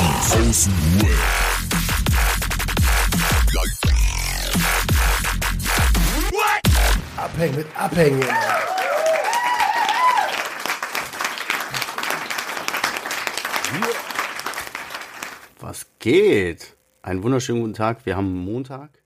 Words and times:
Die 0.00 0.48
Außenruhe. 0.48 1.14
Abhängen 7.18 7.56
mit 7.56 7.66
Abhängen. 7.76 8.24
Was 15.58 15.86
geht? 15.98 16.76
Einen 17.02 17.22
wunderschönen 17.22 17.60
guten 17.60 17.74
Tag. 17.74 18.06
Wir 18.06 18.16
haben 18.16 18.34
Montag. 18.42 19.02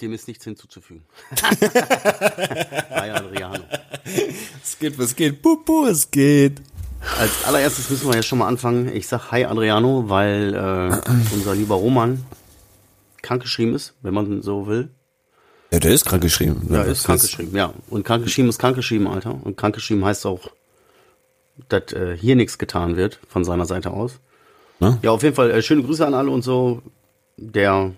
Dem 0.00 0.14
ist 0.14 0.26
nichts 0.26 0.44
hinzuzufügen. 0.44 1.04
Hi 1.42 3.10
Adriano. 3.10 3.62
Es 4.62 4.78
geht, 4.78 4.98
was 4.98 5.14
geht, 5.14 5.42
Pupu, 5.42 5.84
es 5.84 6.10
geht. 6.10 6.62
Als 7.18 7.44
allererstes 7.44 7.90
müssen 7.90 8.08
wir 8.08 8.16
ja 8.16 8.22
schon 8.22 8.38
mal 8.38 8.48
anfangen. 8.48 8.94
Ich 8.94 9.06
sag 9.06 9.30
Hi 9.30 9.44
Adriano, 9.44 10.08
weil 10.08 10.54
äh, 10.54 11.34
unser 11.34 11.54
lieber 11.54 11.76
Roman 11.76 12.24
krankgeschrieben 13.22 13.74
ist, 13.74 13.94
wenn 14.02 14.14
man 14.14 14.42
so 14.42 14.66
will. 14.66 14.90
Ja, 15.72 15.80
der 15.80 15.92
ist 15.92 16.04
krank 16.04 16.22
geschrieben. 16.22 16.68
Ja, 16.70 16.82
ist 16.82 17.04
krankgeschrieben, 17.04 17.56
ja. 17.56 17.72
Und 17.90 18.04
krankgeschrieben 18.04 18.48
ist 18.48 18.58
krankgeschrieben, 18.58 19.06
Alter. 19.06 19.38
Und 19.42 19.56
krankgeschrieben 19.56 20.04
heißt 20.04 20.26
auch, 20.26 20.50
dass 21.68 21.92
äh, 21.92 22.16
hier 22.16 22.36
nichts 22.36 22.58
getan 22.58 22.96
wird 22.96 23.18
von 23.28 23.44
seiner 23.44 23.66
Seite 23.66 23.90
aus. 23.90 24.20
Ne? 24.80 24.98
Ja, 25.02 25.10
auf 25.10 25.22
jeden 25.22 25.34
Fall 25.34 25.50
äh, 25.50 25.62
schöne 25.62 25.82
Grüße 25.82 26.06
an 26.06 26.14
alle 26.14 26.30
und 26.30 26.42
so. 26.42 26.82
Der, 27.36 27.92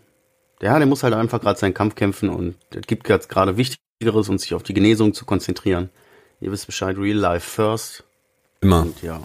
der, 0.61 0.79
der 0.79 0.87
muss 0.87 1.03
halt 1.03 1.15
einfach 1.15 1.41
gerade 1.41 1.59
seinen 1.59 1.75
Kampf 1.75 1.95
kämpfen 1.95 2.29
und 2.29 2.55
es 2.75 2.87
gibt 2.87 3.09
jetzt 3.09 3.29
gerade 3.29 3.57
Wichtigeres 3.57 4.29
und 4.29 4.41
sich 4.41 4.55
auf 4.55 4.63
die 4.63 4.75
Genesung 4.75 5.13
zu 5.13 5.25
konzentrieren. 5.25 5.91
Ihr 6.41 6.53
wisst 6.53 6.67
Bescheid, 6.67 6.97
Real 6.97 7.17
Life 7.17 7.49
first. 7.49 8.05
Immer. 8.61 8.83
Und 8.83 9.03
ja. 9.03 9.21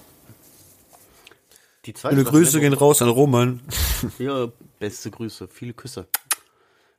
Die 1.85 1.93
zweite 1.93 2.15
Schöne 2.15 2.29
Grüße 2.29 2.59
gehen 2.59 2.73
raus 2.73 3.01
an 3.01 3.09
Roman. 3.09 3.59
Ja, 4.17 4.47
beste 4.79 5.11
Grüße, 5.11 5.47
viele 5.47 5.73
Küsse. 5.73 6.07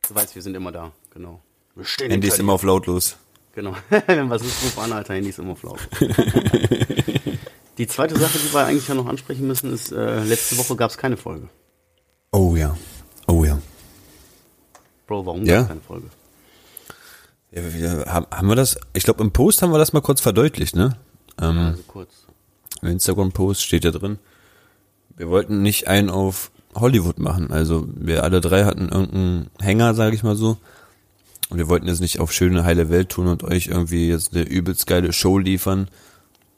Du 0.09 0.15
weißt, 0.15 0.37
wir 0.37 0.43
sind 0.43 0.55
immer 0.55 0.71
da, 0.71 0.93
genau. 1.13 1.41
Wir 1.75 1.85
stehen 1.85 2.13
Handy 2.13 2.29
ist 2.29 2.39
immer 2.39 2.53
auf 2.53 2.63
lautlos. 2.63 3.17
Genau. 3.55 3.75
Wenn 4.07 4.31
was 4.31 4.43
ist, 4.43 4.63
ruf 4.63 4.79
an, 4.79 4.93
Alter, 4.93 5.15
Handy 5.15 5.31
ist 5.31 5.39
immer 5.41 5.53
auf 5.53 5.63
laut. 5.65 5.81
die 7.79 7.87
zweite 7.89 8.19
Sache, 8.19 8.39
die 8.39 8.53
wir 8.53 8.67
eigentlich 8.67 8.87
ja 8.87 8.95
noch 8.95 9.07
ansprechen 9.07 9.47
müssen, 9.49 9.73
ist, 9.73 9.91
äh, 9.91 10.23
letzte 10.23 10.57
Woche 10.59 10.77
gab 10.77 10.91
es 10.91 10.99
keine 10.99 11.17
Folge. 11.17 11.49
Oh 12.31 12.55
ja. 12.55 12.77
Oh 13.27 13.45
ja. 13.45 13.59
Bro, 15.07 15.27
warum 15.27 15.45
Ja? 15.45 15.57
gab's 15.57 15.69
keine 15.69 15.81
Folge? 15.81 16.07
ja 17.51 17.75
wir, 17.75 18.05
haben 18.07 18.49
wir 18.49 18.57
das? 18.57 18.79
Ich 18.95 19.05
glaube, 19.05 19.23
im 19.23 19.33
Post 19.33 19.61
haben 19.63 19.73
wir 19.73 19.79
das 19.79 19.93
mal 19.93 20.01
kurz 20.01 20.21
verdeutlicht, 20.21 20.75
ne? 20.77 20.97
Ähm, 21.41 21.59
Also 21.59 21.83
kurz. 21.87 22.11
Im 22.81 22.89
Instagram-Post 22.89 23.63
steht 23.63 23.85
ja 23.85 23.91
drin. 23.91 24.19
Wir 25.17 25.29
wollten 25.29 25.63
nicht 25.63 25.89
einen 25.89 26.11
auf 26.11 26.51
Hollywood 26.75 27.19
machen. 27.19 27.51
Also 27.51 27.87
wir 27.95 28.25
alle 28.25 28.41
drei 28.41 28.65
hatten 28.65 28.89
irgendeinen 28.89 29.51
Hänger, 29.61 29.95
sage 29.95 30.17
ich 30.17 30.23
mal 30.23 30.37
so. 30.37 30.57
Und 31.51 31.59
wir 31.59 31.69
wollten 31.69 31.87
jetzt 31.87 32.01
nicht 32.01 32.19
auf 32.19 32.33
schöne, 32.33 32.65
heile 32.65 32.89
Welt 32.89 33.11
tun 33.11 33.27
und 33.27 33.45
euch 33.45 33.67
irgendwie 33.67 34.09
jetzt 34.09 34.35
eine 34.35 34.43
übelst 34.43 34.87
geile 34.87 35.13
Show 35.13 35.39
liefern. 35.39 35.89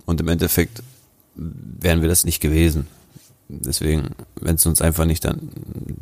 Und 0.06 0.20
im 0.20 0.28
Endeffekt 0.28 0.82
wären 1.34 2.00
wir 2.00 2.08
das 2.08 2.24
nicht 2.24 2.40
gewesen. 2.40 2.86
Deswegen, 3.48 4.10
wenn 4.40 4.54
es 4.54 4.64
uns 4.66 4.80
einfach 4.80 5.04
nicht 5.04 5.24
dann 5.24 5.50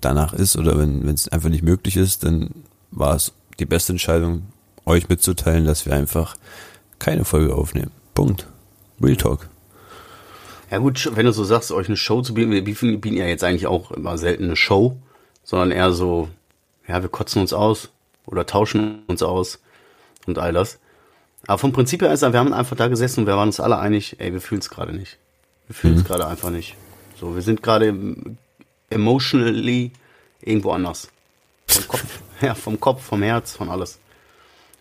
danach 0.00 0.32
ist 0.32 0.56
oder 0.56 0.78
wenn 0.78 1.08
es 1.08 1.28
einfach 1.28 1.48
nicht 1.48 1.64
möglich 1.64 1.96
ist, 1.96 2.24
dann 2.24 2.50
war 2.90 3.16
es 3.16 3.32
die 3.58 3.66
beste 3.66 3.92
Entscheidung, 3.92 4.42
euch 4.84 5.08
mitzuteilen, 5.08 5.64
dass 5.64 5.86
wir 5.86 5.94
einfach 5.94 6.36
keine 6.98 7.24
Folge 7.24 7.54
aufnehmen. 7.54 7.90
Punkt. 8.14 8.46
Real 9.02 9.16
Talk. 9.16 9.48
Ja 10.70 10.78
gut, 10.78 11.10
wenn 11.14 11.26
du 11.26 11.32
so 11.32 11.44
sagst, 11.44 11.70
euch 11.72 11.88
eine 11.88 11.96
Show 11.96 12.22
zu 12.22 12.34
bieten, 12.34 12.50
wir 12.50 12.64
bieten 12.64 13.16
ja 13.16 13.26
jetzt 13.26 13.44
eigentlich 13.44 13.66
auch 13.66 13.90
immer 13.90 14.16
selten 14.16 14.44
eine 14.44 14.56
Show, 14.56 14.96
sondern 15.44 15.70
eher 15.70 15.92
so, 15.92 16.28
ja, 16.88 17.02
wir 17.02 17.08
kotzen 17.10 17.42
uns 17.42 17.52
aus 17.52 17.90
oder 18.26 18.46
tauschen 18.46 19.02
uns 19.06 19.22
aus 19.22 19.60
und 20.26 20.38
all 20.38 20.52
das. 20.52 20.78
Aber 21.46 21.58
vom 21.58 21.72
Prinzip 21.72 22.00
her 22.02 22.12
ist, 22.12 22.22
wir 22.22 22.32
haben 22.32 22.52
einfach 22.54 22.76
da 22.76 22.88
gesessen 22.88 23.20
und 23.20 23.26
wir 23.26 23.36
waren 23.36 23.48
uns 23.48 23.60
alle 23.60 23.78
einig, 23.78 24.16
ey, 24.20 24.32
wir 24.32 24.40
fühlen 24.40 24.60
es 24.60 24.70
gerade 24.70 24.92
nicht. 24.92 25.18
Wir 25.66 25.74
fühlen 25.74 25.96
es 25.96 26.04
gerade 26.04 26.26
einfach 26.26 26.50
nicht. 26.50 26.76
So, 27.20 27.34
wir 27.34 27.42
sind 27.42 27.62
gerade 27.62 27.88
em- 27.88 28.38
emotionally 28.90 29.90
irgendwo 30.40 30.70
anders. 30.70 31.08
Vom 31.66 31.88
Kopf, 31.88 32.20
ja, 32.40 32.54
vom 32.54 32.78
Kopf, 32.80 33.02
vom 33.02 33.22
Herz, 33.22 33.52
von 33.56 33.68
alles. 33.68 33.98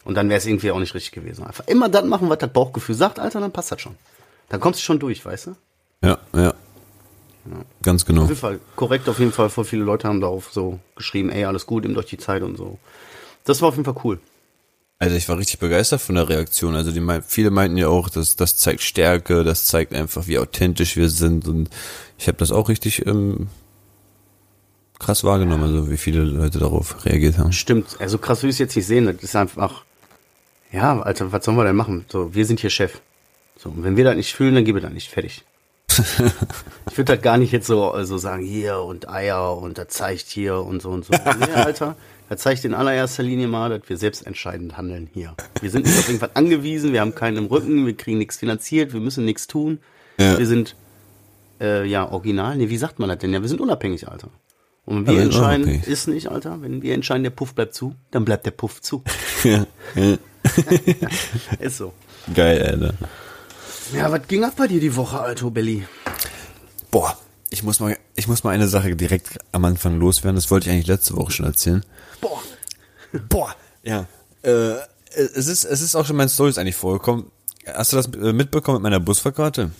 Und 0.03 0.15
dann 0.15 0.29
wäre 0.29 0.37
es 0.37 0.45
irgendwie 0.45 0.71
auch 0.71 0.79
nicht 0.79 0.93
richtig 0.95 1.11
gewesen. 1.11 1.45
Einfach 1.45 1.67
immer 1.67 1.89
das 1.89 2.05
machen, 2.05 2.29
was 2.29 2.39
das 2.39 2.51
Bauchgefühl 2.51 2.95
sagt, 2.95 3.19
Alter, 3.19 3.39
dann 3.39 3.51
passt 3.51 3.71
das 3.71 3.81
schon. 3.81 3.95
Dann 4.51 4.59
kommst 4.59 4.81
du 4.81 4.83
schon 4.83 4.99
durch, 4.99 5.25
weißt 5.25 5.47
du? 5.47 5.55
Ja, 6.03 6.17
ja. 6.33 6.53
Ganz 7.81 8.05
genau. 8.05 8.23
Auf 8.23 8.27
jeden 8.27 8.39
Fall 8.39 8.59
korrekt, 8.75 9.07
auf 9.07 9.17
jeden 9.17 9.31
Fall. 9.31 9.49
Voll 9.49 9.63
viele 9.63 9.83
Leute 9.83 10.09
haben 10.09 10.19
darauf 10.19 10.51
so 10.51 10.79
geschrieben, 10.95 11.29
ey, 11.29 11.45
alles 11.45 11.65
gut, 11.65 11.85
nehmt 11.85 11.97
euch 11.97 12.07
die 12.07 12.17
Zeit 12.17 12.43
und 12.43 12.57
so. 12.57 12.77
Das 13.45 13.61
war 13.61 13.69
auf 13.69 13.75
jeden 13.75 13.85
Fall 13.85 13.95
cool. 14.03 14.19
Also 14.99 15.15
ich 15.15 15.29
war 15.29 15.37
richtig 15.37 15.59
begeistert 15.59 16.01
von 16.01 16.15
der 16.15 16.27
Reaktion. 16.27 16.75
Also 16.75 16.91
die 16.91 17.01
viele 17.25 17.49
meinten 17.49 17.77
ja 17.77 17.87
auch, 17.87 18.09
dass 18.09 18.35
das 18.35 18.57
zeigt 18.57 18.81
Stärke, 18.81 19.45
das 19.45 19.65
zeigt 19.65 19.93
einfach, 19.93 20.27
wie 20.27 20.37
authentisch 20.37 20.97
wir 20.97 21.09
sind. 21.09 21.47
Und 21.47 21.69
ich 22.19 22.27
habe 22.27 22.37
das 22.37 22.51
auch 22.51 22.67
richtig 22.67 23.07
ähm, 23.07 23.47
krass 24.99 25.23
wahrgenommen, 25.23 25.63
also 25.63 25.89
wie 25.89 25.97
viele 25.97 26.23
Leute 26.23 26.59
darauf 26.59 27.05
reagiert 27.05 27.37
haben. 27.37 27.53
Stimmt, 27.53 27.95
also 27.99 28.17
krass 28.17 28.43
will 28.43 28.49
ich 28.49 28.55
es 28.55 28.59
jetzt 28.59 28.75
nicht 28.75 28.85
sehen. 28.85 29.05
Das 29.05 29.23
ist 29.23 29.35
einfach, 29.35 29.85
ja, 30.73 31.01
Alter, 31.01 31.31
was 31.31 31.45
sollen 31.45 31.55
wir 31.57 31.63
denn 31.63 31.77
machen? 31.77 32.05
So, 32.09 32.35
wir 32.35 32.45
sind 32.45 32.59
hier 32.59 32.69
Chef. 32.69 32.99
So, 33.61 33.69
und 33.69 33.83
wenn 33.83 33.95
wir 33.95 34.03
das 34.03 34.15
nicht 34.15 34.33
fühlen, 34.33 34.55
dann 34.55 34.65
gebe 34.65 34.81
das 34.81 34.91
nicht. 34.91 35.09
Fertig. 35.09 35.43
ich 36.89 36.97
würde 36.97 37.13
halt 37.13 37.21
gar 37.21 37.37
nicht 37.37 37.51
jetzt 37.51 37.67
so 37.67 37.91
also 37.91 38.17
sagen, 38.17 38.43
hier 38.43 38.79
und 38.79 39.07
Eier 39.07 39.55
und 39.57 39.77
das 39.77 39.89
zeigt 39.89 40.27
hier 40.29 40.55
und 40.55 40.81
so 40.81 40.89
und 40.89 41.05
so. 41.05 41.13
Nee, 41.39 41.53
Alter, 41.53 41.95
das 42.29 42.41
zeigt 42.41 42.65
in 42.65 42.73
allererster 42.73 43.21
Linie 43.21 43.47
mal, 43.47 43.69
dass 43.69 43.87
wir 43.87 43.97
selbstentscheidend 43.97 44.77
handeln 44.77 45.09
hier. 45.13 45.35
Wir 45.59 45.69
sind 45.69 45.85
nicht 45.85 45.99
auf 45.99 46.07
irgendwas 46.07 46.35
angewiesen, 46.35 46.91
wir 46.91 47.01
haben 47.01 47.13
keinen 47.13 47.37
im 47.37 47.45
Rücken, 47.45 47.85
wir 47.85 47.95
kriegen 47.95 48.17
nichts 48.17 48.37
finanziert, 48.37 48.93
wir 48.93 48.99
müssen 48.99 49.25
nichts 49.25 49.45
tun. 49.45 49.79
Ja. 50.17 50.39
Wir 50.39 50.47
sind, 50.47 50.75
äh, 51.59 51.85
ja, 51.85 52.09
original. 52.09 52.55
Nee, 52.57 52.69
wie 52.69 52.77
sagt 52.77 52.97
man 52.97 53.09
das 53.09 53.19
denn? 53.19 53.31
Ja, 53.31 53.41
wir 53.41 53.49
sind 53.49 53.61
unabhängig, 53.61 54.07
Alter. 54.07 54.29
Und 54.85 55.05
wenn 55.05 55.07
wir 55.07 55.15
wir 55.17 55.23
entscheiden, 55.23 55.63
unabhängig. 55.63 55.87
ist 55.87 56.07
nicht, 56.07 56.29
Alter, 56.29 56.61
wenn 56.63 56.81
wir 56.81 56.95
entscheiden, 56.95 57.23
der 57.23 57.29
Puff 57.29 57.53
bleibt 57.53 57.75
zu, 57.75 57.93
dann 58.09 58.25
bleibt 58.25 58.45
der 58.47 58.51
Puff 58.51 58.81
zu. 58.81 59.03
ja, 59.43 59.67
ja. 59.95 60.17
Ist 61.59 61.77
so. 61.77 61.93
Geil, 62.33 62.63
Alter. 62.63 62.95
Ja, 63.93 64.11
was 64.11 64.27
ging 64.27 64.43
ab 64.43 64.53
bei 64.57 64.67
dir 64.67 64.79
die 64.79 64.95
Woche, 64.95 65.19
Alto 65.19 65.49
Belly? 65.49 65.85
Boah, 66.91 67.17
ich 67.49 67.63
muss 67.63 67.79
mal, 67.79 67.97
ich 68.15 68.27
muss 68.27 68.43
mal 68.43 68.51
eine 68.51 68.67
Sache 68.67 68.95
direkt 68.95 69.37
am 69.51 69.65
Anfang 69.65 69.99
loswerden. 69.99 70.35
Das 70.35 70.49
wollte 70.49 70.69
ich 70.69 70.73
eigentlich 70.73 70.87
letzte 70.87 71.15
Woche 71.15 71.31
schon 71.31 71.45
erzählen. 71.45 71.83
Boah. 72.21 72.41
Boah, 73.29 73.55
ja. 73.83 74.07
Äh, 74.43 74.75
es 75.13 75.47
ist, 75.47 75.65
es 75.65 75.81
ist 75.81 75.95
auch 75.95 76.05
schon 76.05 76.13
in 76.13 76.17
meinen 76.17 76.29
Stories 76.29 76.57
eigentlich 76.57 76.75
vorgekommen. 76.75 77.31
Hast 77.65 77.91
du 77.91 77.97
das 77.97 78.07
äh, 78.07 78.33
mitbekommen 78.33 78.77
mit 78.77 78.83
meiner 78.83 78.99
Busfahrkarte? 78.99 79.71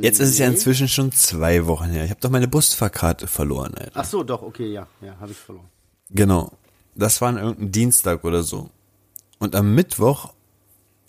Jetzt 0.00 0.20
ist 0.20 0.30
es 0.30 0.38
ja 0.38 0.46
inzwischen 0.46 0.88
schon 0.88 1.12
zwei 1.12 1.66
Wochen 1.66 1.90
her. 1.90 2.04
Ich 2.04 2.10
habe 2.10 2.20
doch 2.20 2.30
meine 2.30 2.48
Busfahrkarte 2.48 3.26
verloren, 3.26 3.74
Alter. 3.74 3.92
Ach 3.94 4.04
so, 4.04 4.22
doch, 4.22 4.42
okay, 4.42 4.72
ja, 4.72 4.86
ja, 5.02 5.16
habe 5.20 5.32
ich 5.32 5.38
verloren. 5.38 5.68
Genau. 6.10 6.52
Das 6.94 7.20
war 7.20 7.28
an 7.28 7.36
irgendein 7.36 7.72
Dienstag 7.72 8.24
oder 8.24 8.42
so. 8.42 8.70
Und 9.38 9.54
am 9.54 9.74
Mittwoch, 9.74 10.32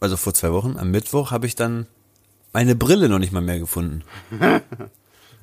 also 0.01 0.17
vor 0.17 0.33
zwei 0.33 0.51
Wochen, 0.51 0.77
am 0.77 0.91
Mittwoch 0.91 1.31
habe 1.31 1.47
ich 1.47 1.55
dann 1.55 1.87
meine 2.53 2.75
Brille 2.75 3.07
noch 3.07 3.19
nicht 3.19 3.31
mal 3.31 3.41
mehr 3.41 3.59
gefunden. 3.59 4.03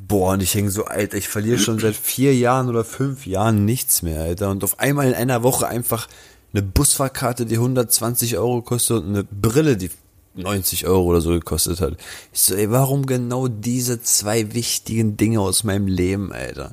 Boah, 0.00 0.34
und 0.34 0.42
ich 0.42 0.54
hänge 0.54 0.70
so, 0.70 0.84
Alter, 0.84 1.16
ich 1.16 1.28
verliere 1.28 1.58
schon 1.58 1.78
seit 1.78 1.96
vier 1.96 2.34
Jahren 2.34 2.68
oder 2.68 2.84
fünf 2.84 3.26
Jahren 3.26 3.64
nichts 3.64 4.02
mehr, 4.02 4.20
Alter. 4.20 4.50
Und 4.50 4.62
auf 4.62 4.78
einmal 4.78 5.08
in 5.08 5.14
einer 5.14 5.42
Woche 5.42 5.66
einfach 5.66 6.08
eine 6.52 6.62
Busfahrkarte, 6.62 7.46
die 7.46 7.56
120 7.56 8.36
Euro 8.36 8.62
kostet 8.62 9.04
und 9.04 9.08
eine 9.08 9.24
Brille, 9.24 9.76
die 9.76 9.90
90 10.34 10.86
Euro 10.86 11.04
oder 11.04 11.20
so 11.20 11.30
gekostet 11.30 11.80
hat. 11.80 11.96
Ich 12.32 12.40
so, 12.40 12.54
ey, 12.54 12.70
warum 12.70 13.06
genau 13.06 13.48
diese 13.48 14.02
zwei 14.02 14.54
wichtigen 14.54 15.16
Dinge 15.16 15.40
aus 15.40 15.64
meinem 15.64 15.88
Leben, 15.88 16.32
Alter? 16.32 16.72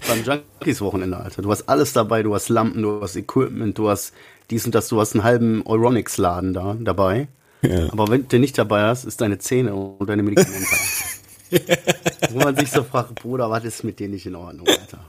Beim 0.08 0.24
Junkies-Wochenende, 0.24 1.18
Alter. 1.18 1.42
Du 1.42 1.50
hast 1.50 1.68
alles 1.68 1.94
dabei, 1.94 2.24
du 2.24 2.36
hast 2.36 2.50
Lampen, 2.50 2.82
du 2.82 3.02
hast 3.02 3.16
Equipment, 3.16 3.78
du 3.78 3.90
hast 3.90 4.14
dies 4.50 4.66
und 4.66 4.76
das, 4.76 4.88
du 4.88 5.00
hast 5.00 5.14
einen 5.14 5.24
halben 5.24 5.66
Euronics-Laden 5.66 6.54
da 6.54 6.76
dabei. 6.80 7.28
Ja. 7.62 7.92
Aber 7.92 8.08
wenn 8.08 8.28
du 8.28 8.40
nicht 8.40 8.58
dabei 8.58 8.84
hast, 8.84 9.06
ist 9.06 9.22
deine 9.22 9.38
Zähne 9.38 9.76
und 9.76 10.08
deine 10.08 10.24
Medikamente. 10.24 10.68
Wo 12.32 12.40
man 12.40 12.56
sich 12.56 12.72
so 12.72 12.84
fragt, 12.84 13.16
Bruder, 13.16 13.50
was 13.50 13.64
ist 13.64 13.84
mit 13.84 14.00
dir 14.00 14.08
nicht 14.08 14.26
in 14.26 14.36
Ordnung, 14.36 14.68
Alter? 14.68 15.00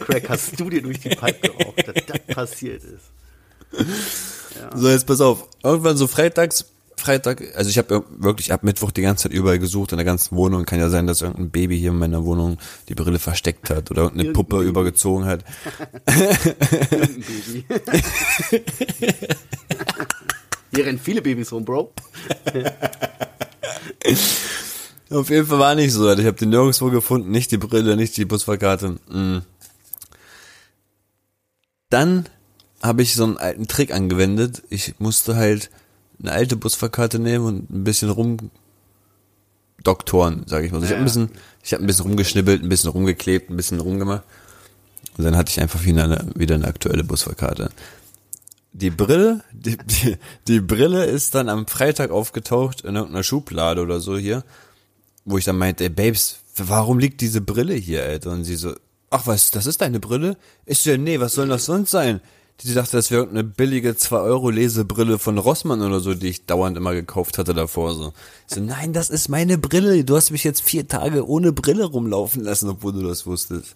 Crack 0.00 0.28
hast 0.28 0.58
du 0.58 0.70
dir 0.70 0.82
durch 0.82 1.00
die 1.00 1.10
Pipe 1.10 1.48
geraucht, 1.48 1.86
dass 1.86 2.06
das 2.06 2.34
passiert 2.34 2.82
ist? 2.84 3.10
So, 4.74 4.88
jetzt 4.88 5.06
pass 5.06 5.20
auf. 5.20 5.48
Irgendwann 5.62 5.96
so 5.96 6.06
freitags, 6.06 6.64
Freitag, 6.98 7.42
also 7.54 7.68
ich 7.68 7.78
habe 7.78 8.04
wirklich 8.10 8.52
ab 8.52 8.62
Mittwoch 8.62 8.90
die 8.90 9.02
ganze 9.02 9.24
Zeit 9.24 9.32
überall 9.32 9.58
gesucht 9.58 9.92
in 9.92 9.98
der 9.98 10.04
ganzen 10.04 10.36
Wohnung. 10.36 10.64
Kann 10.64 10.80
ja 10.80 10.88
sein, 10.88 11.06
dass 11.06 11.22
irgendein 11.22 11.50
Baby 11.50 11.78
hier 11.78 11.90
in 11.90 11.98
meiner 11.98 12.24
Wohnung 12.24 12.58
die 12.88 12.94
Brille 12.94 13.18
versteckt 13.18 13.70
hat 13.70 13.90
oder 13.90 14.04
irgendeine 14.04 14.32
Puppe 14.32 14.62
übergezogen 14.62 15.26
hat. 15.26 15.44
Hier 20.76 20.86
rennen 20.86 20.98
viele 20.98 21.22
Babys 21.22 21.52
rum, 21.52 21.64
Bro. 21.64 21.92
Auf 25.10 25.30
jeden 25.30 25.46
Fall 25.46 25.58
war 25.58 25.74
nicht 25.74 25.92
so. 25.92 26.12
Ich 26.12 26.26
habe 26.26 26.36
die 26.36 26.46
nirgendwo 26.46 26.90
gefunden. 26.90 27.30
Nicht 27.30 27.52
die 27.52 27.56
Brille, 27.56 27.96
nicht 27.96 28.16
die 28.16 28.24
Busfahrkarte. 28.24 28.98
Mm. 29.08 29.38
Dann 31.88 32.28
habe 32.82 33.02
ich 33.02 33.14
so 33.14 33.24
einen 33.24 33.38
alten 33.38 33.68
Trick 33.68 33.94
angewendet. 33.94 34.64
Ich 34.68 34.98
musste 34.98 35.36
halt 35.36 35.70
eine 36.20 36.32
alte 36.32 36.56
Busfahrkarte 36.56 37.18
nehmen 37.18 37.44
und 37.44 37.70
ein 37.70 37.84
bisschen 37.84 38.10
rumdoktoren, 39.78 40.44
sage 40.46 40.66
ich 40.66 40.72
mal. 40.72 40.78
Also 40.78 40.86
ich 40.86 40.92
habe 40.92 41.02
ein 41.02 41.04
bisschen, 41.04 41.30
ich 41.62 41.72
habe 41.72 41.84
ein 41.84 41.86
bisschen 41.86 42.06
rumgeschnibbelt, 42.06 42.62
ein 42.62 42.68
bisschen 42.68 42.90
rumgeklebt, 42.90 43.50
ein 43.50 43.56
bisschen 43.56 43.80
rumgemacht. 43.80 44.24
Und 45.16 45.24
dann 45.24 45.36
hatte 45.36 45.50
ich 45.50 45.60
einfach 45.60 45.84
wieder 45.84 46.04
eine, 46.04 46.26
wieder 46.34 46.54
eine 46.54 46.66
aktuelle 46.66 47.04
Busfahrkarte. 47.04 47.70
Die 48.72 48.90
Brille, 48.90 49.42
die, 49.52 49.76
die, 49.78 50.16
die 50.48 50.60
Brille 50.60 51.04
ist 51.04 51.34
dann 51.34 51.48
am 51.48 51.66
Freitag 51.66 52.10
aufgetaucht 52.10 52.82
in 52.82 52.96
irgendeiner 52.96 53.22
Schublade 53.22 53.80
oder 53.80 54.00
so 54.00 54.18
hier, 54.18 54.44
wo 55.24 55.38
ich 55.38 55.44
dann 55.44 55.56
meinte, 55.56 55.84
ey 55.84 55.90
Babes, 55.90 56.40
warum 56.56 56.98
liegt 56.98 57.20
diese 57.22 57.40
Brille 57.40 57.74
hier, 57.74 58.04
Alter? 58.04 58.32
Und 58.32 58.44
sie 58.44 58.56
so, 58.56 58.74
ach 59.10 59.26
was, 59.26 59.50
das 59.50 59.66
ist 59.66 59.80
deine 59.80 60.00
Brille? 60.00 60.36
Ich 60.66 60.80
so, 60.80 60.94
nee, 60.96 61.20
was 61.20 61.34
soll 61.34 61.48
das 61.48 61.64
sonst 61.64 61.90
sein? 61.90 62.20
Die 62.62 62.72
dachte, 62.72 62.96
das 62.96 63.10
wäre 63.10 63.22
irgendeine 63.22 63.48
billige 63.48 63.96
2 63.96 64.16
Euro 64.16 64.48
Lesebrille 64.48 65.18
von 65.18 65.36
Rossmann 65.36 65.82
oder 65.82 66.00
so, 66.00 66.14
die 66.14 66.28
ich 66.28 66.46
dauernd 66.46 66.76
immer 66.76 66.94
gekauft 66.94 67.36
hatte 67.36 67.52
davor. 67.52 67.94
So, 67.94 68.12
so 68.46 68.60
nein, 68.60 68.94
das 68.94 69.10
ist 69.10 69.28
meine 69.28 69.58
Brille. 69.58 70.04
Du 70.04 70.16
hast 70.16 70.30
mich 70.30 70.42
jetzt 70.42 70.62
vier 70.62 70.88
Tage 70.88 71.28
ohne 71.28 71.52
Brille 71.52 71.84
rumlaufen 71.84 72.42
lassen, 72.42 72.70
obwohl 72.70 72.94
du 72.94 73.02
das 73.02 73.26
wusstest. 73.26 73.74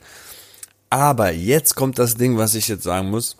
Aber 0.88 1.30
jetzt 1.30 1.76
kommt 1.76 1.98
das 1.98 2.14
Ding, 2.14 2.38
was 2.38 2.54
ich 2.54 2.68
jetzt 2.68 2.84
sagen 2.84 3.10
muss. 3.10 3.36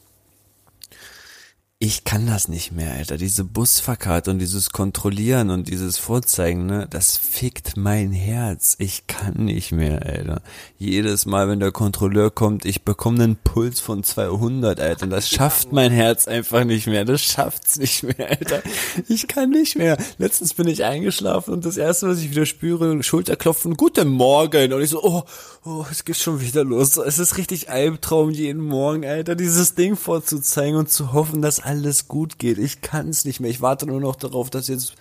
Ich 1.83 2.05
kann 2.05 2.27
das 2.27 2.49
nicht 2.49 2.73
mehr, 2.73 2.93
Alter. 2.93 3.17
Diese 3.17 3.43
Busfahrkarte 3.43 4.31
und 4.31 4.39
dieses 4.39 4.69
Kontrollieren 4.69 5.49
und 5.49 5.67
dieses 5.67 5.97
Vorzeigen, 5.97 6.67
ne, 6.67 6.87
das 6.91 7.17
fickt 7.17 7.79
mein 7.79 8.13
Herz. 8.13 8.77
Ich 8.79 9.07
kann 9.07 9.47
nicht 9.47 9.73
mehr, 9.73 10.05
Alter. 10.05 10.43
Jedes 10.77 11.25
Mal, 11.25 11.49
wenn 11.49 11.59
der 11.59 11.73
Kontrolleur 11.73 12.31
kommt, 12.31 12.67
ich 12.67 12.83
bekomme 12.83 13.25
einen 13.25 13.37
Puls 13.37 13.81
von 13.81 14.05
200, 14.05 14.79
Alter. 14.79 15.05
Und 15.05 15.09
das 15.09 15.31
schafft 15.31 15.73
mein 15.73 15.91
Herz 15.91 16.29
einfach 16.29 16.65
nicht 16.65 16.87
mehr. 16.87 17.07
Das 17.07 17.23
schafft's 17.23 17.79
nicht 17.79 18.03
mehr, 18.03 18.29
Alter. 18.29 18.63
Ich 19.09 19.27
kann 19.27 19.49
nicht 19.49 19.79
mehr. 19.79 19.97
Letztens 20.19 20.53
bin 20.53 20.69
ich 20.69 20.85
eingeschlafen 20.85 21.55
und 21.55 21.65
das 21.65 21.79
erste, 21.79 22.09
was 22.09 22.19
ich 22.19 22.31
wieder 22.31 22.45
spüre, 22.45 23.03
Schulterklopfen, 23.03 23.79
guten 23.79 24.09
Morgen. 24.09 24.75
Und 24.75 24.83
ich 24.83 24.91
so, 24.91 25.03
oh, 25.03 25.23
oh, 25.65 25.87
es 25.91 26.05
geht 26.05 26.19
schon 26.19 26.43
wieder 26.43 26.63
los. 26.63 26.99
Es 26.99 27.19
ist 27.19 27.39
richtig 27.39 27.71
Albtraum 27.71 28.29
jeden 28.29 28.61
Morgen, 28.61 29.07
Alter, 29.07 29.35
dieses 29.35 29.77
Ding 29.77 29.97
vorzuzeigen 29.97 30.77
und 30.77 30.91
zu 30.91 31.15
hoffen, 31.15 31.41
dass 31.41 31.70
alles 31.71 32.09
gut 32.09 32.39
geht. 32.39 32.59
Ich 32.59 32.81
kann 32.81 33.09
es 33.09 33.25
nicht 33.25 33.39
mehr. 33.39 33.51
Ich 33.51 33.61
warte 33.61 33.87
nur 33.87 34.01
noch 34.01 34.17
darauf, 34.17 34.51
dass 34.51 34.67
jetzt 34.67 34.95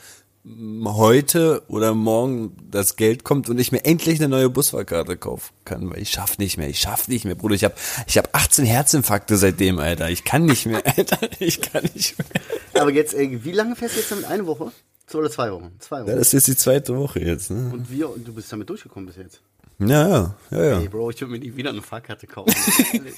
heute 0.86 1.64
oder 1.68 1.94
morgen 1.94 2.56
das 2.72 2.96
Geld 2.96 3.24
kommt 3.24 3.50
und 3.50 3.60
ich 3.60 3.72
mir 3.72 3.84
endlich 3.86 4.20
eine 4.20 4.30
neue 4.30 4.50
Busfahrkarte 4.50 5.18
kaufen 5.18 5.52
kann, 5.66 5.90
weil 5.90 6.02
ich 6.02 6.12
schaff 6.12 6.38
nicht 6.38 6.58
mehr, 6.58 6.70
ich 6.70 6.80
schaff 6.80 7.08
nicht 7.08 7.26
mehr, 7.26 7.36
Bruder. 7.36 7.56
Ich 7.56 7.64
habe 7.64 7.74
ich 8.08 8.18
hab 8.18 8.34
18 8.36 8.66
Herzinfarkte 8.66 9.36
seitdem, 9.36 9.80
Alter. 9.80 10.10
Ich 10.10 10.24
kann 10.24 10.46
nicht 10.46 10.66
mehr, 10.66 10.82
Alter. 10.98 11.18
Ich 11.40 11.60
kann 11.60 11.84
nicht 11.94 12.18
mehr. 12.18 12.82
Aber 12.82 12.92
jetzt, 12.92 13.16
wie 13.18 13.52
lange 13.52 13.76
fährst 13.76 13.96
du 13.96 14.00
jetzt 14.00 14.12
damit? 14.12 14.26
Eine 14.26 14.46
Woche? 14.46 14.72
Zwei 15.08 15.20
oder 15.20 15.32
zwei 15.32 15.52
Wochen? 15.52 15.72
Zwei 15.80 16.02
Wochen. 16.02 16.10
Ja, 16.10 16.16
das 16.16 16.28
ist 16.28 16.34
jetzt 16.34 16.48
die 16.48 16.56
zweite 16.56 16.96
Woche 16.96 17.20
jetzt, 17.20 17.50
ne? 17.50 17.72
Und 17.74 17.90
wir, 17.90 18.10
und 18.14 18.28
du 18.28 18.34
bist 18.34 18.52
damit 18.52 18.70
durchgekommen 18.70 19.08
bis 19.08 19.18
jetzt. 19.18 19.42
Ja, 19.80 20.08
ja, 20.10 20.36
ja, 20.52 20.64
ja. 20.64 20.80
Ey, 20.82 20.90
Bro, 20.90 21.12
ich 21.12 21.22
würde 21.22 21.32
mir 21.32 21.40
nie 21.40 21.56
wieder 21.56 21.70
eine 21.70 21.82
Fahrkarte 21.82 22.28
kaufen. 22.28 22.54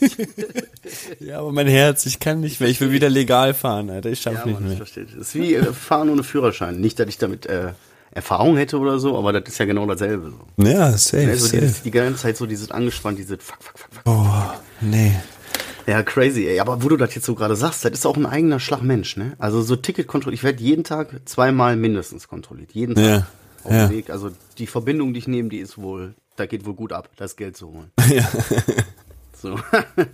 Ja, 1.19 1.39
aber 1.39 1.51
mein 1.51 1.67
Herz, 1.67 2.05
ich 2.05 2.19
kann 2.19 2.39
nicht 2.41 2.59
mehr. 2.59 2.69
Ich 2.69 2.81
will 2.81 2.91
wieder 2.91 3.09
legal 3.09 3.53
fahren, 3.53 3.89
Alter. 3.89 4.09
Ich 4.09 4.21
schaff 4.21 4.33
ja, 4.33 4.45
nicht 4.45 4.53
Mann, 4.55 4.63
ich 4.63 4.69
mehr. 4.69 4.77
verstehe. 4.77 5.05
Das 5.05 5.13
ist 5.15 5.35
wie 5.35 5.53
äh, 5.55 5.73
Fahren 5.73 6.09
ohne 6.09 6.23
Führerschein. 6.23 6.79
Nicht, 6.79 6.99
dass 6.99 7.07
ich 7.07 7.17
damit 7.17 7.45
äh, 7.45 7.73
Erfahrung 8.11 8.57
hätte 8.57 8.77
oder 8.79 8.99
so, 8.99 9.17
aber 9.17 9.31
das 9.33 9.43
ist 9.53 9.57
ja 9.59 9.65
genau 9.65 9.85
dasselbe. 9.85 10.31
So. 10.57 10.63
Ja, 10.67 10.91
safe, 10.97 11.27
Also 11.29 11.45
safe. 11.45 11.61
dieses, 11.61 11.81
die 11.83 11.91
ganze 11.91 12.21
Zeit 12.23 12.37
so 12.37 12.45
dieses 12.45 12.71
angespannt, 12.71 13.19
dieses 13.19 13.37
fuck, 13.43 13.57
fuck, 13.61 13.77
fuck, 13.79 13.89
fuck. 13.93 14.03
Oh, 14.05 14.51
nee. 14.81 15.13
Ja, 15.87 16.03
crazy, 16.03 16.45
ey. 16.47 16.59
Aber 16.59 16.83
wo 16.83 16.89
du 16.89 16.97
das 16.97 17.13
jetzt 17.15 17.25
so 17.25 17.35
gerade 17.35 17.55
sagst, 17.55 17.85
das 17.85 17.91
ist 17.91 18.05
auch 18.05 18.17
ein 18.17 18.25
eigener 18.25 18.59
Schlag 18.59 18.81
Mensch, 18.81 19.17
ne? 19.17 19.33
Also 19.37 19.61
so 19.61 19.75
Ticketkontrolle, 19.75 20.33
ich 20.33 20.43
werde 20.43 20.61
jeden 20.61 20.83
Tag 20.83 21.21
zweimal 21.25 21.75
mindestens 21.75 22.27
kontrolliert. 22.27 22.71
Jeden 22.73 22.95
Tag. 22.95 23.03
Ja, 23.05 23.27
Auf 23.63 23.71
ja. 23.71 23.87
dem 23.87 23.95
Weg. 23.97 24.09
Also 24.09 24.31
die 24.57 24.67
Verbindung, 24.67 25.13
die 25.13 25.19
ich 25.19 25.27
nehme, 25.27 25.49
die 25.49 25.59
ist 25.59 25.77
wohl, 25.77 26.15
da 26.35 26.45
geht 26.45 26.65
wohl 26.65 26.73
gut 26.73 26.93
ab, 26.93 27.09
das 27.17 27.35
Geld 27.35 27.57
zu 27.57 27.71
holen. 27.71 27.91
Ja. 28.09 28.27
So, 29.41 29.57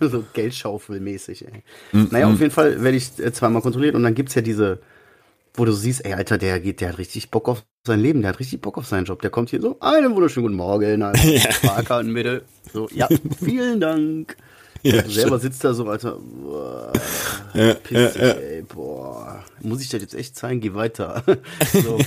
so 0.00 0.24
Geldschaufelmäßig, 0.32 1.46
ey. 1.46 1.62
Naja, 1.92 2.28
auf 2.30 2.40
jeden 2.40 2.50
Fall 2.50 2.82
werde 2.82 2.96
ich 2.96 3.18
äh, 3.18 3.30
zweimal 3.30 3.60
kontrolliert 3.60 3.94
und 3.94 4.02
dann 4.02 4.14
gibt's 4.14 4.34
ja 4.34 4.40
diese, 4.40 4.80
wo 5.52 5.66
du 5.66 5.72
siehst, 5.72 6.04
ey, 6.06 6.14
Alter, 6.14 6.38
der 6.38 6.60
geht, 6.60 6.80
der 6.80 6.90
hat 6.90 6.98
richtig 6.98 7.30
Bock 7.30 7.48
auf 7.48 7.64
sein 7.86 8.00
Leben, 8.00 8.22
der 8.22 8.30
hat 8.30 8.40
richtig 8.40 8.62
Bock 8.62 8.78
auf 8.78 8.86
seinen 8.86 9.04
Job. 9.04 9.20
Der 9.20 9.30
kommt 9.30 9.50
hier 9.50 9.60
so, 9.60 9.76
einen 9.80 10.14
wunderschönen 10.14 10.46
guten 10.46 10.56
Morgen, 10.56 11.02
Alter. 11.02 11.18
Fahrkarten 11.52 12.14
bitte. 12.14 12.42
So, 12.72 12.88
ja, 12.90 13.06
vielen 13.44 13.80
Dank. 13.80 14.36
Ja, 14.82 15.02
du 15.02 15.10
selber 15.10 15.38
sitzt 15.38 15.64
da 15.64 15.74
so, 15.74 15.88
Alter, 15.88 16.18
boah, 16.20 16.92
Ja, 17.54 17.74
piss 17.74 18.12
dich, 18.12 18.22
ja, 18.22 18.28
ja. 18.28 18.34
ey, 18.34 18.62
boah, 18.62 19.44
muss 19.60 19.80
ich 19.80 19.88
das 19.88 20.00
jetzt 20.00 20.14
echt 20.14 20.36
zeigen? 20.36 20.60
Geh 20.60 20.74
weiter. 20.74 21.24
so. 21.72 21.98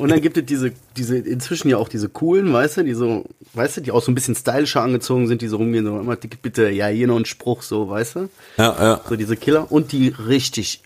Und 0.00 0.08
dann 0.08 0.20
gibt 0.20 0.36
es 0.36 0.44
diese, 0.46 0.72
diese, 0.96 1.18
inzwischen 1.18 1.68
ja 1.68 1.76
auch 1.76 1.88
diese 1.88 2.08
coolen, 2.08 2.52
weißt 2.52 2.78
du, 2.78 2.84
die 2.84 2.94
so, 2.94 3.24
weißt 3.54 3.76
du, 3.76 3.80
die 3.82 3.92
auch 3.92 4.02
so 4.02 4.10
ein 4.10 4.14
bisschen 4.14 4.34
stylischer 4.34 4.82
angezogen 4.82 5.26
sind, 5.28 5.42
die 5.42 5.48
so 5.48 5.56
rumgehen, 5.58 5.84
so 5.84 5.98
immer 5.98 6.16
bitte, 6.16 6.70
ja, 6.70 6.86
hier 6.88 7.06
noch 7.06 7.16
ein 7.16 7.24
Spruch, 7.24 7.62
so, 7.62 7.88
weißt 7.88 8.16
du? 8.16 8.28
Ja, 8.56 8.76
ja. 8.78 9.00
So 9.08 9.16
diese 9.16 9.36
Killer 9.36 9.70
und 9.70 9.92
die 9.92 10.08
richtig, 10.08 10.82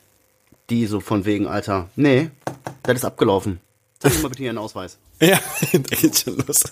die 0.70 0.86
so 0.86 1.00
von 1.00 1.24
wegen, 1.24 1.46
Alter, 1.46 1.88
nee, 1.96 2.30
das 2.82 2.96
ist 2.96 3.04
abgelaufen. 3.04 3.60
Zeigen 3.98 4.14
Sie 4.16 4.22
mal 4.22 4.28
bitte 4.28 4.42
Ihren 4.42 4.58
Ausweis. 4.58 4.98
Ja, 5.22 5.38
da 5.72 5.78
geht's 5.78 6.22
schon 6.22 6.36
los. 6.36 6.64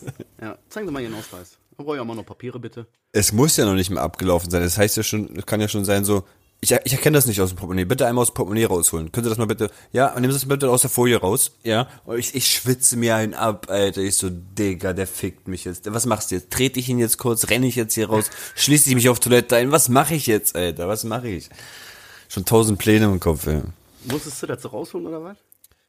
Ja, 0.43 0.59
zeigen 0.71 0.89
Sie 0.89 0.93
mal 0.93 1.01
Ihren 1.01 1.15
Ausweis. 1.15 1.53
Ich 1.81 2.01
auch 2.01 2.05
mal 2.05 2.15
noch 2.15 2.27
Papiere, 2.27 2.59
bitte. 2.59 2.87
Es 3.13 3.33
muss 3.33 3.57
ja 3.57 3.65
noch 3.65 3.75
nicht 3.75 3.91
mehr 3.91 4.03
abgelaufen 4.03 4.51
sein. 4.51 4.63
Das 4.63 4.79
heißt 4.79 4.97
ja 4.97 5.03
schon, 5.03 5.37
es 5.37 5.47
kann 5.47 5.61
ja 5.61 5.69
schon 5.69 5.85
sein 5.85 6.05
so, 6.05 6.25
ich, 6.63 6.73
ich 6.73 6.93
erkenne 6.93 7.17
das 7.17 7.27
nicht 7.27 7.41
aus 7.41 7.51
dem 7.51 7.57
Portemonnaie. 7.57 7.87
Bitte 7.87 8.07
einmal 8.07 8.23
aus 8.23 8.31
dem 8.31 8.35
Portemonnaie 8.35 8.67
rausholen. 8.67 9.11
Können 9.13 9.25
Sie 9.25 9.31
das 9.31 9.39
mal 9.39 9.47
bitte, 9.47 9.71
ja, 9.93 10.13
nehmen 10.15 10.33
Sie 10.33 10.39
das 10.41 10.49
bitte 10.49 10.71
aus 10.71 10.83
der 10.83 10.91
Folie 10.91 11.17
raus. 11.17 11.53
Ja. 11.63 11.89
Und 12.05 12.19
ich, 12.19 12.35
ich 12.35 12.47
schwitze 12.47 12.97
mir 12.97 13.17
einen 13.17 13.33
ab, 13.33 13.67
Alter. 13.71 14.03
Ich 14.03 14.19
so, 14.19 14.29
Digga, 14.31 14.93
der 14.93 15.07
fickt 15.07 15.49
mich 15.49 15.65
jetzt. 15.65 15.91
Was 15.93 16.05
machst 16.05 16.31
du 16.31 16.35
jetzt? 16.35 16.51
Trete 16.51 16.79
ich 16.79 16.89
ihn 16.89 16.99
jetzt 16.99 17.17
kurz? 17.17 17.49
Renne 17.49 17.67
ich 17.67 17.77
jetzt 17.77 17.95
hier 17.95 18.11
raus? 18.11 18.27
Schließe 18.57 18.91
ich 18.91 18.95
mich 18.95 19.09
auf 19.09 19.21
Toilette 19.21 19.57
ein? 19.57 19.73
Was 19.73 19.89
mache 19.89 20.15
ich 20.15 20.27
jetzt, 20.27 20.55
Alter? 20.55 20.87
Was 20.87 21.05
mache 21.05 21.29
ich? 21.29 21.49
Schon 22.29 22.45
tausend 22.45 22.79
Pläne 22.79 23.07
im 23.07 23.21
Kopf, 23.21 23.47
ey. 23.47 23.63
Musstest 24.05 24.43
du 24.43 24.47
das 24.47 24.63
so 24.63 24.69
rausholen 24.69 25.07
oder 25.07 25.23
was? 25.23 25.39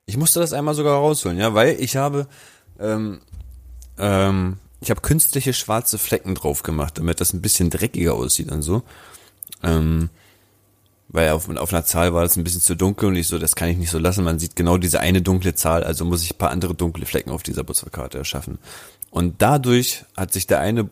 Ich 0.05 0.17
musste 0.17 0.39
das 0.39 0.53
einmal 0.53 0.74
sogar 0.74 0.98
rausholen, 0.98 1.38
ja, 1.38 1.53
weil 1.53 1.79
ich 1.79 1.95
habe, 1.95 2.27
ähm, 2.79 3.21
ähm, 3.98 4.57
ich 4.81 4.89
habe 4.89 5.01
künstliche 5.01 5.53
schwarze 5.53 5.97
Flecken 5.97 6.35
drauf 6.35 6.63
gemacht, 6.63 6.97
damit 6.97 7.21
das 7.21 7.33
ein 7.33 7.41
bisschen 7.41 7.69
dreckiger 7.69 8.15
aussieht 8.15 8.51
und 8.51 8.63
so. 8.63 8.83
Ähm, 9.63 10.09
weil 11.07 11.29
auf, 11.31 11.50
auf 11.50 11.73
einer 11.73 11.85
Zahl 11.85 12.13
war 12.13 12.23
das 12.23 12.35
ein 12.35 12.43
bisschen 12.43 12.61
zu 12.61 12.75
dunkel 12.75 13.09
und 13.09 13.15
ich 13.15 13.27
so, 13.27 13.38
das 13.38 13.55
kann 13.55 13.69
ich 13.69 13.77
nicht 13.77 13.91
so 13.91 14.00
lassen. 14.00 14.23
Man 14.23 14.39
sieht 14.39 14.55
genau 14.55 14.77
diese 14.77 15.00
eine 15.00 15.21
dunkle 15.21 15.53
Zahl, 15.53 15.83
also 15.83 16.03
muss 16.03 16.23
ich 16.23 16.33
ein 16.33 16.38
paar 16.38 16.51
andere 16.51 16.73
dunkle 16.73 17.05
Flecken 17.05 17.31
auf 17.31 17.43
dieser 17.43 17.63
Busfahrkarte 17.63 18.17
erschaffen. 18.17 18.59
Und 19.11 19.41
dadurch 19.41 20.05
hat 20.17 20.33
sich 20.33 20.47
der 20.47 20.61
eine 20.61 20.89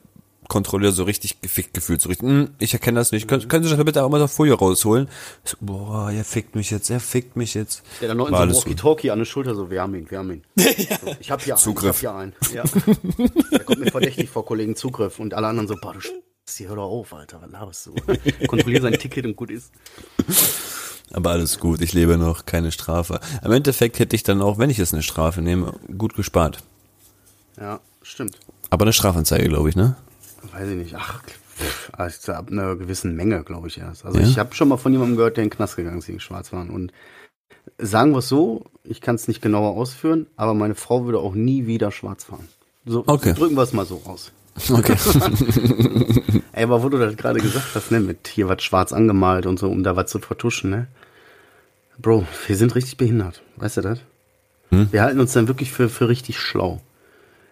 Kontrolleur 0.50 0.91
so 0.91 1.03
richtig 1.03 1.39
gefickt 1.39 1.74
gefühlt, 1.74 2.01
so 2.01 2.10
richtig, 2.10 2.27
"Hm, 2.27 2.50
ich 2.60 2.74
erkenne 2.74 3.00
das 3.00 3.13
nicht, 3.13 3.27
können, 3.29 3.48
können 3.48 3.63
Sie 3.63 3.70
das 3.74 3.82
bitte 3.86 4.03
auch 4.03 4.10
mal 4.10 4.22
auf 4.22 4.34
Folie 4.34 4.53
rausholen? 4.53 5.08
So, 5.46 5.56
boah, 5.62 6.12
er 6.12 6.25
fickt 6.25 6.56
mich 6.56 6.70
jetzt, 6.72 6.89
er 6.89 7.00
fickt 7.00 7.38
mich 7.38 7.53
jetzt. 7.53 7.82
Der 8.01 8.10
dann 8.10 8.18
noch 8.18 8.25
in 8.27 8.34
War 8.34 8.39
so 8.39 8.44
alles 8.44 8.58
Walkie-Talkie 8.58 9.12
an 9.12 9.20
der 9.20 9.25
Schulter, 9.25 9.56
so, 9.56 9.70
wir 9.72 9.82
haben 9.82 9.96
ihn, 9.96 10.10
wir 10.12 10.18
haben 10.20 10.32
ihn. 10.32 10.44
So, 10.58 11.15
ich 11.22 11.32
hab 11.32 11.41
hier 11.41 11.56
Zugriff. 11.56 12.03
einen, 12.06 12.34
ich 12.41 12.58
hab 12.60 12.70
hier 12.74 12.84
einen. 12.84 13.32
Ja. 13.38 13.41
Der 13.51 13.60
kommt 13.63 13.79
mir 13.79 13.91
verdächtig 13.91 14.29
vor, 14.29 14.46
Kollegen 14.46 14.75
Zugriff. 14.75 15.20
Und 15.20 15.34
alle 15.34 15.48
anderen 15.48 15.68
so, 15.70 15.75
boah, 15.82 15.94
du 15.94 16.00
Sch- 16.00 16.68
hör 16.68 16.75
doch 16.75 16.89
auf, 16.89 17.13
Alter, 17.13 17.39
was 17.41 17.51
laberst 17.51 17.86
du? 17.88 17.94
Kontrollier 18.48 18.82
sein 18.82 18.94
Ticket 18.94 19.25
und 19.25 19.36
gut 19.36 19.51
ist. 19.51 19.72
Aber 21.12 21.32
alles 21.32 21.60
gut, 21.60 21.82
ich 21.82 21.94
lebe 21.94 22.18
noch, 22.18 22.46
keine 22.46 22.72
Strafe. 22.72 23.20
Im 23.44 23.51
Endeffekt 23.51 24.00
hätte 24.00 24.15
ich 24.15 24.24
dann 24.24 24.41
auch, 24.41 24.58
wenn 24.58 24.70
ich 24.70 24.77
jetzt 24.77 24.94
eine 24.94 25.03
Strafe 25.03 25.41
nehme, 25.41 25.74
gut 25.98 26.15
gespart. 26.15 26.60
Ja, 27.60 27.79
stimmt. 28.01 28.39
Aber 28.70 28.84
eine 28.86 28.94
Strafanzeige, 28.94 29.48
glaube 29.50 29.70
ich, 29.70 29.75
ne? 29.75 29.96
Weiß 30.53 30.68
ich 30.70 30.75
nicht. 30.77 30.96
Ach, 30.96 31.22
also 31.91 32.34
ab 32.34 32.50
einer 32.51 32.75
gewissen 32.75 33.15
Menge, 33.15 33.44
glaube 33.44 33.68
ich 33.68 33.77
erst. 33.77 34.06
Also 34.06 34.20
Ja? 34.20 34.25
ich 34.27 34.38
habe 34.39 34.53
schon 34.56 34.70
mal 34.70 34.77
von 34.77 34.91
jemandem 34.91 35.18
gehört, 35.18 35.38
der 35.38 35.44
in 35.44 35.50
den 35.50 35.56
Knast 35.56 35.75
gegangen 35.75 36.00
ist 36.00 36.08
wegen 36.08 36.20
Schwarzfahren. 36.20 36.70
Und 36.70 36.91
sagen 37.77 38.12
wir 38.12 38.20
es 38.20 38.29
so, 38.29 38.65
ich 38.84 39.01
kann 39.01 39.15
es 39.15 39.27
nicht 39.27 39.41
genauer 39.41 39.72
ausführen, 39.75 40.27
aber 40.38 40.53
meine 40.53 40.75
Frau 40.75 41.06
würde 41.06 41.20
auch 41.20 41.36
nie 41.36 41.65
wieder 41.68 41.91
schwarz 41.91 42.24
fahren. 42.25 42.48
So 42.86 43.03
Okay. 43.06 43.34
drücken 43.34 43.56
wir 43.56 43.63
es 43.63 43.74
mal 43.74 43.86
so 43.86 44.01
aus. 44.06 44.32
Okay. 44.70 44.96
Ey, 46.53 46.63
aber 46.63 46.84
wo 46.84 46.89
du 46.89 46.98
das 46.98 47.15
gerade 47.15 47.39
gesagt 47.39 47.68
hast, 47.75 47.91
ne, 47.91 48.00
mit 48.00 48.27
hier 48.27 48.50
was 48.50 48.62
schwarz 48.63 48.91
angemalt 48.91 49.46
und 49.46 49.60
so, 49.60 49.70
um 49.70 49.84
da 49.84 49.96
was 49.96 50.10
zu 50.10 50.20
vertuschen, 50.20 50.70
ne? 50.70 50.88
Bro, 51.98 52.25
wir 52.48 52.56
sind 52.58 52.75
richtig 52.75 52.98
behindert. 52.98 53.41
Weißt 53.58 53.77
du 53.77 53.82
das? 53.82 54.00
Wir 54.72 55.01
halten 55.01 55.20
uns 55.20 55.34
dann 55.34 55.48
wirklich 55.48 55.72
für, 55.72 55.89
für 55.89 56.08
richtig 56.10 56.39
schlau. 56.39 56.79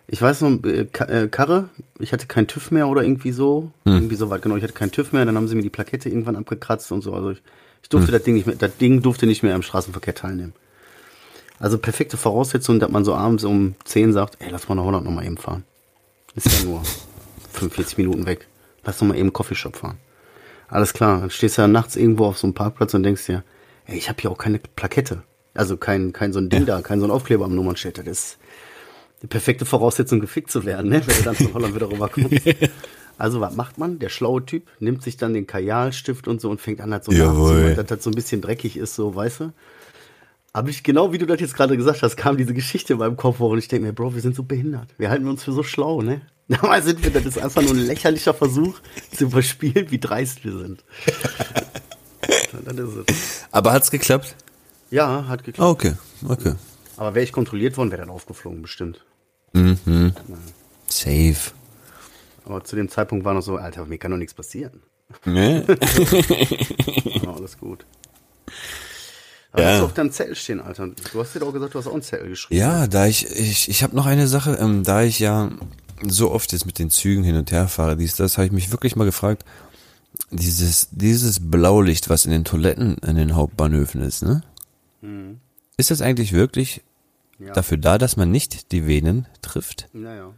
Ich 0.10 0.22
weiß 0.22 0.42
noch, 0.42 0.64
äh, 0.64 0.88
äh, 1.08 1.28
Karre, 1.28 1.70
ich 2.00 2.14
hatte 2.14 2.28
keinen 2.28 2.48
TÜV 2.48 2.72
mehr 2.72 2.88
oder 2.88 3.04
irgendwie 3.04 3.32
so. 3.32 3.72
Irgendwie 3.84 4.16
so 4.16 4.30
weit, 4.30 4.42
genau, 4.42 4.56
ich 4.56 4.64
hatte 4.64 4.74
keinen 4.74 4.92
TÜV 4.92 5.12
mehr, 5.12 5.26
dann 5.26 5.36
haben 5.36 5.48
sie 5.50 5.56
mir 5.56 5.64
die 5.64 5.70
Plakette 5.70 6.08
irgendwann 6.08 6.38
abgekratzt 6.38 6.92
und 6.94 7.02
so. 7.02 7.14
Also 7.14 7.32
ich, 7.32 7.42
ich 7.84 7.90
durfte 7.90 8.12
das 8.12 8.24
Ding 8.24 8.36
nicht 8.36 8.48
mehr, 8.48 8.56
das 8.56 8.78
Ding 8.78 9.02
durfte 9.02 9.28
nicht 9.28 9.44
mehr 9.44 9.54
am 9.54 9.64
Straßenverkehr 9.64 10.16
teilnehmen. 10.16 10.54
Also 11.60 11.78
perfekte 11.78 12.16
Voraussetzung, 12.18 12.80
dass 12.80 12.90
man 12.90 13.04
so 13.04 13.16
abends 13.16 13.44
um 13.44 13.76
10 13.84 14.14
sagt, 14.14 14.38
ey, 14.40 14.50
lass 14.50 14.70
mal 14.70 14.76
nach 14.76 14.84
Holland 14.84 15.06
nochmal 15.06 15.26
eben 15.26 15.38
fahren. 15.38 15.64
Ist 16.36 16.48
ja 16.60 16.66
nur 16.66 16.84
45 17.54 17.98
Minuten 17.98 18.26
weg. 18.26 18.48
Lass 18.86 19.00
doch 19.00 19.08
mal 19.08 19.18
eben 19.18 19.34
Coffeeshop 19.34 19.76
fahren. 19.76 19.98
Alles 20.70 20.94
klar, 20.94 21.20
dann 21.20 21.30
stehst 21.30 21.58
du 21.58 21.64
ja 21.64 21.68
nachts 21.68 21.96
irgendwo 21.96 22.26
auf 22.26 22.38
so 22.38 22.48
einem 22.48 22.54
Parkplatz 22.54 22.94
und 22.94 23.04
denkst 23.04 23.26
dir, 23.26 23.44
ey, 23.86 23.98
ich 23.98 24.08
habe 24.08 24.22
hier 24.22 24.32
auch 24.32 24.38
keine 24.38 24.60
Plakette. 24.60 25.24
Also 25.54 25.76
kein, 25.76 26.14
kein 26.14 26.32
so 26.32 26.40
ein 26.40 26.50
Ding 26.50 26.66
da, 26.66 26.82
kein 26.82 27.00
so 27.00 27.08
ein 27.08 27.12
Aufkleber 27.12 27.46
am 27.46 27.56
Nummernschild. 27.56 27.98
Das 27.98 28.06
ist 28.06 28.38
die 29.22 29.28
perfekte 29.28 29.66
Voraussetzung, 29.66 30.20
gefickt 30.20 30.52
zu 30.52 30.66
werden, 30.66 30.90
ne? 30.90 31.02
wenn 31.06 31.18
du 31.18 31.24
dann 31.24 31.36
von 31.36 31.54
Holland 31.54 31.76
wieder 31.76 31.90
rüberkommst. 31.90 32.42
Also 33.20 33.42
was 33.42 33.56
macht 33.56 33.80
man? 33.80 33.98
Der 33.98 34.10
schlaue 34.10 34.46
Typ 34.46 34.68
nimmt 34.80 35.02
sich 35.02 35.18
dann 35.18 35.34
den 35.34 35.48
Kajalstift 35.48 36.28
und 36.28 36.40
so 36.40 36.52
und 36.52 36.62
fängt 36.62 36.82
an, 36.82 36.94
halt 36.94 37.04
so 37.04 37.12
nachzumachen, 37.12 37.76
dass 37.76 37.88
das 37.88 38.04
so 38.04 38.12
ein 38.12 38.14
bisschen 38.14 38.42
dreckig 38.42 38.78
ist, 38.78 38.94
so, 38.94 39.16
weißt 39.16 39.40
du? 39.40 39.54
Aber 40.54 40.70
ich, 40.70 40.84
genau 40.84 41.14
wie 41.14 41.18
du 41.18 41.26
das 41.26 41.40
jetzt 41.40 41.56
gerade 41.56 41.78
gesagt 41.78 42.02
hast, 42.04 42.16
kam 42.16 42.38
diese 42.38 42.54
Geschichte 42.54 42.94
in 42.94 43.00
meinem 43.00 43.18
Kopf 43.18 43.40
hoch 43.40 43.52
und 43.52 43.60
ich 43.60 43.68
denke 43.68 43.88
mir, 43.88 43.94
Bro, 43.94 44.14
wir 44.16 44.22
sind 44.22 44.36
so 44.36 44.44
behindert. 44.44 44.90
Wir 44.98 45.10
halten 45.10 45.28
uns 45.28 45.44
für 45.44 45.52
so 45.52 45.64
schlau, 45.64 46.02
ne? 46.02 46.22
Dabei 46.48 46.82
sind 46.82 47.04
wir, 47.04 47.12
das 47.12 47.26
ist 47.26 47.38
einfach 47.38 47.62
nur 47.62 47.72
ein 47.72 47.86
lächerlicher 47.86 48.34
Versuch, 48.34 48.80
zu 49.16 49.26
überspielen, 49.26 49.92
wie 49.92 50.00
dreist 50.00 50.46
wir 50.46 50.58
sind. 50.58 50.84
Aber 53.52 53.74
hat's 53.74 53.92
geklappt? 53.92 54.36
Ja, 54.90 55.28
hat 55.28 55.44
geklappt. 55.44 55.68
Ah, 55.68 55.70
okay, 55.70 55.94
okay. 56.28 56.54
Aber 56.98 57.16
wäre 57.16 57.24
ich 57.24 57.32
kontrolliert 57.32 57.78
worden, 57.78 57.92
wäre 57.92 58.02
dann 58.02 58.10
aufgeflogen, 58.10 58.62
bestimmt. 58.62 59.06
Safe. 60.90 61.36
Aber 62.46 62.64
zu 62.64 62.76
dem 62.76 62.90
Zeitpunkt 62.90 63.26
war 63.26 63.34
noch 63.34 63.42
so, 63.42 63.58
Alter, 63.58 63.86
mir 63.86 63.98
kann 63.98 64.12
doch 64.12 64.18
nichts 64.18 64.34
passieren. 64.34 64.82
Ne? 65.26 65.66
Ja, 67.22 67.34
alles 67.36 67.58
gut. 67.58 67.86
Aber 69.52 69.62
Ja. 69.62 69.70
was 69.70 69.78
ist 69.78 69.84
auf 69.84 69.94
deinem 69.94 70.12
Zettel 70.12 70.36
stehen, 70.36 70.60
Alter? 70.60 70.90
Du 71.12 71.20
hast 71.20 71.34
dir 71.34 71.40
doch 71.40 71.52
gesagt, 71.54 71.74
du 71.74 71.80
hast 71.80 71.88
auch 71.88 71.94
einen 71.94 72.02
Zettel 72.02 72.30
geschrieben. 72.30 72.60
Ja, 72.60 72.88
da 72.88 73.06
ich, 73.08 73.26
ich, 73.32 73.70
ich 73.70 73.84
habe 73.84 73.96
noch 73.96 74.06
eine 74.06 74.28
Sache, 74.28 74.56
ähm, 74.60 74.84
da 74.84 75.04
ich 75.04 75.20
ja 75.20 75.52
so 76.06 76.32
oft 76.32 76.52
jetzt 76.52 76.66
mit 76.66 76.78
den 76.80 76.90
Zügen 76.90 77.24
hin 77.24 77.36
und 77.38 77.52
her 77.52 77.68
fahre, 77.68 77.96
dies, 77.98 78.16
das, 78.16 78.38
habe 78.38 78.46
ich 78.48 78.52
mich 78.52 78.72
wirklich 78.72 78.96
mal 78.96 79.06
gefragt, 79.06 79.44
dieses, 80.32 80.90
dieses 80.92 81.40
Blaulicht, 81.40 82.10
was 82.10 82.26
in 82.26 82.32
den 82.32 82.44
Toiletten 82.44 82.98
in 83.00 83.16
den 83.16 83.36
Hauptbahnhöfen 83.36 84.02
ist, 84.02 84.24
ne? 84.24 84.44
Ist 85.78 85.92
das 85.92 86.02
eigentlich 86.02 86.34
wirklich 86.34 86.82
Ja. 87.40 87.54
dafür 87.54 87.78
da, 87.78 87.98
dass 87.98 88.18
man 88.18 88.32
nicht 88.32 88.72
die 88.72 88.88
Venen 88.88 89.28
trifft? 89.42 89.90
Naja. 89.94 90.34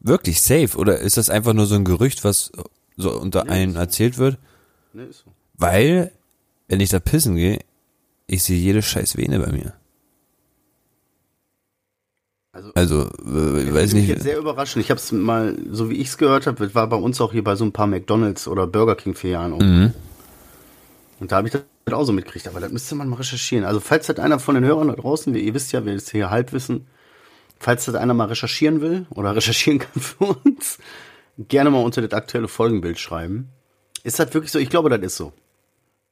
Wirklich 0.00 0.42
safe? 0.42 0.76
Oder 0.76 0.98
ist 0.98 1.16
das 1.16 1.30
einfach 1.30 1.52
nur 1.52 1.66
so 1.66 1.74
ein 1.76 1.84
Gerücht, 1.84 2.24
was 2.24 2.50
so 2.96 3.12
unter 3.18 3.44
Nee, 3.44 3.50
einen 3.50 3.70
ist 3.70 3.74
so. 3.74 3.80
erzählt 3.80 4.18
wird? 4.18 4.38
Ne, 4.92 5.04
ist 5.04 5.20
so. 5.24 5.32
Weil, 5.54 6.12
wenn 6.68 6.80
ich 6.80 6.88
da 6.88 6.98
pissen 7.00 7.36
gehe, 7.36 7.60
ich 8.26 8.42
sehe 8.42 8.58
jede 8.58 8.82
scheiß 8.82 9.16
Vene 9.16 9.38
bei 9.40 9.52
mir. 9.52 9.74
Also, 12.52 12.72
Also, 12.74 13.02
äh, 13.26 13.62
ich 13.62 13.72
weiß 13.74 13.92
nicht. 13.94 14.08
jetzt 14.08 14.24
sehr 14.24 14.38
überraschend. 14.38 14.84
Ich 14.84 14.90
habe 14.90 14.98
es 14.98 15.12
mal, 15.12 15.56
so 15.70 15.88
wie 15.88 15.94
ich 15.96 16.08
es 16.08 16.18
gehört 16.18 16.46
habe, 16.46 16.74
war 16.74 16.88
bei 16.88 16.96
uns 16.96 17.20
auch 17.20 17.32
hier 17.32 17.44
bei 17.44 17.54
so 17.54 17.64
ein 17.64 17.72
paar 17.72 17.86
McDonalds 17.86 18.48
oder 18.48 18.66
Burger 18.66 18.96
King 18.96 19.14
Filialen. 19.14 19.52
Mhm. 19.56 19.94
Und 21.20 21.30
da 21.30 21.36
habe 21.36 21.48
ich 21.48 21.52
das 21.52 21.62
auch 21.92 22.04
so 22.04 22.12
mitgekriegt. 22.12 22.48
Aber 22.48 22.60
das 22.60 22.72
müsste 22.72 22.94
man 22.94 23.08
mal 23.08 23.16
recherchieren. 23.16 23.64
Also 23.64 23.80
falls 23.80 24.06
das 24.06 24.18
einer 24.18 24.38
von 24.38 24.54
den 24.54 24.64
Hörern 24.64 24.88
da 24.88 24.94
draußen, 24.94 25.34
ihr 25.34 25.54
wisst 25.54 25.72
ja, 25.72 25.84
wir 25.84 25.94
das 25.94 26.10
hier 26.10 26.30
halb 26.30 26.52
wissen, 26.52 26.86
falls 27.58 27.84
das 27.84 27.94
einer 27.94 28.14
mal 28.14 28.26
recherchieren 28.26 28.80
will 28.80 29.06
oder 29.10 29.34
recherchieren 29.36 29.78
kann 29.78 30.02
für 30.02 30.24
uns, 30.24 30.78
gerne 31.38 31.70
mal 31.70 31.82
unter 31.82 32.02
das 32.02 32.12
aktuelle 32.12 32.48
Folgenbild 32.48 32.98
schreiben. 32.98 33.48
Ist 34.02 34.18
das 34.18 34.32
wirklich 34.34 34.52
so? 34.52 34.58
Ich 34.58 34.70
glaube, 34.70 34.88
das 34.88 35.00
ist 35.00 35.16
so. 35.16 35.32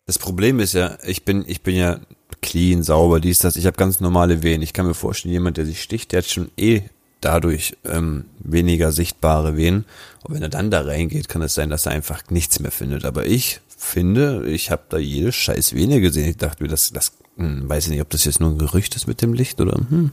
Das 0.06 0.18
Problem 0.18 0.58
ist 0.60 0.72
ja, 0.72 0.96
ich 1.04 1.24
bin, 1.24 1.44
ich 1.46 1.62
bin 1.62 1.76
ja 1.76 2.00
clean, 2.40 2.82
sauber, 2.82 3.20
dies, 3.20 3.40
das. 3.40 3.56
Ich 3.56 3.66
habe 3.66 3.76
ganz 3.76 4.00
normale 4.00 4.42
Venen. 4.42 4.62
Ich 4.62 4.72
kann 4.72 4.86
mir 4.86 4.94
vorstellen, 4.94 5.32
jemand, 5.32 5.56
der 5.56 5.66
sich 5.66 5.82
sticht, 5.82 6.12
der 6.12 6.18
hat 6.18 6.26
schon 6.26 6.50
eh 6.56 6.82
dadurch 7.20 7.76
ähm, 7.84 8.26
weniger 8.38 8.92
sichtbare 8.92 9.56
Venen. 9.56 9.84
Und 10.22 10.34
wenn 10.34 10.42
er 10.42 10.48
dann 10.48 10.70
da 10.70 10.82
reingeht, 10.82 11.28
kann 11.28 11.42
es 11.42 11.54
sein, 11.54 11.70
dass 11.70 11.86
er 11.86 11.92
einfach 11.92 12.22
nichts 12.30 12.60
mehr 12.60 12.70
findet. 12.70 13.04
Aber 13.04 13.26
ich 13.26 13.60
finde, 13.78 14.44
ich 14.46 14.70
habe 14.70 14.82
da 14.88 14.98
jede 14.98 15.32
scheiß 15.32 15.74
Vene 15.74 16.00
gesehen. 16.00 16.28
Ich 16.28 16.36
dachte 16.36 16.62
mir, 16.62 16.68
das, 16.68 16.92
das 16.92 17.12
hm, 17.36 17.68
weiß 17.68 17.84
ich 17.84 17.90
nicht, 17.90 18.00
ob 18.00 18.10
das 18.10 18.24
jetzt 18.24 18.40
nur 18.40 18.50
ein 18.50 18.58
Gerücht 18.58 18.96
ist 18.96 19.06
mit 19.06 19.22
dem 19.22 19.32
Licht 19.32 19.60
oder 19.60 19.72
hm. 19.72 20.12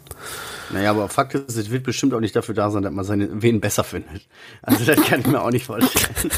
Naja, 0.72 0.92
aber 0.92 1.10
Fakt 1.10 1.34
ist, 1.36 1.58
es 1.58 1.72
wird 1.72 1.84
bestimmt 1.84 2.14
auch 2.14 2.20
nicht 2.20 2.36
dafür 2.36 2.56
da 2.56 2.70
sein, 2.70 2.84
dass 2.84 2.94
man 2.94 3.04
seine 3.04 3.42
Venen 3.42 3.60
besser 3.60 3.84
findet. 3.84 4.28
Also 4.62 4.86
das 4.86 5.02
kann 5.04 5.22
ich 5.22 5.28
mir 5.28 5.42
auch 5.42 5.52
nicht 5.52 5.66
vorstellen. 5.66 6.32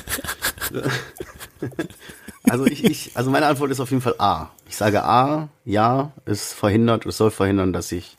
Also 2.49 2.65
ich, 2.65 2.83
ich, 2.85 3.11
also 3.13 3.29
meine 3.29 3.45
Antwort 3.47 3.71
ist 3.71 3.79
auf 3.79 3.89
jeden 3.89 4.01
Fall 4.01 4.15
A. 4.19 4.49
Ich 4.69 4.77
sage 4.77 5.03
A, 5.03 5.49
ja, 5.65 6.13
es 6.25 6.53
verhindert, 6.53 7.05
es 7.05 7.17
soll 7.17 7.31
verhindern, 7.31 7.73
dass 7.73 7.89
sich 7.89 8.16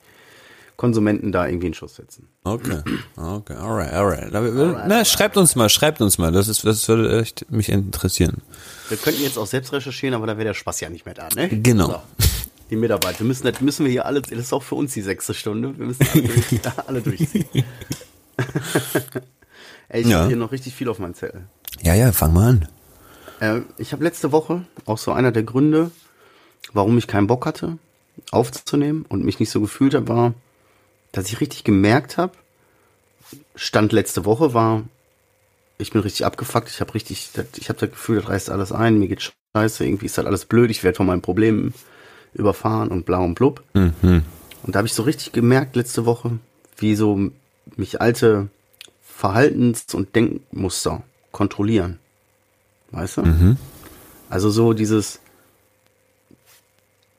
Konsumenten 0.78 1.32
da 1.32 1.46
irgendwie 1.46 1.66
einen 1.66 1.74
Schuss 1.74 1.96
setzen. 1.96 2.28
Okay, 2.44 2.80
okay, 3.16 3.54
alright, 3.54 3.92
alright. 3.92 4.28
Na, 4.32 4.86
na, 4.86 5.04
schreibt 5.04 5.36
uns 5.36 5.56
mal, 5.56 5.68
schreibt 5.68 6.00
uns 6.00 6.16
mal. 6.18 6.32
Das 6.32 6.46
ist, 6.48 6.64
das 6.64 6.86
würde 6.88 7.20
echt 7.20 7.50
mich 7.50 7.68
interessieren. 7.68 8.42
Wir 8.88 8.96
könnten 8.96 9.20
jetzt 9.22 9.36
auch 9.38 9.46
selbst 9.48 9.72
recherchieren, 9.72 10.14
aber 10.14 10.26
da 10.28 10.36
wäre 10.36 10.46
der 10.46 10.54
Spaß 10.54 10.80
ja 10.80 10.88
nicht 10.88 11.04
mehr 11.04 11.14
da, 11.14 11.28
ne? 11.34 11.48
Genau. 11.48 11.88
So, 11.88 12.00
die 12.70 12.76
Mitarbeit. 12.76 13.18
Wir 13.18 13.26
müssen, 13.26 13.44
das 13.44 13.60
müssen 13.60 13.84
wir 13.86 13.90
hier 13.92 14.06
alle, 14.06 14.22
das 14.22 14.30
ist 14.30 14.52
auch 14.52 14.62
für 14.62 14.76
uns 14.76 14.94
die 14.94 15.02
sechste 15.02 15.34
Stunde. 15.34 15.76
Wir 15.76 15.86
müssen 15.86 16.06
alle, 16.14 16.22
durch, 16.22 16.60
alle 16.86 17.00
durchziehen. 17.02 17.44
Ey, 19.88 20.02
ich 20.02 20.06
Ja. 20.06 20.18
habe 20.18 20.28
hier 20.28 20.36
noch 20.36 20.52
richtig 20.52 20.74
viel 20.74 20.88
auf 20.88 20.98
meinem 21.00 21.14
Zettel. 21.14 21.42
Ja, 21.82 21.94
ja, 21.94 22.12
fang 22.12 22.32
mal 22.32 22.48
an. 22.50 22.68
Äh, 23.40 23.60
ich 23.78 23.92
habe 23.92 24.04
letzte 24.04 24.32
Woche 24.32 24.64
auch 24.86 24.98
so 24.98 25.12
einer 25.12 25.32
der 25.32 25.42
Gründe, 25.42 25.90
warum 26.72 26.98
ich 26.98 27.06
keinen 27.06 27.26
Bock 27.26 27.46
hatte, 27.46 27.78
aufzunehmen 28.30 29.04
und 29.08 29.24
mich 29.24 29.40
nicht 29.40 29.50
so 29.50 29.60
gefühlt 29.60 29.94
habe, 29.94 30.08
war, 30.08 30.34
dass 31.12 31.28
ich 31.28 31.40
richtig 31.40 31.64
gemerkt 31.64 32.16
habe, 32.16 32.32
Stand 33.54 33.92
letzte 33.92 34.24
Woche 34.24 34.54
war, 34.54 34.84
ich 35.78 35.92
bin 35.92 36.00
richtig 36.00 36.26
abgefuckt, 36.26 36.68
ich 36.70 36.80
habe 36.80 36.94
richtig, 36.94 37.30
ich 37.56 37.68
habe 37.68 37.78
das 37.78 37.90
Gefühl, 37.90 38.20
das 38.20 38.28
reißt 38.28 38.50
alles 38.50 38.72
ein, 38.72 38.98
mir 38.98 39.08
geht 39.08 39.32
scheiße, 39.54 39.84
irgendwie 39.84 40.06
ist 40.06 40.18
das 40.18 40.26
alles 40.26 40.44
blöd, 40.44 40.70
ich 40.70 40.82
werde 40.82 40.96
von 40.96 41.06
meinen 41.06 41.22
Problemen 41.22 41.74
überfahren 42.34 42.88
und 42.88 43.06
bla 43.06 43.18
und 43.18 43.34
blub. 43.34 43.62
Mhm. 43.74 44.22
Und 44.62 44.74
da 44.74 44.78
habe 44.78 44.88
ich 44.88 44.94
so 44.94 45.02
richtig 45.02 45.32
gemerkt 45.32 45.76
letzte 45.76 46.04
Woche, 46.04 46.38
wie 46.76 46.94
so 46.94 47.30
mich 47.76 48.00
alte 48.00 48.48
Verhaltens- 49.02 49.94
und 49.94 50.14
Denkmuster 50.14 51.02
kontrollieren. 51.32 51.98
Weißt 52.90 53.18
du? 53.18 53.22
Also 54.30 54.50
so 54.50 54.72
dieses, 54.72 55.20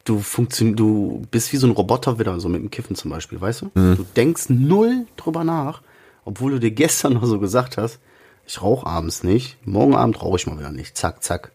du 0.09 0.19
funktion 0.19 0.75
du 0.75 1.21
bist 1.31 1.53
wie 1.53 1.57
so 1.57 1.67
ein 1.67 1.71
Roboter 1.73 2.19
wieder, 2.19 2.39
so 2.39 2.49
mit 2.49 2.61
dem 2.61 2.71
Kiffen 2.71 2.95
zum 2.95 3.11
Beispiel, 3.11 3.39
weißt 3.39 3.61
du? 3.63 3.71
Du 3.75 4.05
denkst 4.15 4.45
null 4.49 5.05
drüber 5.17 5.43
nach, 5.43 5.81
obwohl 6.25 6.51
du 6.53 6.59
dir 6.59 6.71
gestern 6.71 7.13
noch 7.15 7.25
so 7.25 7.39
gesagt 7.39 7.77
hast, 7.77 7.99
ich 8.47 8.61
rauche 8.61 8.85
abends 8.87 9.23
nicht, 9.23 9.57
morgen 9.67 9.95
Abend 9.95 10.21
rauche 10.21 10.37
ich 10.37 10.47
mal 10.47 10.57
wieder 10.57 10.71
nicht, 10.71 10.97
zack, 10.97 11.23
zack. 11.23 11.51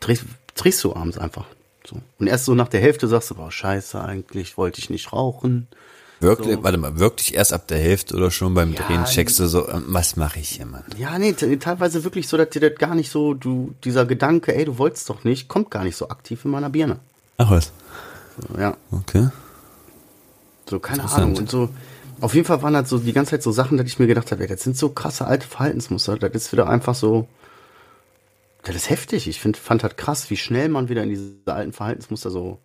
Drehst, 0.00 0.24
drehst 0.54 0.82
du 0.84 0.94
abends 0.94 1.18
einfach. 1.18 1.46
So. 1.86 1.96
Und 2.18 2.26
erst 2.26 2.44
so 2.44 2.54
nach 2.54 2.68
der 2.68 2.80
Hälfte 2.80 3.08
sagst 3.08 3.30
du, 3.30 3.34
boah, 3.34 3.50
scheiße, 3.50 4.00
eigentlich 4.02 4.56
wollte 4.56 4.78
ich 4.80 4.90
nicht 4.90 5.12
rauchen. 5.12 5.66
Wirklich, 6.20 6.56
So. 6.56 6.62
warte 6.62 6.76
mal, 6.76 6.98
wirklich 6.98 7.32
erst 7.34 7.54
ab 7.54 7.66
der 7.68 7.78
Hälfte 7.78 8.14
oder 8.14 8.30
schon 8.30 8.52
beim 8.52 8.74
Ja, 8.74 8.82
Drehen 8.82 9.04
checkst 9.06 9.38
du 9.38 9.46
so, 9.46 9.66
ähm, 9.68 9.84
was 9.88 10.16
mache 10.16 10.38
ich 10.38 10.50
hier, 10.50 10.66
Mann? 10.66 10.84
Ja, 10.98 11.18
nee, 11.18 11.32
te- 11.32 11.58
teilweise 11.58 12.04
wirklich 12.04 12.28
so, 12.28 12.36
dass 12.36 12.50
dir 12.50 12.60
das 12.60 12.78
gar 12.78 12.94
nicht 12.94 13.10
so, 13.10 13.32
du, 13.32 13.72
dieser 13.84 14.04
Gedanke, 14.04 14.54
ey, 14.54 14.66
du 14.66 14.76
wolltest 14.76 15.08
doch 15.08 15.24
nicht, 15.24 15.48
kommt 15.48 15.70
gar 15.70 15.84
nicht 15.84 15.96
so 15.96 16.10
aktiv 16.10 16.44
in 16.44 16.50
meiner 16.50 16.68
Birne. 16.68 16.98
Ach 17.42 17.50
was. 17.50 17.72
Ja, 18.58 18.76
Okay. 18.92 19.28
so, 20.68 20.78
keine. 20.78 21.04
Ahnung. 21.10 21.36
Und 21.38 21.50
so, 21.50 21.70
auf 22.20 22.34
jeden 22.34 22.46
Fall 22.46 22.60
waren 22.62 22.74
das 22.74 22.90
so 22.90 22.98
die 22.98 23.14
ganze 23.14 23.30
Zeit 23.30 23.42
so 23.42 23.50
Sachen, 23.50 23.78
dass 23.78 23.86
ich 23.86 23.98
mir 23.98 24.06
gedacht 24.06 24.30
habe, 24.30 24.42
ey, 24.42 24.48
das 24.48 24.62
sind 24.62 24.76
so 24.76 24.90
krasse 24.90 25.26
alte 25.26 25.46
Verhaltensmuster. 25.46 26.18
Das 26.18 26.32
ist 26.34 26.52
wieder 26.52 26.68
einfach 26.68 26.94
so, 26.94 27.26
das 28.62 28.76
ist 28.76 28.90
heftig. 28.90 29.26
Ich 29.26 29.40
find, 29.40 29.56
fand 29.56 29.82
halt 29.82 29.96
krass, 29.96 30.28
wie 30.28 30.36
schnell 30.36 30.68
man 30.68 30.90
wieder 30.90 31.02
in 31.02 31.08
diese 31.08 31.32
alten 31.46 31.72
Verhaltensmuster 31.72 32.30
so, 32.30 32.58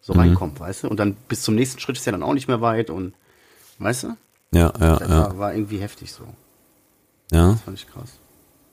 so 0.00 0.12
reinkommt, 0.12 0.60
weißt 0.60 0.84
du? 0.84 0.88
Und 0.88 0.98
dann 1.00 1.14
bis 1.28 1.42
zum 1.42 1.56
nächsten 1.56 1.80
Schritt 1.80 1.96
ist 1.96 2.06
ja 2.06 2.12
dann 2.12 2.22
auch 2.22 2.34
nicht 2.34 2.46
mehr 2.46 2.60
weit 2.60 2.88
und, 2.90 3.14
weißt 3.78 4.04
du? 4.04 4.08
Ja, 4.52 4.72
ja, 4.78 4.96
Das 4.96 5.08
ja, 5.08 5.18
war, 5.18 5.38
war 5.38 5.54
irgendwie 5.54 5.78
heftig 5.78 6.12
so. 6.12 6.22
ja. 7.32 7.56
Fand 7.64 7.78
ich 7.78 7.88
krass. 7.88 8.10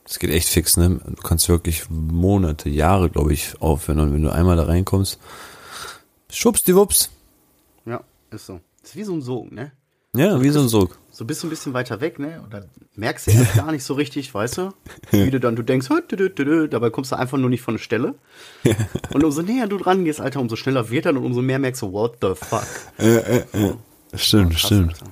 Das 0.04 0.20
geht 0.20 0.30
echt 0.32 0.50
fix, 0.50 0.78
ne? 0.78 1.00
Du 1.06 1.22
kannst 1.22 1.48
wirklich 1.48 1.84
Monate, 1.90 2.70
Jahre, 2.70 3.10
glaube 3.10 3.34
ich, 3.34 3.54
aufhören 3.62 4.00
und 4.00 4.14
wenn 4.14 4.22
du 4.24 4.30
einmal 4.30 4.58
da 4.58 4.64
reinkommst, 4.64 5.20
schubst 6.30 6.68
die 6.68 6.76
Wups. 6.76 7.10
Ja, 7.86 8.02
ist 8.32 8.46
so. 8.48 8.60
ist 8.84 8.96
wie 8.96 9.04
so 9.04 9.14
ein 9.14 9.22
Sog, 9.22 9.52
ne? 9.52 9.72
Ja, 10.14 10.42
wie 10.42 10.50
so 10.50 10.60
ein 10.60 10.68
Sog. 10.68 10.98
so 11.12 11.24
bist 11.24 11.42
du 11.42 11.48
ein 11.48 11.52
bisschen 11.52 11.74
weiter 11.74 12.02
weg, 12.02 12.20
ne? 12.20 12.42
Und 12.44 12.54
dann 12.54 12.66
merkst 12.96 13.28
du 13.28 13.32
erst 13.32 13.54
gar 13.56 13.72
nicht 13.72 13.84
so 13.86 13.94
richtig, 13.94 14.34
weißt 14.34 14.58
du? 14.58 14.74
Wie 15.12 15.32
du 15.32 15.40
dann, 15.40 15.56
du 15.56 15.64
denkst, 15.64 15.90
"Hö, 15.90 16.02
dü, 16.02 16.18
dü, 16.18 16.30
dü, 16.30 16.44
dü", 16.44 16.68
dabei 16.68 16.90
kommst 16.90 17.14
du 17.14 17.16
einfach 17.18 17.38
nur 17.38 17.50
nicht 17.50 17.62
von 17.62 17.76
der 17.76 17.82
Stelle. 17.82 18.16
Und 19.14 19.24
umso 19.24 19.42
näher 19.42 19.68
du 19.68 19.78
dran 19.78 20.04
gehst, 20.04 20.20
Alter, 20.20 20.42
umso 20.42 20.58
schneller 20.58 20.90
wird 20.90 21.06
er 21.06 21.12
und 21.16 21.24
umso 21.24 21.42
mehr 21.42 21.60
merkst 21.60 21.82
du, 21.84 21.94
what 21.94 22.18
the 22.22 22.34
fuck. 22.36 22.68
Stimmt, 24.16 24.52
Krass, 24.52 24.62
stimmt. 24.62 24.94
Alter. 24.94 25.06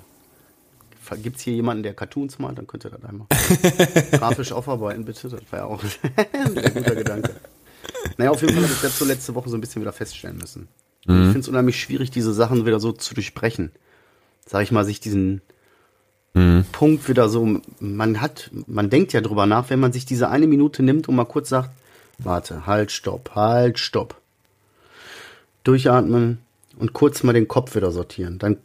Gibt's 1.16 1.42
hier 1.42 1.54
jemanden, 1.54 1.84
der 1.84 1.94
Cartoons 1.94 2.40
malt, 2.40 2.58
dann 2.58 2.68
könnt 2.68 2.86
ihr 2.86 2.92
das 2.92 3.04
einmal 3.04 3.28
grafisch 4.12 4.52
aufarbeiten, 4.52 5.06
bitte. 5.06 5.30
Das 5.30 5.42
wäre 5.52 5.66
auch 5.66 5.84
ein 6.34 6.74
guter 6.74 6.96
Gedanke. 6.96 7.36
Naja, 8.18 8.32
auf 8.32 8.42
jeden 8.42 8.54
Fall 8.54 8.64
habe 8.64 8.74
ich 8.74 8.82
das 8.82 8.98
so 8.98 9.06
letzte 9.06 9.36
Woche 9.36 9.50
so 9.50 9.58
ein 9.58 9.62
bisschen 9.62 9.82
wieder 9.82 9.94
feststellen 9.94 10.38
müssen. 10.38 10.68
Ich 11.02 11.08
finde 11.08 11.40
es 11.40 11.48
unheimlich 11.48 11.80
schwierig, 11.80 12.12
diese 12.12 12.34
Sachen 12.34 12.66
wieder 12.66 12.80
so 12.80 12.92
zu 12.92 13.16
durchbrechen. 13.16 13.72
Sag 14.46 14.62
ich 14.64 14.72
mal, 14.72 14.86
sich 14.86 15.00
diesen 15.00 15.42
Punkt 16.72 17.10
wieder 17.10 17.28
so, 17.28 17.60
man 17.80 18.22
hat, 18.22 18.52
man 18.68 18.90
denkt 18.90 19.14
ja 19.14 19.22
drüber 19.22 19.46
nach, 19.46 19.70
wenn 19.70 19.80
man 19.80 19.92
sich 19.92 20.06
diese 20.06 20.30
eine 20.30 20.48
Minute 20.48 20.84
nimmt 20.84 21.10
und 21.10 21.16
mal 21.16 21.26
kurz 21.26 21.50
sagt, 21.50 21.72
warte, 22.18 22.66
halt, 22.66 22.92
stopp, 22.92 23.32
halt, 23.36 23.80
stopp. 23.80 24.16
Durchatmen 25.64 26.40
und 26.78 26.94
kurz 26.94 27.24
mal 27.24 27.34
den 27.34 27.48
Kopf 27.48 27.76
wieder 27.76 27.92
sortieren. 27.92 28.38
Dann 28.38 28.58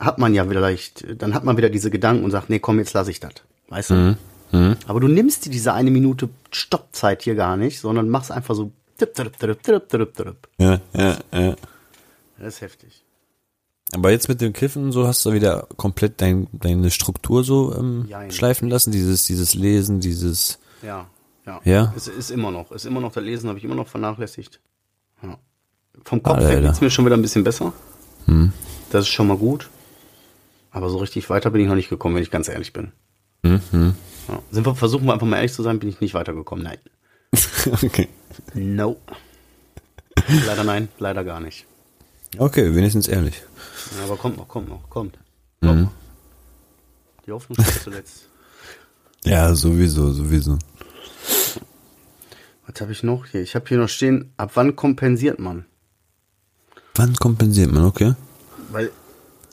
hat 0.00 0.18
man 0.18 0.34
ja 0.34 0.44
vielleicht, 0.46 1.20
dann 1.22 1.34
hat 1.34 1.44
man 1.44 1.56
wieder 1.56 1.68
diese 1.68 1.90
Gedanken 1.90 2.24
und 2.24 2.30
sagt, 2.30 2.50
nee, 2.50 2.58
komm, 2.58 2.78
jetzt 2.78 2.94
lasse 2.94 3.10
ich 3.10 3.20
das. 3.20 3.34
Weißt 3.68 3.90
du? 3.90 3.94
Aber 4.88 4.98
du 4.98 5.06
nimmst 5.06 5.46
dir 5.46 5.50
diese 5.50 5.74
eine 5.74 5.90
Minute 5.90 6.28
Stoppzeit 6.50 7.22
hier 7.22 7.34
gar 7.34 7.56
nicht, 7.56 7.80
sondern 7.80 8.08
machst 8.08 8.32
einfach 8.32 8.54
so. 8.54 8.72
Ja, 10.58 10.80
ja, 10.94 11.18
ja. 11.32 11.54
Das 12.38 12.54
ist 12.54 12.60
heftig. 12.62 13.04
Aber 13.92 14.10
jetzt 14.10 14.28
mit 14.28 14.40
dem 14.40 14.52
Kiffen 14.52 14.92
so 14.92 15.06
hast 15.06 15.24
du 15.26 15.32
wieder 15.32 15.66
komplett 15.76 16.20
dein, 16.20 16.48
deine 16.52 16.90
Struktur 16.90 17.44
so 17.44 17.74
ähm, 17.76 18.06
Jein. 18.08 18.30
schleifen 18.30 18.68
lassen, 18.68 18.92
dieses, 18.92 19.24
dieses 19.24 19.54
Lesen, 19.54 20.00
dieses 20.00 20.58
Ja, 20.82 21.06
ja. 21.46 21.60
Ja? 21.64 21.94
Es 21.96 22.08
ist 22.08 22.30
immer 22.30 22.50
noch, 22.50 22.70
ist 22.72 22.86
immer 22.86 23.00
noch 23.00 23.12
das 23.12 23.24
Lesen, 23.24 23.48
habe 23.48 23.58
ich 23.58 23.64
immer 23.64 23.74
noch 23.74 23.88
vernachlässigt. 23.88 24.60
Ja. 25.22 25.38
Vom 26.04 26.22
Kopf 26.22 26.40
her 26.40 26.60
geht's 26.60 26.80
mir 26.80 26.90
schon 26.90 27.04
wieder 27.04 27.16
ein 27.16 27.22
bisschen 27.22 27.44
besser. 27.44 27.72
Hm. 28.26 28.52
Das 28.90 29.02
ist 29.02 29.08
schon 29.08 29.26
mal 29.26 29.36
gut. 29.36 29.68
Aber 30.70 30.90
so 30.90 30.98
richtig 30.98 31.28
weiter 31.30 31.50
bin 31.50 31.62
ich 31.62 31.68
noch 31.68 31.74
nicht 31.74 31.88
gekommen, 31.88 32.14
wenn 32.14 32.22
ich 32.22 32.30
ganz 32.30 32.48
ehrlich 32.48 32.72
bin. 32.72 32.92
Mhm. 33.42 33.94
Ja. 34.28 34.42
Sind 34.50 34.66
wir, 34.66 34.74
versuchen 34.74 35.06
wir 35.06 35.12
einfach 35.12 35.26
mal 35.26 35.36
ehrlich 35.36 35.52
zu 35.52 35.62
sein, 35.62 35.78
bin 35.78 35.88
ich 35.88 36.00
nicht 36.00 36.14
weitergekommen. 36.14 36.64
Nein. 36.64 36.78
okay. 37.82 38.08
No. 38.54 38.96
leider 40.46 40.64
nein, 40.64 40.88
leider 40.98 41.24
gar 41.24 41.40
nicht. 41.40 41.66
Okay, 42.38 42.74
wenigstens 42.74 43.08
ehrlich. 43.08 43.42
Ja, 43.98 44.04
aber 44.04 44.16
kommt 44.16 44.36
noch, 44.36 44.46
kommt 44.46 44.68
noch, 44.68 44.88
kommt. 44.88 45.18
Kommt 45.60 45.80
Mhm. 45.80 45.88
Die 47.26 47.32
Hoffnung 47.32 47.62
steht 47.62 47.82
zuletzt. 47.82 48.28
Ja, 49.24 49.54
sowieso, 49.54 50.12
sowieso. 50.12 50.58
Was 52.66 52.80
habe 52.80 52.92
ich 52.92 53.02
noch 53.02 53.26
hier? 53.26 53.42
Ich 53.42 53.54
habe 53.54 53.66
hier 53.68 53.78
noch 53.78 53.88
stehen, 53.88 54.32
ab 54.36 54.52
wann 54.54 54.76
kompensiert 54.76 55.38
man? 55.38 55.66
Wann 56.94 57.14
kompensiert 57.16 57.70
man, 57.72 57.84
okay? 57.84 58.14
Weil, 58.70 58.90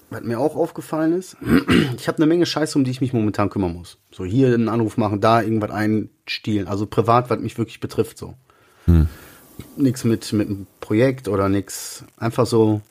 was 0.10 0.24
mir 0.24 0.40
auch 0.40 0.56
aufgefallen 0.56 1.14
ist, 1.14 1.38
ich 1.98 2.08
habe 2.08 2.18
eine 2.18 2.28
Menge 2.28 2.46
Scheiße, 2.46 2.78
um 2.78 2.84
die 2.84 2.92
ich 2.92 3.02
mich 3.02 3.14
momentan 3.14 3.50
kümmern 3.50 3.74
muss. 3.74 3.98
So 4.12 4.24
hier 4.26 4.54
einen 4.54 4.70
Anruf 4.70 4.98
machen, 4.98 5.22
da 5.22 5.42
irgendwas 5.42 5.72
einstielen. 5.72 6.68
Also 6.68 6.86
privat, 6.86 7.30
was 7.30 7.40
mich 7.40 7.58
wirklich 7.58 7.80
betrifft, 7.80 8.18
so. 8.18 8.36
Nix 9.76 10.04
mit, 10.04 10.32
mit 10.34 10.48
einem 10.48 10.68
Projekt 10.80 11.28
oder 11.28 11.50
nix. 11.50 12.04
Einfach 12.18 12.46
so, 12.46 12.82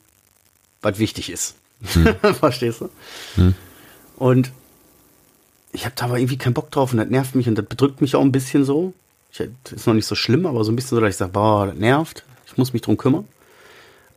was 0.81 0.99
wichtig 0.99 1.31
ist. 1.31 1.55
Verstehst 2.39 2.81
du? 2.81 2.89
Und 4.17 4.51
ich 5.71 5.85
habe 5.85 5.95
da 5.95 6.05
aber 6.05 6.17
irgendwie 6.17 6.37
keinen 6.37 6.53
Bock 6.53 6.71
drauf 6.71 6.91
und 6.91 6.97
das 6.97 7.07
nervt 7.09 7.35
mich 7.35 7.47
und 7.47 7.55
das 7.55 7.65
bedrückt 7.65 8.01
mich 8.01 8.15
auch 8.15 8.21
ein 8.21 8.31
bisschen 8.31 8.63
so. 8.63 8.93
Ich, 9.31 9.37
das 9.63 9.73
ist 9.73 9.87
noch 9.87 9.93
nicht 9.93 10.07
so 10.07 10.15
schlimm, 10.15 10.45
aber 10.45 10.63
so 10.63 10.71
ein 10.71 10.75
bisschen 10.75 10.97
so, 10.97 11.01
dass 11.01 11.11
ich 11.11 11.17
sage, 11.17 11.31
boah, 11.31 11.67
das 11.67 11.75
nervt. 11.75 12.23
Ich 12.45 12.57
muss 12.57 12.73
mich 12.73 12.81
drum 12.81 12.97
kümmern. 12.97 13.27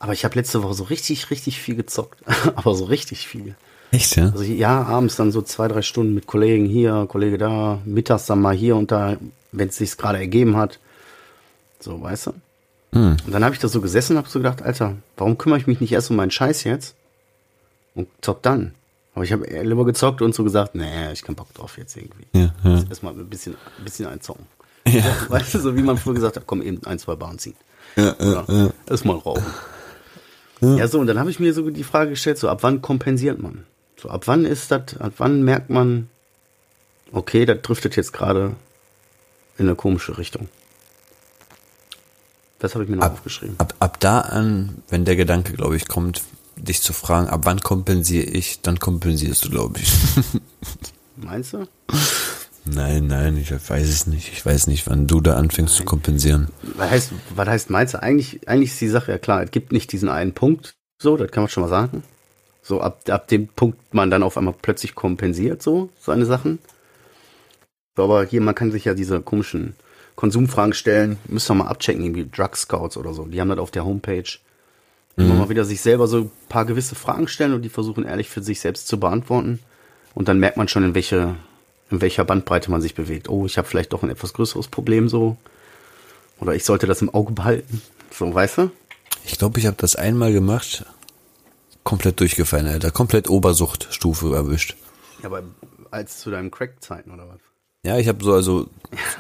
Aber 0.01 0.15
ich 0.15 0.25
habe 0.25 0.35
letzte 0.35 0.63
Woche 0.63 0.75
so 0.75 0.85
richtig, 0.85 1.31
richtig 1.31 1.61
viel 1.61 1.77
gezockt. 1.77 2.21
aber 2.57 2.75
so 2.75 2.87
richtig 2.87 3.29
viel. 3.29 3.55
Echt, 3.93 4.17
ja? 4.17 4.25
Also 4.25 4.43
ja, 4.43 4.83
abends 4.83 5.17
dann 5.17 5.31
so 5.31 5.43
zwei, 5.43 5.69
drei 5.69 5.83
Stunden 5.83 6.15
mit 6.15 6.27
Kollegen 6.27 6.65
hier, 6.67 7.07
Kollege 7.09 7.39
da, 7.39 7.79
mittags 7.85 8.27
dann 8.27 8.41
mal 8.41 8.55
hier 8.55 8.77
und 8.77 8.91
da, 8.91 9.17
wenn 9.53 9.69
es 9.69 9.77
sich 9.77 9.97
gerade 9.97 10.19
ergeben 10.19 10.57
hat. 10.57 10.79
So, 11.81 12.01
weißt 12.01 12.29
du? 12.29 12.33
Hm. 12.93 13.17
Und 13.25 13.33
dann 13.33 13.45
habe 13.45 13.55
ich 13.55 13.61
da 13.61 13.69
so 13.69 13.81
gesessen 13.81 14.13
und 14.15 14.19
habe 14.19 14.29
so 14.29 14.39
gedacht, 14.39 14.63
Alter, 14.63 14.97
warum 15.17 15.39
kümmere 15.39 15.59
ich 15.59 15.67
mich 15.67 15.81
nicht 15.81 15.93
erst 15.93 16.11
um 16.11 16.17
meinen 16.17 16.31
Scheiß 16.31 16.65
jetzt 16.65 16.95
und 17.95 18.09
zock 18.21 18.43
dann? 18.43 18.75
Aber 19.15 19.25
ich 19.25 19.33
habe 19.33 19.45
lieber 19.63 19.85
gezockt 19.85 20.23
und 20.23 20.35
so 20.35 20.45
gesagt, 20.45 20.75
nee, 20.75 21.13
ich 21.13 21.23
keinen 21.23 21.35
Bock 21.35 21.53
drauf 21.53 21.77
jetzt 21.77 21.97
irgendwie. 21.97 22.27
Ja, 22.33 22.55
ja. 22.65 22.83
Erstmal 22.89 23.13
ein 23.13 23.29
bisschen, 23.29 23.55
ein 23.79 23.85
bisschen 23.85 24.07
einzocken. 24.07 24.47
Ja. 24.87 25.05
Weißt 25.29 25.55
du, 25.55 25.59
so 25.59 25.77
wie 25.77 25.83
man 25.83 25.97
früher 25.97 26.15
gesagt 26.15 26.37
hat, 26.37 26.45
komm 26.47 26.63
eben 26.63 26.81
ein, 26.87 26.99
zwei 26.99 27.17
Bahnen 27.17 27.39
ziehen. 27.39 27.57
Ja, 27.97 28.15
ja, 28.21 28.45
ja. 28.49 28.71
Erstmal 28.89 29.17
rauchen. 29.17 29.45
Ja. 30.61 30.87
so, 30.89 31.01
und 31.01 31.07
dann 31.07 31.19
habe 31.19 31.31
ich 31.31 31.41
mir 31.41 31.55
so 31.55 31.69
die 31.71 31.85
Frage 31.85 32.11
gestellt, 32.11 32.39
so 32.39 32.49
ab 32.49 32.63
wann 32.63 32.83
kompensiert 32.83 33.41
man? 33.41 33.65
So 33.97 34.09
ab 34.09 34.27
wann 34.27 34.45
ist 34.45 34.71
das, 34.71 34.97
ab 34.99 35.15
wann 35.19 35.43
merkt 35.43 35.71
man, 35.71 36.09
okay, 37.13 37.47
das 37.47 37.63
driftet 37.63 37.97
jetzt 37.97 38.13
gerade 38.13 38.55
in 39.59 39.67
eine 39.67 39.75
komische 39.75 40.19
Richtung. 40.19 40.49
Das 42.59 42.75
habe 42.75 42.85
ich 42.85 42.91
mir 42.91 42.97
noch 42.97 43.11
aufgeschrieben. 43.11 43.55
Ab, 43.59 43.75
ab 43.79 43.99
da 44.01 44.21
an, 44.21 44.83
wenn 44.89 45.05
der 45.05 45.17
Gedanke, 45.17 45.55
glaube 45.55 45.77
ich, 45.77 45.89
kommt, 45.89 46.23
dich 46.57 46.83
zu 46.83 46.93
fragen, 46.93 47.29
ab 47.29 47.41
wann 47.45 47.61
kompensiere 47.61 48.27
ich, 48.27 48.61
dann 48.61 48.79
kompensierst 48.79 49.47
du, 49.47 49.51
glaube 49.51 49.81
ich. 49.81 49.93
Meinst 51.17 51.55
du? 51.55 51.67
Nein, 52.65 53.07
nein, 53.07 53.37
ich 53.37 53.51
weiß 53.53 53.89
es 53.89 54.07
nicht. 54.07 54.33
Ich 54.33 54.45
weiß 54.45 54.67
nicht, 54.67 54.87
wann 54.89 55.07
du 55.07 55.21
da 55.21 55.37
anfängst 55.37 55.77
zu 55.77 55.85
kompensieren. 55.85 56.49
Was 56.77 56.91
heißt, 56.91 57.13
was 57.35 57.49
heißt 57.49 57.71
meinst 57.71 57.95
du? 57.95 58.03
Eigentlich, 58.03 58.49
eigentlich 58.49 58.73
ist 58.73 58.81
die 58.81 58.89
Sache 58.89 59.13
ja 59.13 59.19
klar, 59.19 59.43
es 59.43 59.51
gibt 59.51 59.73
nicht 59.73 59.93
diesen 59.93 60.09
einen 60.09 60.33
Punkt, 60.33 60.75
so, 61.01 61.17
das 61.17 61.31
kann 61.31 61.43
man 61.43 61.49
schon 61.49 61.63
mal 61.63 61.69
sagen. 61.69 62.03
So, 62.63 62.81
ab, 62.81 63.09
ab 63.09 63.29
dem 63.29 63.49
Punkt 63.49 63.95
man 63.95 64.11
dann 64.11 64.23
auf 64.23 64.37
einmal 64.37 64.55
plötzlich 64.61 64.95
kompensiert, 64.95 65.63
so, 65.63 65.91
seine 65.99 66.27
Sachen. 66.27 66.59
So, 67.97 68.05
aber 68.05 68.25
hier, 68.25 68.41
man 68.41 68.55
kann 68.55 68.71
sich 68.71 68.85
ja 68.85 68.95
diese 68.95 69.21
komischen 69.21 69.75
Konsumfragen 70.15 70.75
stellen, 70.75 71.19
müsst 71.27 71.51
ihr 71.51 71.55
mal 71.55 71.69
abchecken, 71.69 72.05
irgendwie 72.05 72.29
Drug 72.31 72.55
Scouts 72.55 72.97
oder 72.97 73.15
so. 73.15 73.25
Die 73.25 73.41
haben 73.41 73.49
das 73.49 73.59
auf 73.59 73.71
der 73.71 73.85
Homepage. 73.85 74.39
Immer 75.17 75.35
mal 75.35 75.49
wieder 75.49 75.65
sich 75.65 75.81
selber 75.81 76.07
so 76.07 76.19
ein 76.19 76.31
paar 76.49 76.65
gewisse 76.65 76.95
Fragen 76.95 77.29
stellen 77.29 77.53
und 77.53 77.63
die 77.63 77.69
versuchen 77.69 78.05
ehrlich 78.05 78.31
für 78.31 78.43
sich 78.43 78.61
selbst 78.61 78.89
zu 78.89 78.99
beantworten. 78.99 79.59
Und 80.15 80.29
dann 80.29 80.39
merkt 80.39 80.57
man 80.57 80.69
schon, 80.69 80.85
in 80.85 80.95
welche, 80.95 81.37
in 81.91 82.01
welcher 82.01 82.25
Bandbreite 82.25 82.71
man 82.71 82.81
sich 82.81 82.95
bewegt. 82.95 83.29
Oh, 83.29 83.47
ich 83.47 83.59
habe 83.59 83.69
vielleicht 83.69 83.93
doch 83.93 84.03
ein 84.03 84.11
etwas 84.11 84.33
größeres 84.33 84.69
Problem 84.69 85.09
so. 85.09 85.37
Oder 86.41 86.55
ich 86.55 86.65
sollte 86.65 86.87
das 86.87 87.03
im 87.03 87.11
Auge 87.11 87.33
behalten. 87.33 87.83
So, 88.11 88.33
weißt 88.33 88.59
du? 88.59 88.71
Ich 89.25 89.39
glaube, 89.39 89.59
ich 89.59 89.67
habe 89.67 89.77
das 89.77 89.97
einmal 89.97 90.33
gemacht. 90.33 90.85
Komplett 91.85 92.21
durchgefallen, 92.21 92.67
Alter. 92.67 92.91
Komplett 92.91 93.29
Obersuchtstufe 93.29 94.35
erwischt. 94.35 94.77
Ja, 95.23 95.27
aber 95.27 95.43
als 95.91 96.21
zu 96.21 96.31
deinen 96.31 96.51
Crack-Zeiten 96.51 97.11
oder 97.11 97.29
was? 97.29 97.41
Ja, 97.83 97.99
ich 97.99 98.09
habe 98.09 98.23
so 98.23 98.33
also 98.33 98.69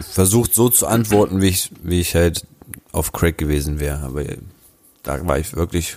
versucht 0.00 0.54
so 0.54 0.68
zu 0.68 0.86
antworten, 0.86 1.40
wie 1.40 1.48
ich 1.48 1.70
wie 1.82 2.00
ich 2.00 2.14
halt 2.14 2.46
auf 2.92 3.12
Crack 3.12 3.38
gewesen 3.38 3.80
wäre, 3.80 4.00
aber 4.00 4.24
da 5.02 5.26
war 5.26 5.38
ich 5.38 5.56
wirklich 5.56 5.96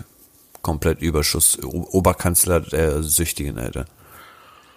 komplett 0.61 1.01
Überschuss 1.01 1.61
Oberkanzler 1.61 2.61
der 2.61 3.03
Süchtigen, 3.03 3.57
Alter. 3.59 3.85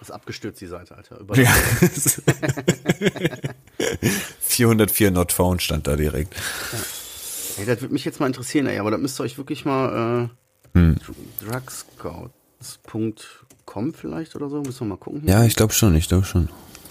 Ist 0.01 0.11
abgestürzt, 0.11 0.61
die 0.61 0.67
Seite, 0.67 0.97
Alter. 0.97 1.21
Über 1.21 1.37
Ja. 1.39 1.51
404 4.41 5.11
not 5.11 5.33
found 5.33 5.63
stand 5.63 5.87
da 5.87 5.97
direkt. 5.97 6.35
Ey, 7.59 7.65
das 7.67 7.81
würde 7.81 7.93
mich 7.95 8.05
jetzt 8.05 8.21
mal 8.21 8.27
interessieren, 8.27 8.67
ey, 8.67 8.79
aber 8.79 8.91
da 8.91 8.99
müsst 8.99 9.19
ihr 9.21 9.25
euch 9.25 9.39
wirklich 9.39 9.65
mal 9.65 10.29
äh, 10.75 10.79
Hm. 10.79 10.97
drugscouts.com 11.41 13.95
vielleicht 13.95 14.37
oder 14.37 14.51
so, 14.51 14.61
müssen 14.63 14.81
wir 14.81 14.87
mal 14.89 14.97
gucken. 14.99 15.23
hier. 15.23 15.31
Ja, 15.31 15.45
ich 15.45 15.57
glaube 15.57 15.73
schon, 15.73 15.95
ich 15.95 16.09
glaube 16.09 16.27
schon. 16.27 16.51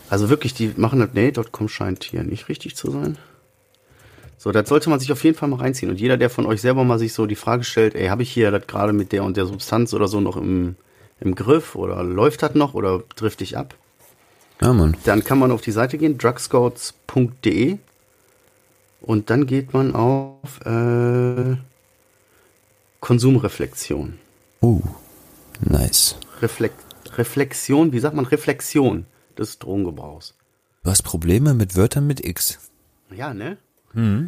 Also 0.10 0.30
wirklich, 0.30 0.54
die 0.56 0.72
machen 0.76 1.00
das, 1.00 1.10
nee, 1.13 1.32
.com 1.52 1.70
scheint 1.70 2.04
hier 2.04 2.24
nicht 2.24 2.50
richtig 2.50 2.76
zu 2.76 2.89
sein. 2.91 3.18
So, 4.38 4.52
das 4.52 4.68
sollte 4.70 4.89
man 4.89 5.00
sich 5.00 5.12
auf 5.12 5.24
jeden 5.24 5.38
Fall 5.38 5.50
mal 5.50 5.60
reinziehen. 5.60 5.89
Und 5.91 6.00
jeder, 6.00 6.18
der 6.18 6.30
von 6.30 6.46
euch 6.46 6.62
selber 6.62 6.84
mal 6.84 7.00
sich 7.00 7.13
so 7.13 7.26
die 7.26 7.36
Frage 7.36 7.63
stellt, 7.63 7.96
ey, 7.96 8.08
habe 8.08 8.22
ich 8.24 8.32
hier 8.32 8.52
das 8.52 8.68
gerade 8.68 8.94
mit 8.94 9.12
der 9.12 9.24
und 9.24 9.38
der 9.38 9.46
Substanz 9.46 9.94
oder 9.94 10.08
so 10.08 10.20
noch 10.20 10.38
im, 10.38 10.76
im 11.19 11.36
Griff 11.36 11.75
oder 11.75 12.04
läuft 12.04 12.43
das 12.43 12.56
noch 12.56 12.73
oder 12.73 13.04
trifft 13.15 13.41
ich 13.41 13.58
ab? 13.58 13.75
Ja, 14.62 14.73
Mann. 14.73 14.95
Dann 15.04 15.23
kann 15.23 15.39
man 15.39 15.51
auf 15.51 15.62
die 15.62 15.71
Seite 15.71 15.97
gehen, 15.97 16.17
drugscouts.de 16.17 17.78
und 19.01 19.30
dann 19.30 19.45
geht 19.45 19.73
man 19.73 19.95
auf 19.95 20.65
äh, 20.65 21.58
Konsumreflexion. 23.01 24.17
Uh, 24.62 24.82
nice. 25.62 26.15
Reflekt, 26.41 26.80
Reflexion, 27.17 27.91
wie 27.91 27.99
sagt 27.99 28.15
man 28.15 28.25
Reflexion 28.25 29.06
des 29.38 29.60
Drogengebrauchs? 29.60 30.34
Du 30.84 30.89
hast 30.89 31.04
Probleme 31.04 31.54
mit 31.54 31.75
Wörtern 31.75 32.08
mit 32.08 32.25
X. 32.25 32.60
Ja, 33.15 33.34
ne? 33.34 33.58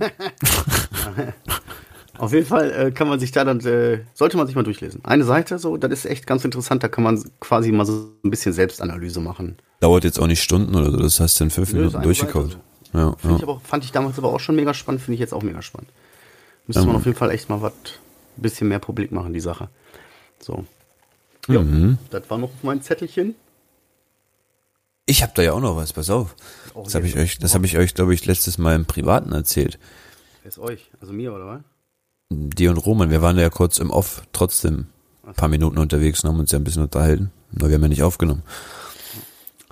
Auf 2.18 2.34
jeden 2.34 2.46
Fall 2.46 2.72
äh, 2.72 2.92
kann 2.92 3.08
man 3.08 3.20
sich 3.20 3.32
da 3.32 3.44
dann, 3.46 3.60
äh, 3.62 4.00
sollte 4.14 4.38
man 4.38 4.48
sich 4.48 4.56
mal 4.56 4.64
durchlesen. 4.64 5.04
Eine 5.06 5.24
Seite, 5.24 5.60
so, 5.60 5.78
das 5.78 5.92
ist 5.92 6.06
echt 6.06 6.26
ganz 6.28 6.44
interessant, 6.46 6.84
da 6.84 6.88
kann 6.88 7.04
man 7.04 7.24
quasi 7.40 7.72
mal 7.72 7.86
so 7.86 8.12
ein 8.24 8.30
bisschen 8.30 8.54
Selbstanalyse 8.54 9.20
machen. 9.20 9.58
Dauert 9.80 10.04
jetzt 10.04 10.20
auch 10.20 10.28
nicht 10.28 10.42
Stunden 10.42 10.76
oder 10.76 10.92
so, 10.92 10.98
das 10.98 11.20
hast 11.20 11.40
du 11.40 11.44
in 11.46 11.50
fünf 11.52 11.72
Nö, 11.74 11.80
Minuten 11.80 12.02
durchgekaut. 12.02 12.58
Ja, 12.94 13.16
Find 13.18 13.36
ich 13.36 13.42
ja. 13.42 13.48
aber, 13.48 13.60
fand 13.60 13.84
ich 13.84 13.92
damals 13.92 14.18
aber 14.18 14.30
auch 14.34 14.40
schon 14.40 14.56
mega 14.56 14.74
spannend, 14.74 15.02
finde 15.02 15.16
ich 15.16 15.20
jetzt 15.20 15.34
auch 15.34 15.44
mega 15.44 15.62
spannend. 15.62 15.90
Müsste 16.66 16.82
Ja, 16.82 16.88
man 16.88 16.96
auf 16.96 17.06
jeden 17.06 17.18
Fall 17.18 17.32
echt 17.32 17.50
mal 17.50 17.62
was, 17.62 17.74
ein 18.38 18.42
bisschen 18.42 18.68
mehr 18.68 18.80
publik 18.80 19.12
machen, 19.12 19.34
die 19.34 19.40
Sache. 19.40 19.70
So. 20.40 20.66
Ja, 21.48 21.62
Mhm. 21.62 21.98
das 22.10 22.30
war 22.30 22.38
noch 22.38 22.50
mein 22.64 22.82
Zettelchen. 22.82 23.36
Ich 25.06 25.24
habe 25.24 25.32
da 25.36 25.42
ja 25.42 25.54
auch 25.54 25.62
noch 25.62 25.76
was, 25.78 25.94
pass 25.94 26.10
auf. 26.10 26.36
Das 26.84 26.96
habe 26.96 27.08
ich 27.08 27.16
euch, 27.16 27.38
das 27.40 27.54
habe 27.56 27.66
ich 27.66 27.78
euch, 27.78 27.94
glaube 27.94 28.14
ich, 28.14 28.26
letztes 28.26 28.58
Mal 28.58 28.76
im 28.76 28.86
Privaten 28.86 29.32
erzählt. 29.32 29.80
Wer 30.44 30.50
ist 30.50 30.60
euch? 30.60 30.92
Also 31.00 31.14
mir, 31.14 31.34
oder 31.34 31.46
was? 31.48 31.62
Die 32.30 32.68
und 32.68 32.78
Roman, 32.78 33.10
wir 33.10 33.22
waren 33.22 33.38
ja 33.38 33.50
kurz 33.50 33.78
im 33.80 33.90
Off 33.92 34.24
trotzdem 34.34 34.88
ein 35.26 35.34
paar 35.34 35.50
Minuten 35.50 35.78
unterwegs 35.78 36.24
und 36.24 36.30
haben 36.30 36.40
uns 36.40 36.52
ja 36.52 36.60
ein 36.60 36.63
bisschen 36.63 36.84
unterhalten, 36.84 37.32
aber 37.56 37.70
wir 37.70 37.76
haben 37.76 37.84
ja 37.84 37.88
nicht 37.90 38.04
aufgenommen. 38.04 38.44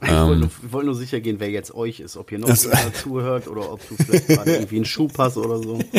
Ich 0.02 0.10
wollte, 0.12 0.40
nur, 0.40 0.50
ich 0.64 0.72
wollte 0.72 0.86
nur 0.88 0.96
sicher 0.96 1.20
gehen, 1.22 1.40
wer 1.40 1.50
jetzt 1.50 1.74
euch 1.74 2.02
ist, 2.02 2.18
ob 2.18 2.30
hier 2.30 2.40
noch 2.40 2.50
jemand 2.50 2.96
zuhört 2.98 3.48
oder 3.48 3.72
ob 3.72 3.88
du 3.88 3.96
vielleicht 3.96 4.28
gerade 4.28 4.56
irgendwie 4.56 4.76
einen 4.76 4.86
Schuh 4.86 5.10
hast 5.18 5.38
oder 5.38 5.58
so. 5.60 5.80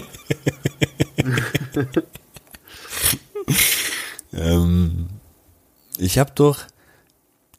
Ähm, 4.36 5.08
ich 5.98 6.18
habe 6.18 6.32
doch 6.34 6.60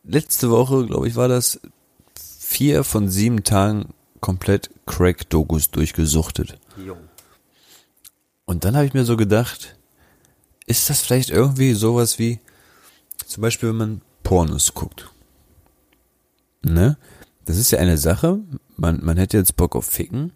letzte 0.04 0.50
Woche, 0.52 0.86
glaube 0.86 1.08
ich, 1.08 1.16
war 1.16 1.28
das 1.28 1.60
vier 2.16 2.84
von 2.84 3.10
sieben 3.10 3.44
Tagen 3.44 3.94
komplett 4.22 4.70
Crack-Dokus 4.86 5.72
durchgesuchtet. 5.72 6.60
Jo. 6.86 6.96
Und 8.48 8.66
dann 8.66 8.76
habe 8.76 8.88
ich 8.88 8.96
mir 8.96 9.06
so 9.06 9.16
gedacht, 9.16 9.78
ist 10.66 10.90
das 10.90 11.02
vielleicht 11.02 11.30
irgendwie 11.30 11.74
sowas 11.74 12.18
wie, 12.18 12.40
zum 13.28 13.42
Beispiel, 13.42 13.70
wenn 13.70 13.78
man 13.78 14.02
Pornos 14.24 14.74
guckt. 14.74 15.12
Ne? 16.64 16.98
Das 17.46 17.58
ist 17.58 17.70
ja 17.70 17.78
eine 17.78 18.00
Sache, 18.00 18.40
man, 18.76 19.06
man 19.06 19.18
hätte 19.18 19.38
jetzt 19.38 19.56
Bock 19.56 19.76
auf 19.76 19.86
Ficken, 19.86 20.32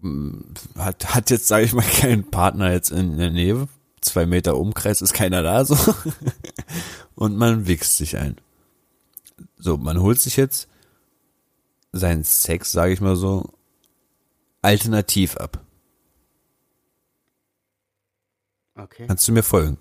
Mm, 0.00 0.54
hat, 0.76 1.14
hat 1.14 1.30
jetzt, 1.30 1.46
sage 1.46 1.64
ich 1.64 1.72
mal, 1.72 1.82
keinen 2.00 2.30
Partner 2.30 2.72
jetzt 2.72 2.90
in 2.90 3.18
der 3.18 3.30
Nähe, 3.30 3.68
zwei 4.00 4.26
Meter 4.26 4.56
Umkreis 4.56 5.02
ist 5.02 5.12
keiner 5.12 5.42
da 5.42 5.64
so 5.64 5.76
und 7.14 7.36
man 7.36 7.66
wichst 7.66 7.96
sich 7.96 8.16
ein. 8.16 8.36
So, 9.58 9.76
man 9.76 10.00
holt 10.00 10.20
sich 10.20 10.36
jetzt 10.36 10.68
seinen 11.92 12.24
Sex, 12.24 12.72
sage 12.72 12.92
ich 12.92 13.00
mal 13.00 13.16
so, 13.16 13.52
alternativ 14.62 15.36
ab. 15.36 15.60
Okay. 18.82 19.04
Kannst 19.06 19.26
du 19.28 19.32
mir 19.32 19.42
folgen? 19.42 19.78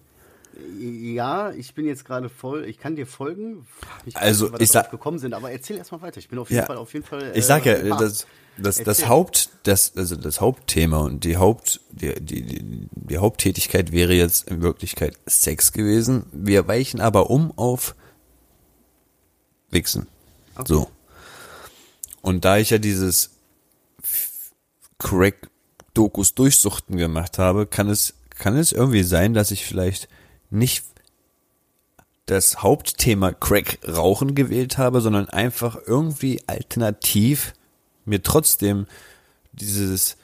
Ja, 0.80 1.52
ich 1.52 1.74
bin 1.74 1.86
jetzt 1.86 2.04
gerade 2.04 2.28
voll. 2.28 2.66
Ich 2.66 2.78
kann 2.80 2.96
dir 2.96 3.08
folgen. 3.08 3.66
Ich 4.06 4.18
Also, 4.18 4.50
nicht, 4.50 4.62
ich 4.62 4.70
sag- 4.70 4.92
gekommen 4.92 5.18
sind, 5.20 5.34
aber 5.34 5.52
erzähl 5.52 5.78
erst 5.78 5.92
mal 5.92 6.02
weiter. 6.02 6.18
Ich 6.18 6.28
bin 6.28 6.38
auf 6.40 6.50
jeden 6.50 6.60
Ja. 6.62 6.66
Fall, 6.66 6.78
auf 6.78 6.94
jeden 6.94 7.06
Fall. 7.06 7.32
Ich 7.36 7.46
sag 7.46 7.66
ja, 7.66 7.74
äh, 7.74 7.90
das, 7.90 8.28
das, 8.58 8.78
das 8.78 8.80
Erzähl. 8.80 9.08
Haupt, 9.08 9.50
das, 9.64 9.96
also 9.96 10.18
das 10.18 10.42
Hauptthema 10.42 10.98
und 10.98 11.24
die 11.24 11.38
Haupt, 11.38 11.80
die, 11.92 12.14
die, 12.20 12.42
die, 12.44 12.88
die 12.92 13.18
Haupttätigkeit 13.18 13.94
wäre 13.94 14.14
jetzt 14.14 14.50
in 14.50 14.62
Wirklichkeit 14.62 15.16
Sex 15.28 15.72
gewesen. 15.72 16.26
Wir 16.34 16.68
weichen 16.68 17.00
aber 17.00 17.30
um 17.30 17.54
auf 17.58 17.96
Wichsen. 19.72 20.08
Okay. 20.56 20.66
So. 20.68 20.90
Und 22.22 22.44
da 22.44 22.58
ich 22.58 22.70
ja 22.72 22.80
dieses 22.80 23.30
Crack-Dokus 24.98 26.36
durchsuchten 26.36 26.98
gemacht 26.98 27.38
habe, 27.38 27.66
kann 27.66 27.88
es, 27.90 28.14
kann 28.40 28.58
es 28.58 28.72
irgendwie 28.72 29.04
sein, 29.04 29.34
dass 29.34 29.52
ich 29.52 29.66
vielleicht 29.66 30.08
nicht 30.50 30.84
das 32.26 32.62
Hauptthema 32.62 33.32
Crack 33.32 33.80
Rauchen 33.88 34.36
gewählt 34.36 34.78
habe, 34.78 35.02
sondern 35.02 35.30
einfach 35.30 35.78
irgendwie 35.86 36.42
alternativ 36.48 37.54
mir 38.06 38.22
trotzdem 38.22 38.88
dieses, 39.52 40.16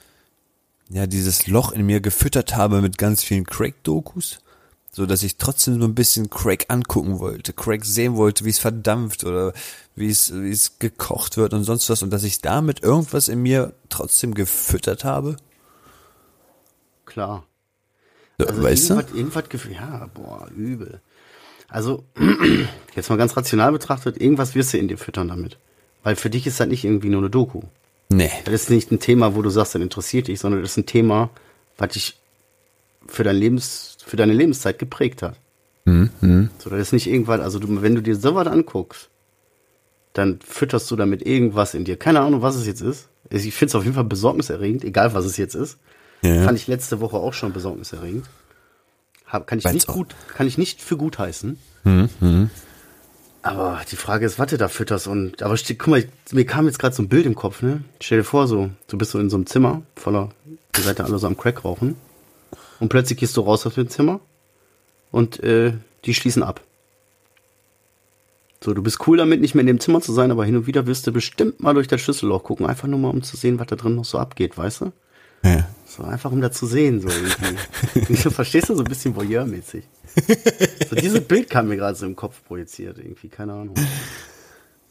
ja, 0.88 1.06
dieses 1.06 1.46
Loch 1.46 1.72
in 1.72 1.84
mir 1.84 2.00
gefüttert 2.00 2.56
habe 2.56 2.80
mit 2.80 2.96
ganz 2.98 3.22
vielen 3.22 3.44
Crack-Dokus, 3.44 4.38
so 4.92 5.04
dass 5.04 5.22
ich 5.22 5.36
trotzdem 5.36 5.80
so 5.80 5.86
ein 5.86 5.94
bisschen 5.94 6.30
Crack 6.30 6.66
angucken 6.68 7.18
wollte, 7.18 7.52
Crack 7.52 7.84
sehen 7.84 8.16
wollte, 8.16 8.44
wie 8.44 8.50
es 8.50 8.58
verdampft 8.58 9.24
oder 9.24 9.52
wie 9.96 10.08
es, 10.08 10.32
wie 10.32 10.50
es 10.50 10.78
gekocht 10.78 11.36
wird 11.36 11.54
und 11.54 11.64
sonst 11.64 11.90
was 11.90 12.02
und 12.02 12.10
dass 12.10 12.22
ich 12.22 12.40
damit 12.40 12.82
irgendwas 12.82 13.28
in 13.28 13.42
mir 13.42 13.74
trotzdem 13.88 14.34
gefüttert 14.34 15.04
habe. 15.04 15.36
Klar. 17.04 17.44
So, 18.38 18.46
Also 18.46 18.62
weißt 18.62 18.90
du? 18.90 18.94
irgendwas, 18.94 19.14
irgendwas 19.16 19.48
Gefühl, 19.48 19.72
ja, 19.72 20.08
boah, 20.14 20.48
übel. 20.56 21.00
Also, 21.68 22.04
jetzt 22.94 23.10
mal 23.10 23.16
ganz 23.16 23.36
rational 23.36 23.72
betrachtet, 23.72 24.20
irgendwas 24.20 24.54
wirst 24.54 24.72
du 24.72 24.78
in 24.78 24.88
dir 24.88 24.98
füttern 24.98 25.28
damit. 25.28 25.58
Weil 26.02 26.16
für 26.16 26.30
dich 26.30 26.46
ist 26.46 26.60
das 26.60 26.68
nicht 26.68 26.84
irgendwie 26.84 27.08
nur 27.08 27.20
eine 27.20 27.30
Doku. 27.30 27.62
Nee. 28.08 28.30
Das 28.44 28.54
ist 28.54 28.70
nicht 28.70 28.92
ein 28.92 29.00
Thema, 29.00 29.34
wo 29.34 29.42
du 29.42 29.50
sagst, 29.50 29.74
das 29.74 29.82
interessiert 29.82 30.28
dich, 30.28 30.38
sondern 30.38 30.60
das 30.62 30.72
ist 30.72 30.76
ein 30.76 30.86
Thema, 30.86 31.30
was 31.76 31.88
dich 31.94 32.20
für, 33.08 33.24
dein 33.24 33.36
Lebens, 33.36 33.96
für 34.04 34.16
deine 34.16 34.32
Lebenszeit 34.32 34.78
geprägt 34.78 35.22
hat. 35.22 35.36
Mhm. 35.84 36.50
So, 36.58 36.70
das 36.70 36.80
ist 36.80 36.92
nicht 36.92 37.06
irgendwas, 37.08 37.40
also 37.40 37.58
du, 37.58 37.82
wenn 37.82 37.94
du 37.94 38.02
dir 38.02 38.16
sowas 38.16 38.46
anguckst, 38.46 39.08
dann 40.12 40.38
fütterst 40.44 40.90
du 40.90 40.96
damit 40.96 41.26
irgendwas 41.26 41.74
in 41.74 41.84
dir. 41.84 41.96
Keine 41.96 42.20
Ahnung, 42.20 42.42
was 42.42 42.56
es 42.56 42.66
jetzt 42.66 42.80
ist. 42.80 43.08
Ich 43.30 43.54
finde 43.54 43.70
es 43.70 43.74
auf 43.74 43.82
jeden 43.82 43.94
Fall 43.94 44.04
besorgniserregend, 44.04 44.84
egal 44.84 45.14
was 45.14 45.24
es 45.24 45.36
jetzt 45.36 45.54
ist. 45.54 45.78
Ja. 46.22 46.42
Fand 46.44 46.58
ich 46.58 46.66
letzte 46.66 47.00
Woche 47.00 47.16
auch 47.16 47.32
schon 47.34 47.52
besorgniserregend. 47.52 48.26
Hab, 49.26 49.46
kann 49.46 49.58
ich 49.58 49.64
Weil's 49.64 49.74
nicht 49.74 49.88
auch- 49.88 49.94
gut, 49.94 50.14
kann 50.36 50.46
ich 50.46 50.58
nicht 50.58 50.80
für 50.82 50.96
gut 50.96 51.18
heißen. 51.18 51.58
Mhm. 51.84 52.50
Aber 53.42 53.80
die 53.90 53.96
Frage 53.96 54.26
ist, 54.26 54.38
was 54.40 54.48
du 54.50 54.58
da 54.58 54.66
fütterst 54.68 55.06
und, 55.06 55.40
aber 55.42 55.56
guck 55.56 55.86
mal, 55.86 56.04
mir 56.32 56.44
kam 56.46 56.66
jetzt 56.66 56.80
gerade 56.80 56.94
so 56.96 57.02
ein 57.02 57.08
Bild 57.08 57.26
im 57.26 57.36
Kopf, 57.36 57.62
ne? 57.62 57.84
Stell 58.00 58.18
dir 58.18 58.24
vor, 58.24 58.48
so, 58.48 58.70
du 58.88 58.98
bist 58.98 59.12
so 59.12 59.20
in 59.20 59.30
so 59.30 59.36
einem 59.36 59.46
Zimmer 59.46 59.82
voller, 59.94 60.30
ihr 60.76 60.82
seid 60.82 60.98
da 60.98 61.04
alle 61.04 61.18
so 61.18 61.28
am 61.28 61.36
Crack 61.36 61.64
rauchen 61.64 61.94
und 62.80 62.88
plötzlich 62.88 63.18
gehst 63.20 63.36
du 63.36 63.42
raus 63.42 63.64
aus 63.66 63.74
dem 63.74 63.88
Zimmer 63.88 64.18
und 65.12 65.40
äh, 65.44 65.74
die 66.04 66.14
schließen 66.14 66.42
ab. 66.42 66.60
So, 68.64 68.74
du 68.74 68.82
bist 68.82 69.06
cool 69.06 69.16
damit, 69.18 69.40
nicht 69.40 69.54
mehr 69.54 69.60
in 69.60 69.66
dem 69.68 69.80
Zimmer 69.80 70.00
zu 70.00 70.12
sein, 70.12 70.32
aber 70.32 70.44
hin 70.44 70.56
und 70.56 70.66
wieder 70.66 70.86
wirst 70.86 71.06
du 71.06 71.12
bestimmt 71.12 71.60
mal 71.60 71.74
durch 71.74 71.86
das 71.88 72.00
Schlüsselloch 72.00 72.42
gucken, 72.42 72.66
einfach 72.66 72.88
nur 72.88 72.98
mal, 72.98 73.10
um 73.10 73.22
zu 73.22 73.36
sehen, 73.36 73.60
was 73.60 73.68
da 73.68 73.76
drin 73.76 73.94
noch 73.94 74.04
so 74.04 74.18
abgeht, 74.18 74.56
weißt 74.58 74.80
du? 74.80 74.92
Ja. 75.44 75.68
So, 75.86 76.02
einfach 76.02 76.32
um 76.32 76.40
da 76.40 76.50
zu 76.50 76.66
sehen, 76.66 77.00
so 77.00 77.08
irgendwie. 77.08 78.16
Verstehst 78.30 78.68
du, 78.68 78.74
so 78.74 78.82
ein 78.82 78.88
bisschen 78.88 79.14
Voyeur-mäßig. 79.14 79.84
So, 80.90 80.96
dieses 80.96 81.20
Bild 81.28 81.48
kam 81.48 81.68
mir 81.68 81.76
gerade 81.76 81.96
so 81.96 82.06
im 82.06 82.16
Kopf 82.16 82.42
projiziert, 82.46 82.98
irgendwie, 82.98 83.28
keine 83.28 83.52
Ahnung. 83.52 83.74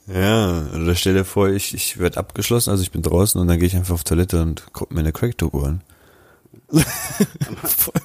Ja, 0.07 0.67
oder 0.73 0.95
stell 0.95 1.15
dir 1.15 1.25
vor, 1.25 1.49
ich, 1.49 1.73
ich 1.73 1.97
werde 1.97 2.17
abgeschlossen, 2.17 2.69
also 2.69 2.83
ich 2.83 2.91
bin 2.91 3.01
draußen 3.01 3.41
und 3.41 3.47
dann 3.47 3.59
gehe 3.59 3.67
ich 3.67 3.75
einfach 3.75 3.95
auf 3.95 4.03
Toilette 4.03 4.41
und 4.41 4.67
guck 4.71 4.91
mir 4.91 4.99
eine 5.01 5.11
Crack-Doku 5.11 5.61
an. 5.61 5.81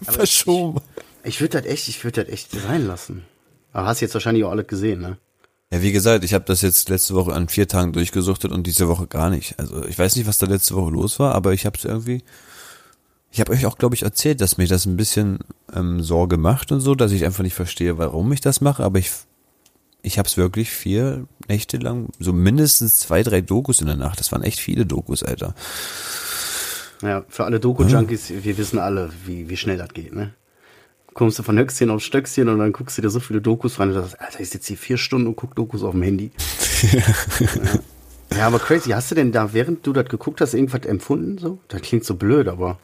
Verschoben. 0.03 0.81
Ich 1.23 1.41
würde 1.41 1.61
das 1.61 1.71
echt, 1.71 1.89
ich 1.89 2.03
würde 2.03 2.25
das 2.25 2.33
echt 2.33 2.53
sein 2.53 2.87
lassen. 2.87 3.25
Aber 3.73 3.87
hast 3.87 4.01
jetzt 4.01 4.15
wahrscheinlich 4.15 4.45
auch 4.45 4.51
alles 4.51 4.67
gesehen, 4.67 5.01
ne? 5.01 5.19
Ja, 5.73 5.83
wie 5.83 5.93
gesagt, 5.93 6.25
ich 6.25 6.35
habe 6.35 6.45
das 6.47 6.63
jetzt 6.63 6.89
letzte 6.89 7.15
Woche 7.15 7.33
an 7.33 7.49
vier 7.49 7.69
Tagen 7.69 7.93
durchgesuchtet 7.93 8.51
und 8.51 8.67
diese 8.67 8.89
Woche 8.89 9.07
gar 9.07 9.31
nicht. 9.31 9.57
Also 9.59 9.85
ich 9.85 9.97
weiß 9.97 10.17
nicht, 10.17 10.27
was 10.27 10.39
da 10.39 10.47
letzte 10.47 10.75
Woche 10.75 10.91
los 10.91 11.21
war, 11.21 11.35
aber 11.35 11.53
ich 11.53 11.65
habe 11.65 11.79
es 11.79 11.85
irgendwie. 11.85 12.25
Ich 13.31 13.41
habe 13.41 13.53
euch 13.53 13.65
auch, 13.67 13.79
glaube 13.79 13.95
ich, 13.95 14.03
erzählt, 14.03 14.41
dass 14.41 14.59
mich 14.59 14.69
das 14.69 14.87
ein 14.87 14.97
bisschen 14.97 15.39
ähm, 15.73 16.03
Sorge 16.03 16.37
macht 16.37 16.73
und 16.73 16.81
so, 16.81 16.95
dass 16.95 17.13
ich 17.13 17.25
einfach 17.25 17.45
nicht 17.45 17.55
verstehe, 17.55 17.97
warum 17.97 18.33
ich 18.33 18.41
das 18.41 18.61
mache, 18.61 18.83
aber 18.83 18.99
ich 18.99 19.11
ich 20.03 20.19
habe 20.19 20.27
es 20.27 20.37
wirklich 20.37 20.71
vier 20.71 21.27
Nächte 21.49 21.77
lang, 21.77 22.09
so 22.19 22.33
mindestens 22.33 22.99
zwei, 22.99 23.23
drei 23.23 23.41
Dokus 23.41 23.81
in 23.81 23.87
der 23.87 23.97
Nacht. 23.97 24.21
Das 24.21 24.33
waren 24.33 24.43
echt 24.43 24.59
viele 24.59 24.87
Dokus, 24.87 25.23
Alter. 25.23 25.55
Ja, 27.03 27.25
für 27.29 27.45
alle 27.45 27.61
Doku-Junkies, 27.61 28.33
wir 28.43 28.59
wissen 28.59 28.79
alle, 28.79 29.11
wie, 29.25 29.49
wie 29.49 29.57
schnell 29.57 29.79
das 29.79 29.91
geht, 29.91 30.15
ne? 30.15 30.35
Kommst 31.13 31.39
du 31.39 31.43
von 31.43 31.59
Höchstchen 31.59 31.91
auf 31.91 32.03
Stöckchen 32.03 32.49
und 32.49 32.59
dann 32.61 32.73
guckst 32.73 32.97
du 32.97 33.03
dir 33.03 33.11
so 33.11 33.21
viele 33.21 33.41
Dokus 33.41 33.81
rein 33.81 33.89
und 33.89 33.95
sagst, 33.95 34.21
Alter, 34.21 34.41
ich 34.41 34.51
sitze 34.51 34.69
hier 34.69 34.77
vier 34.77 34.97
Stunden 34.97 35.27
und 35.27 35.37
guck 35.37 35.57
Dokus 35.57 35.83
auf 35.83 35.93
dem 35.93 36.03
Handy. 36.03 36.31
ja. 36.93 37.03
ja, 38.37 38.47
aber 38.47 38.59
crazy, 38.59 38.91
hast 38.91 39.11
du 39.11 39.17
denn 39.17 39.33
da, 39.33 39.53
während 39.53 39.85
du 39.87 39.93
das 39.93 40.09
geguckt 40.09 40.41
hast, 40.41 40.55
irgendwas 40.55 40.87
empfunden 40.87 41.39
so? 41.39 41.59
Das 41.69 41.83
klingt 41.83 42.05
so 42.05 42.15
blöd, 42.15 42.47
aber 42.47 42.79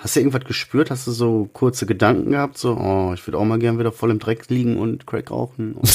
hast 0.00 0.16
du 0.16 0.20
irgendwas 0.20 0.44
gespürt? 0.44 0.90
Hast 0.90 1.06
du 1.06 1.12
so 1.12 1.48
kurze 1.52 1.86
Gedanken 1.86 2.30
gehabt, 2.32 2.58
so, 2.58 2.76
oh, 2.76 3.12
ich 3.14 3.26
würde 3.26 3.38
auch 3.38 3.44
mal 3.44 3.58
gern 3.58 3.78
wieder 3.78 3.92
voll 3.92 4.10
im 4.10 4.18
Dreck 4.18 4.48
liegen 4.48 4.78
und 4.78 5.06
Crack 5.06 5.30
rauchen? 5.30 5.74
Und 5.74 5.94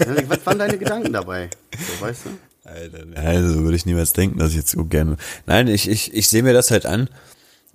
ja, 0.00 0.16
was 0.28 0.44
waren 0.44 0.58
deine 0.58 0.78
Gedanken 0.78 1.12
dabei? 1.12 1.50
So, 1.72 2.04
weißt 2.04 2.26
du? 2.26 2.30
Alter, 2.64 3.04
also 3.16 3.62
würde 3.62 3.76
ich 3.76 3.86
niemals 3.86 4.12
denken, 4.12 4.38
dass 4.38 4.50
ich 4.50 4.56
jetzt 4.56 4.70
so 4.70 4.84
gerne. 4.84 5.16
Nein, 5.46 5.68
ich, 5.68 5.88
ich, 5.88 6.14
ich 6.14 6.28
sehe 6.28 6.42
mir 6.42 6.54
das 6.54 6.70
halt 6.70 6.86
an 6.86 7.08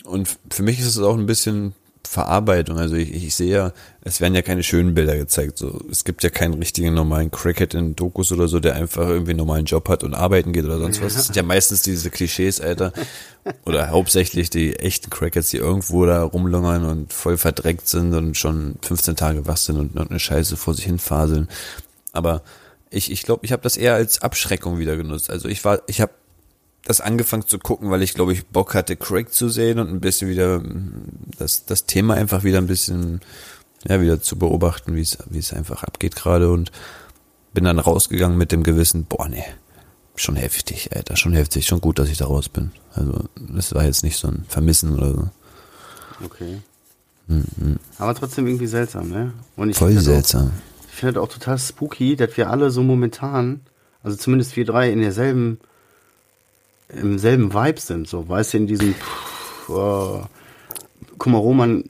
und 0.04 0.38
für 0.50 0.64
mich 0.64 0.80
ist 0.80 0.88
es 0.88 1.00
auch 1.00 1.18
ein 1.18 1.28
bisschen 1.28 1.74
Verarbeitung. 2.08 2.78
Also 2.78 2.96
ich, 2.96 3.14
ich 3.14 3.36
sehe 3.36 3.52
ja, 3.52 3.74
es 4.02 4.22
werden 4.22 4.34
ja 4.34 4.42
keine 4.42 4.64
schönen 4.64 4.94
Bilder 4.94 5.18
gezeigt. 5.18 5.58
So, 5.58 5.82
es 5.92 6.06
gibt 6.06 6.24
ja 6.24 6.30
keinen 6.30 6.54
richtigen 6.56 6.94
normalen 6.94 7.30
Crackhead 7.30 7.74
in 7.74 7.96
Dokus 7.96 8.32
oder 8.32 8.48
so, 8.48 8.60
der 8.60 8.76
einfach 8.76 9.08
irgendwie 9.08 9.32
einen 9.32 9.40
normalen 9.40 9.66
Job 9.66 9.90
hat 9.90 10.04
und 10.04 10.14
arbeiten 10.14 10.54
geht 10.54 10.66
oder 10.66 10.80
sonst 10.80 11.02
was. 11.02 11.16
Das 11.16 11.26
sind 11.26 11.36
ja 11.36 11.44
meistens 11.44 11.82
diese 11.82 12.10
Klischees, 12.10 12.62
Alter. 12.62 12.94
Oder 13.66 13.90
hauptsächlich 13.90 14.50
die 14.50 14.76
echten 14.78 15.10
Crackheads, 15.10 15.50
die 15.50 15.58
irgendwo 15.58 16.06
da 16.06 16.24
rumlungern 16.24 16.86
und 16.86 17.14
voll 17.14 17.38
verdreckt 17.38 17.88
sind 17.88 18.14
und 18.14 18.38
schon 18.38 18.76
15 18.82 19.16
Tage 19.16 19.46
wach 19.46 19.58
sind 19.58 19.78
und 19.78 19.96
noch 19.96 20.10
eine 20.10 20.20
Scheiße 20.20 20.58
vor 20.58 20.74
sich 20.74 20.86
hin 20.86 21.00
faseln. 21.00 21.48
Aber 22.14 22.42
ich 22.90 23.12
ich, 23.12 23.24
glaube, 23.24 23.46
ich 23.46 23.52
habe 23.52 23.62
das 23.62 23.78
eher 23.78 23.96
als 23.96 24.22
Abschreckung 24.22 24.80
wieder 24.80 24.96
genutzt. 24.96 25.30
Also 25.30 25.50
ich 25.50 25.64
war, 25.66 25.82
ich 25.88 26.02
habe 26.02 26.12
das 26.88 27.02
angefangen 27.02 27.46
zu 27.46 27.60
gucken, 27.60 27.90
weil 27.92 28.02
ich 28.02 28.14
glaube 28.14 28.32
ich 28.32 28.48
Bock 28.48 28.74
hatte, 28.74 28.96
Craig 28.96 29.34
zu 29.34 29.50
sehen 29.50 29.78
und 29.78 29.90
ein 29.90 30.00
bisschen 30.00 30.30
wieder 30.30 30.60
mm, 30.60 31.04
das, 31.38 31.66
das 31.66 31.86
Thema 31.86 32.14
einfach 32.14 32.46
wieder 32.46 32.60
ein 32.60 32.68
bisschen, 32.68 33.20
ja, 33.86 34.00
wieder 34.00 34.22
zu 34.22 34.38
beobachten, 34.38 34.96
wie 34.96 35.02
es, 35.02 35.18
wie 35.30 35.40
es 35.40 35.52
einfach 35.52 35.84
abgeht 35.84 36.16
gerade 36.16 36.50
und 36.50 36.72
bin 37.54 37.66
dann 37.66 37.80
rausgegangen 37.80 38.38
mit 38.38 38.54
dem 38.54 38.64
Gewissen, 38.64 39.04
boah, 39.04 39.28
nee, 39.28 39.44
schon 40.16 40.38
heftig, 40.38 40.96
Alter, 40.96 41.18
schon 41.18 41.34
heftig, 41.34 41.66
schon 41.66 41.82
gut, 41.82 42.00
dass 42.00 42.08
ich 42.08 42.18
da 42.18 42.26
raus 42.26 42.48
bin. 42.48 42.72
Also, 42.94 43.26
das 43.36 43.74
war 43.76 43.84
jetzt 43.84 44.04
nicht 44.04 44.18
so 44.18 44.30
ein 44.30 44.46
Vermissen 44.48 44.96
oder 44.96 45.12
so. 45.12 45.30
Okay. 46.24 46.60
Mhm. 47.28 47.80
Aber 47.98 48.16
trotzdem 48.16 48.48
irgendwie 48.48 48.68
seltsam, 48.68 49.10
ne? 49.10 49.34
Voll 49.74 50.00
seltsam. 50.00 50.48
Auch, 50.48 50.88
ich 50.88 50.96
finde 50.96 51.14
das 51.16 51.24
auch 51.24 51.34
total 51.34 51.60
spooky, 51.60 52.16
dass 52.16 52.38
wir 52.38 52.50
alle 52.50 52.72
so 52.72 52.82
momentan, 52.82 53.62
also 54.04 54.16
zumindest 54.16 54.56
wir 54.56 54.64
drei 54.64 54.90
in 54.90 55.02
derselben, 55.02 55.60
im 56.90 57.20
selben 57.20 57.54
Vibe 57.54 57.80
sind, 57.80 58.08
so, 58.08 58.28
weißt 58.28 58.54
du, 58.54 58.58
in 58.58 58.68
diesem, 58.68 58.94
pff, 58.94 59.70
oh, 59.70 60.24
guck 61.18 61.32
mal, 61.32 61.40
Roman, 61.40 61.84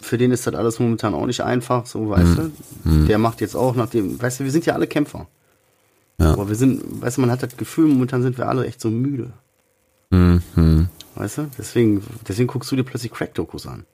für 0.00 0.18
den 0.18 0.30
ist 0.30 0.46
das 0.46 0.54
alles 0.54 0.78
momentan 0.78 1.14
auch 1.14 1.26
nicht 1.26 1.40
einfach, 1.40 1.86
so, 1.86 2.10
weißt 2.10 2.38
mhm. 2.38 2.52
du? 2.84 2.90
Mhm. 2.90 3.06
Der 3.08 3.18
macht 3.18 3.40
jetzt 3.40 3.56
auch 3.56 3.74
nach 3.74 3.88
dem, 3.88 4.20
weißt 4.20 4.40
du, 4.40 4.44
wir 4.44 4.50
sind 4.50 4.66
ja 4.66 4.74
alle 4.74 4.86
Kämpfer. 4.86 5.26
Ja. 6.18 6.32
Aber 6.32 6.48
wir 6.48 6.54
sind, 6.54 7.02
weißt 7.02 7.16
du, 7.16 7.22
man 7.22 7.30
hat 7.30 7.42
das 7.42 7.56
Gefühl, 7.56 7.88
momentan 7.88 8.22
sind 8.22 8.38
wir 8.38 8.48
alle 8.48 8.66
echt 8.66 8.80
so 8.80 8.90
müde. 8.90 9.32
Mhm. 10.10 10.88
Weißt 11.16 11.38
du? 11.38 11.50
Deswegen, 11.58 12.02
deswegen 12.28 12.46
guckst 12.46 12.70
du 12.70 12.76
dir 12.76 12.84
plötzlich 12.84 13.12
Crack-Dokus 13.12 13.66
an. 13.66 13.84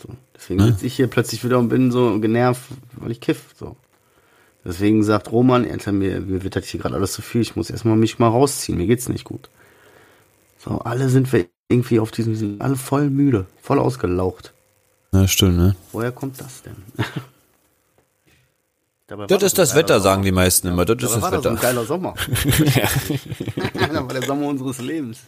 So. 0.00 0.08
Deswegen 0.34 0.60
ja. 0.60 0.66
sitze 0.66 0.86
ich 0.86 0.96
hier 0.96 1.06
plötzlich 1.06 1.44
wieder 1.44 1.58
und 1.58 1.68
bin 1.68 1.90
so 1.90 2.18
genervt, 2.20 2.62
weil 2.96 3.10
ich 3.10 3.20
kiff. 3.20 3.54
So. 3.58 3.76
Deswegen 4.64 5.02
sagt 5.02 5.30
Roman, 5.30 5.68
Alter, 5.70 5.92
mir, 5.92 6.20
mir 6.20 6.42
wird 6.42 6.56
das 6.56 6.66
hier 6.66 6.80
gerade 6.80 6.94
alles 6.94 7.12
zu 7.12 7.22
viel, 7.22 7.42
ich 7.42 7.56
muss 7.56 7.70
erstmal 7.70 7.96
mich 7.96 8.18
mal 8.18 8.28
rausziehen, 8.28 8.78
mir 8.78 8.86
geht's 8.86 9.08
nicht 9.08 9.24
gut. 9.24 9.50
So, 10.64 10.78
alle 10.78 11.08
sind 11.08 11.32
wir 11.32 11.46
irgendwie 11.68 12.00
auf 12.00 12.10
diesem, 12.10 12.34
sind 12.34 12.60
alle 12.62 12.76
voll 12.76 13.10
müde, 13.10 13.46
voll 13.62 13.78
ausgelaucht. 13.78 14.52
Ja, 15.12 15.28
stimmt, 15.28 15.58
ne? 15.58 15.76
Woher 15.92 16.10
kommt 16.12 16.40
das 16.40 16.62
denn? 16.62 16.76
das 19.28 19.42
ist 19.42 19.58
das 19.58 19.74
Wetter, 19.74 20.00
Sommer. 20.00 20.02
sagen 20.02 20.22
die 20.22 20.32
meisten 20.32 20.68
immer. 20.68 20.84
Das 20.86 20.96
ist 20.96 21.14
das 21.14 21.22
war 21.22 21.32
Wetter. 21.32 21.42
Das 21.42 21.52
ein 21.52 21.60
geiler 21.60 21.84
Sommer. 21.84 22.14
das 23.74 23.94
war 23.94 24.08
der 24.08 24.22
Sommer 24.22 24.46
unseres 24.46 24.78
Lebens. 24.78 25.18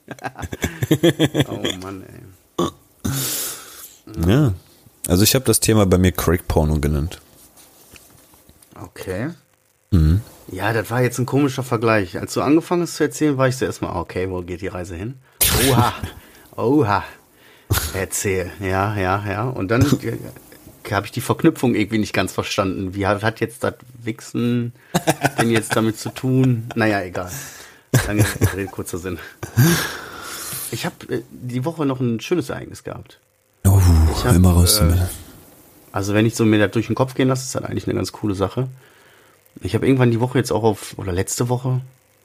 oh 1.49 1.63
Mann, 1.83 2.03
ey. 2.03 2.23
Ja. 4.27 4.55
Also 5.09 5.23
ich 5.23 5.35
habe 5.35 5.45
das 5.45 5.61
Thema 5.61 5.87
bei 5.87 5.99
mir 5.99 6.13
Crack 6.13 6.49
Porno 6.49 6.81
genannt. 6.81 7.21
Okay. 8.75 9.31
Mhm. 9.91 10.23
Ja, 10.49 10.73
das 10.73 10.91
war 10.91 11.03
jetzt 11.03 11.19
ein 11.19 11.27
komischer 11.27 11.63
Vergleich. 11.63 12.19
Als 12.19 12.35
du 12.35 12.43
angefangen 12.43 12.83
hast 12.83 12.97
zu 12.97 13.05
erzählen, 13.05 13.37
war 13.37 13.49
ich 13.49 13.57
so 13.57 13.65
erstmal, 13.65 13.97
okay, 13.97 14.31
wo 14.31 14.43
geht 14.43 14.61
die 14.61 14.69
Reise 14.69 14.95
hin? 14.95 15.15
Oha, 15.69 15.95
oha. 16.57 17.05
Erzähl, 17.95 18.53
ja, 18.61 18.97
ja, 18.97 19.25
ja. 19.29 19.43
Und 19.45 19.71
dann 19.71 19.85
habe 20.91 21.07
ich 21.07 21.13
die 21.13 21.21
Verknüpfung 21.21 21.75
irgendwie 21.75 21.99
nicht 21.99 22.13
ganz 22.13 22.33
verstanden. 22.33 22.95
Wie 22.95 23.07
hat, 23.07 23.23
hat 23.25 23.41
jetzt 23.41 23.65
das 23.65 23.75
Wichsen 24.03 24.73
denn 25.39 25.51
jetzt 25.51 25.75
damit 25.75 25.99
zu 25.99 26.11
tun? 26.11 26.69
Naja, 26.77 27.03
egal. 27.03 27.31
Lange 28.07 28.25
Rede, 28.55 28.67
kurzer 28.67 28.99
Sinn. 28.99 29.19
Ich 30.71 30.87
habe 30.87 30.95
äh, 31.09 31.23
die 31.31 31.65
Woche 31.65 31.87
noch 31.87 32.01
ein 32.01 32.21
schönes 32.21 32.51
Ereignis 32.51 32.85
gehabt. 32.85 33.19
Oh, 33.65 33.81
ich 34.13 34.25
hab, 34.25 34.35
immer 34.35 34.53
raus 34.53 34.81
äh, 34.81 34.95
Also 35.91 36.15
wenn 36.15 36.27
ich 36.27 36.37
so 36.37 36.45
mir 36.45 36.59
das 36.59 36.71
durch 36.71 36.87
den 36.87 36.95
Kopf 36.95 37.15
gehen 37.15 37.29
lasse, 37.29 37.45
ist 37.45 37.55
das 37.55 37.65
eigentlich 37.65 37.87
eine 37.87 37.95
ganz 37.95 38.13
coole 38.13 38.35
Sache. 38.35 38.69
Ich 39.63 39.75
habe 39.75 39.87
irgendwann 39.87 40.11
die 40.11 40.21
Woche 40.21 40.39
jetzt 40.39 40.53
auch 40.53 40.63
auf, 40.63 40.95
oder 40.99 41.13
letzte 41.13 41.49
Woche, 41.49 41.81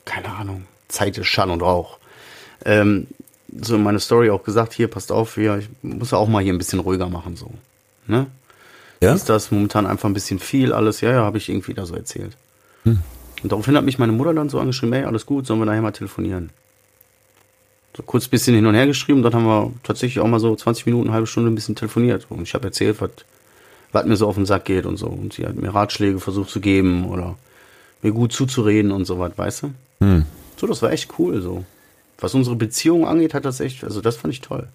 keine 0.05 0.29
Ahnung, 0.29 0.65
Zeit 0.87 1.17
ist 1.17 1.27
Schall 1.27 1.49
und 1.49 1.61
Rauch, 1.61 1.97
ähm, 2.65 3.07
so 3.59 3.75
in 3.75 3.83
meine 3.83 3.99
Story 3.99 4.29
auch 4.29 4.43
gesagt, 4.43 4.73
hier, 4.73 4.87
passt 4.87 5.11
auf, 5.11 5.35
hier, 5.35 5.57
ich 5.57 5.69
muss 5.81 6.11
ja 6.11 6.17
auch 6.17 6.27
mal 6.27 6.43
hier 6.43 6.53
ein 6.53 6.57
bisschen 6.57 6.79
ruhiger 6.79 7.09
machen, 7.09 7.35
so. 7.35 7.51
Ne? 8.07 8.27
Ja? 9.01 9.13
Ist 9.13 9.29
das 9.29 9.51
momentan 9.51 9.85
einfach 9.85 10.07
ein 10.09 10.13
bisschen 10.13 10.39
viel 10.39 10.73
alles? 10.73 11.01
Ja, 11.01 11.11
ja, 11.11 11.23
habe 11.23 11.37
ich 11.37 11.49
irgendwie 11.49 11.73
da 11.73 11.85
so 11.85 11.95
erzählt. 11.95 12.37
Hm. 12.83 13.01
Und 13.43 13.51
daraufhin 13.51 13.75
hat 13.75 13.83
mich 13.83 13.97
meine 13.97 14.11
Mutter 14.11 14.33
dann 14.33 14.49
so 14.49 14.59
angeschrieben, 14.59 14.93
hey, 14.93 15.03
alles 15.03 15.25
gut, 15.25 15.47
sollen 15.47 15.59
wir 15.59 15.65
nachher 15.65 15.81
mal 15.81 15.91
telefonieren? 15.91 16.51
So 17.97 18.03
kurz 18.03 18.27
ein 18.27 18.29
bisschen 18.29 18.55
hin 18.55 18.65
und 18.65 18.75
her 18.75 18.87
geschrieben, 18.87 19.23
dann 19.23 19.33
haben 19.33 19.45
wir 19.45 19.73
tatsächlich 19.83 20.19
auch 20.19 20.27
mal 20.27 20.39
so 20.39 20.55
20 20.55 20.85
Minuten, 20.85 21.07
eine 21.07 21.13
halbe 21.13 21.27
Stunde 21.27 21.49
ein 21.51 21.55
bisschen 21.55 21.75
telefoniert. 21.75 22.27
Und 22.29 22.43
ich 22.43 22.53
habe 22.53 22.65
erzählt, 22.65 23.01
was, 23.01 23.11
was 23.91 24.05
mir 24.05 24.15
so 24.15 24.27
auf 24.27 24.35
den 24.35 24.45
Sack 24.45 24.65
geht 24.65 24.85
und 24.85 24.97
so. 24.97 25.07
Und 25.07 25.33
sie 25.33 25.45
hat 25.45 25.55
mir 25.55 25.73
Ratschläge 25.73 26.19
versucht 26.19 26.49
zu 26.49 26.61
geben 26.61 27.09
oder 27.09 27.35
mir 28.01 28.11
gut 28.11 28.33
zuzureden 28.33 28.91
und 28.91 29.05
so 29.05 29.19
was, 29.19 29.37
weißt 29.37 29.63
du? 29.63 29.73
Hm. 29.99 30.25
So, 30.57 30.67
das 30.67 30.81
war 30.81 30.91
echt 30.91 31.19
cool 31.19 31.41
so. 31.41 31.65
Was 32.19 32.33
unsere 32.35 32.55
Beziehung 32.55 33.07
angeht, 33.07 33.33
hat 33.33 33.45
das 33.45 33.59
echt, 33.59 33.83
also 33.83 34.01
das 34.01 34.15
fand 34.15 34.33
ich 34.33 34.41
toll. 34.41 34.67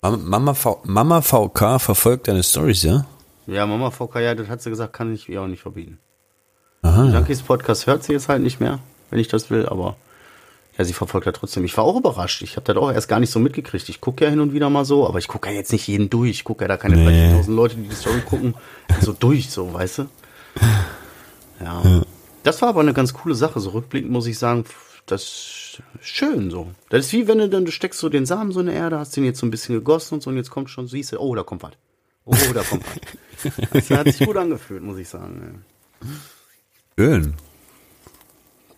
Mama, 0.00 0.54
v, 0.54 0.80
Mama 0.84 1.20
VK 1.20 1.80
verfolgt 1.80 2.28
deine 2.28 2.42
Stories, 2.42 2.82
ja? 2.82 3.06
Ja, 3.48 3.66
Mama 3.66 3.90
VK, 3.90 4.16
ja, 4.20 4.34
das 4.34 4.48
hat 4.48 4.62
sie 4.62 4.70
gesagt, 4.70 4.92
kann 4.92 5.12
ich 5.12 5.28
ihr 5.28 5.42
auch 5.42 5.48
nicht 5.48 5.62
verbieten. 5.62 5.98
Aha. 6.82 7.06
Junkies 7.06 7.42
Podcast 7.42 7.88
hört 7.88 8.04
sie 8.04 8.12
jetzt 8.12 8.28
halt 8.28 8.42
nicht 8.42 8.60
mehr, 8.60 8.78
wenn 9.10 9.18
ich 9.18 9.26
das 9.26 9.50
will, 9.50 9.66
aber 9.66 9.96
ja, 10.78 10.84
sie 10.84 10.92
verfolgt 10.92 11.26
ja 11.26 11.32
trotzdem. 11.32 11.64
Ich 11.64 11.76
war 11.76 11.84
auch 11.84 11.96
überrascht. 11.96 12.42
Ich 12.42 12.56
habe 12.56 12.64
das 12.64 12.76
auch 12.76 12.92
erst 12.92 13.08
gar 13.08 13.20
nicht 13.20 13.30
so 13.30 13.38
mitgekriegt. 13.38 13.88
Ich 13.88 14.00
gucke 14.00 14.24
ja 14.24 14.30
hin 14.30 14.40
und 14.40 14.52
wieder 14.52 14.68
mal 14.68 14.84
so, 14.84 15.06
aber 15.08 15.18
ich 15.18 15.28
gucke 15.28 15.48
ja 15.48 15.54
jetzt 15.54 15.72
nicht 15.72 15.86
jeden 15.88 16.10
durch. 16.10 16.30
Ich 16.30 16.44
gucke 16.44 16.64
ja 16.64 16.68
da 16.68 16.76
keine 16.76 16.96
nee. 16.96 17.32
30.000 17.32 17.54
Leute, 17.54 17.76
die 17.76 17.88
die 17.88 17.94
Story 17.94 18.20
gucken, 18.20 18.54
so 19.00 19.12
durch, 19.12 19.50
so, 19.50 19.72
weißt 19.72 19.98
du? 19.98 20.06
Ja. 21.60 21.82
ja. 21.82 22.02
Das 22.42 22.60
war 22.60 22.68
aber 22.68 22.80
eine 22.80 22.92
ganz 22.92 23.14
coole 23.14 23.34
Sache. 23.34 23.58
So 23.60 23.70
rückblickend 23.70 24.12
muss 24.12 24.26
ich 24.26 24.38
sagen, 24.38 24.64
das 25.06 25.22
ist 25.22 25.82
schön 26.00 26.50
so. 26.50 26.68
Das 26.90 27.06
ist 27.06 27.12
wie 27.12 27.26
wenn 27.26 27.38
du 27.38 27.48
dann, 27.48 27.64
du 27.64 27.72
steckst 27.72 27.98
so 27.98 28.08
den 28.08 28.26
Samen 28.26 28.52
so 28.52 28.60
in 28.60 28.66
der 28.66 28.74
Erde, 28.74 28.98
hast 28.98 29.16
den 29.16 29.24
jetzt 29.24 29.40
so 29.40 29.46
ein 29.46 29.50
bisschen 29.50 29.74
gegossen 29.74 30.14
und 30.14 30.22
so 30.22 30.30
und 30.30 30.36
jetzt 30.36 30.50
kommt 30.50 30.68
schon, 30.68 30.88
siehst 30.88 31.12
du, 31.12 31.18
oh, 31.18 31.34
da 31.34 31.42
kommt 31.42 31.62
was. 31.62 31.72
Oh, 32.24 32.34
da 32.52 32.62
kommt 32.62 32.84
was. 32.84 33.52
Das 33.72 33.90
hat 33.90 34.06
sich 34.06 34.26
gut 34.26 34.36
angefühlt, 34.36 34.82
muss 34.82 34.98
ich 34.98 35.08
sagen. 35.08 35.64
Schön. 36.98 37.34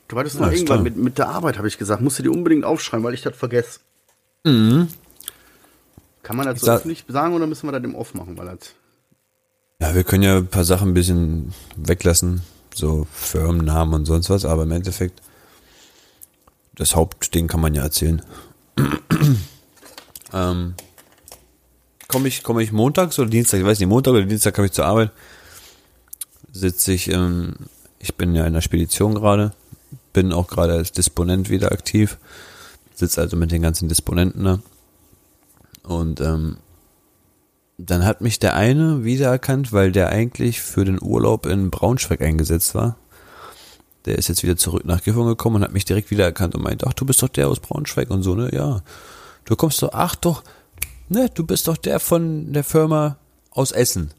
Du 0.08 0.16
wolltest 0.16 0.40
noch 0.40 0.50
irgendwann 0.50 0.82
mit, 0.82 0.96
mit 0.96 1.18
der 1.18 1.28
Arbeit, 1.28 1.58
habe 1.58 1.68
ich 1.68 1.78
gesagt, 1.78 2.02
musst 2.02 2.18
du 2.18 2.22
dir 2.22 2.32
unbedingt 2.32 2.64
aufschreiben, 2.64 3.04
weil 3.04 3.14
ich 3.14 3.22
das 3.22 3.36
vergesse. 3.36 3.80
Mhm. 4.44 4.88
Kann 6.22 6.36
man 6.36 6.46
das 6.46 6.60
so 6.60 6.70
öffentlich 6.70 7.04
sagen 7.08 7.34
oder 7.34 7.46
müssen 7.46 7.66
wir 7.66 7.72
das 7.72 7.84
im 7.84 7.94
Off 7.94 8.14
machen? 8.14 8.36
Weil 8.36 8.46
das 8.46 8.74
ja, 9.80 9.94
wir 9.94 10.02
können 10.02 10.24
ja 10.24 10.38
ein 10.38 10.48
paar 10.48 10.64
Sachen 10.64 10.90
ein 10.90 10.94
bisschen 10.94 11.54
weglassen, 11.76 12.42
so 12.74 13.06
Firmennamen 13.12 13.94
und 13.94 14.06
sonst 14.06 14.28
was, 14.28 14.44
aber 14.44 14.64
im 14.64 14.72
Endeffekt, 14.72 15.22
das 16.74 16.96
Hauptding 16.96 17.46
kann 17.46 17.60
man 17.60 17.74
ja 17.74 17.82
erzählen. 17.82 18.22
ähm, 20.32 20.74
komme 22.08 22.28
ich, 22.28 22.42
komme 22.42 22.62
ich 22.62 22.72
montags 22.72 23.20
oder 23.20 23.30
Dienstag, 23.30 23.60
ich 23.60 23.66
weiß 23.66 23.78
nicht, 23.78 23.88
Montag 23.88 24.14
oder 24.14 24.24
Dienstag 24.24 24.54
komme 24.54 24.66
ich 24.66 24.72
zur 24.72 24.86
Arbeit, 24.86 25.12
sitze 26.52 26.92
ich, 26.92 27.08
ähm, 27.12 27.54
ich 28.00 28.16
bin 28.16 28.34
ja 28.34 28.46
in 28.46 28.54
der 28.54 28.62
Spedition 28.62 29.14
gerade, 29.14 29.52
bin 30.18 30.32
auch 30.32 30.48
gerade 30.48 30.72
als 30.72 30.90
Disponent 30.90 31.48
wieder 31.48 31.70
aktiv, 31.70 32.18
sitze 32.92 33.20
also 33.20 33.36
mit 33.36 33.52
den 33.52 33.62
ganzen 33.62 33.88
Disponenten 33.88 34.42
da. 34.42 34.58
Und 35.84 36.20
ähm, 36.20 36.56
dann 37.76 38.04
hat 38.04 38.20
mich 38.20 38.40
der 38.40 38.56
eine 38.56 39.04
wiedererkannt, 39.04 39.72
weil 39.72 39.92
der 39.92 40.08
eigentlich 40.08 40.60
für 40.60 40.84
den 40.84 41.00
Urlaub 41.00 41.46
in 41.46 41.70
Braunschweig 41.70 42.20
eingesetzt 42.20 42.74
war. 42.74 42.96
Der 44.06 44.18
ist 44.18 44.26
jetzt 44.26 44.42
wieder 44.42 44.56
zurück 44.56 44.84
nach 44.84 45.04
Gifhorn 45.04 45.28
gekommen 45.28 45.56
und 45.56 45.62
hat 45.62 45.72
mich 45.72 45.84
direkt 45.84 46.10
wiedererkannt 46.10 46.56
und 46.56 46.64
meint, 46.64 46.84
ach, 46.84 46.94
du 46.94 47.06
bist 47.06 47.22
doch 47.22 47.28
der 47.28 47.46
aus 47.46 47.60
Braunschweig 47.60 48.10
und 48.10 48.24
so, 48.24 48.34
ne? 48.34 48.52
Ja. 48.52 48.82
Du 49.44 49.54
kommst 49.54 49.80
doch, 49.82 49.90
ach 49.92 50.16
doch, 50.16 50.42
ne, 51.08 51.30
du 51.32 51.46
bist 51.46 51.68
doch 51.68 51.76
der 51.76 52.00
von 52.00 52.52
der 52.52 52.64
Firma 52.64 53.18
aus 53.52 53.70
Essen. 53.70 54.12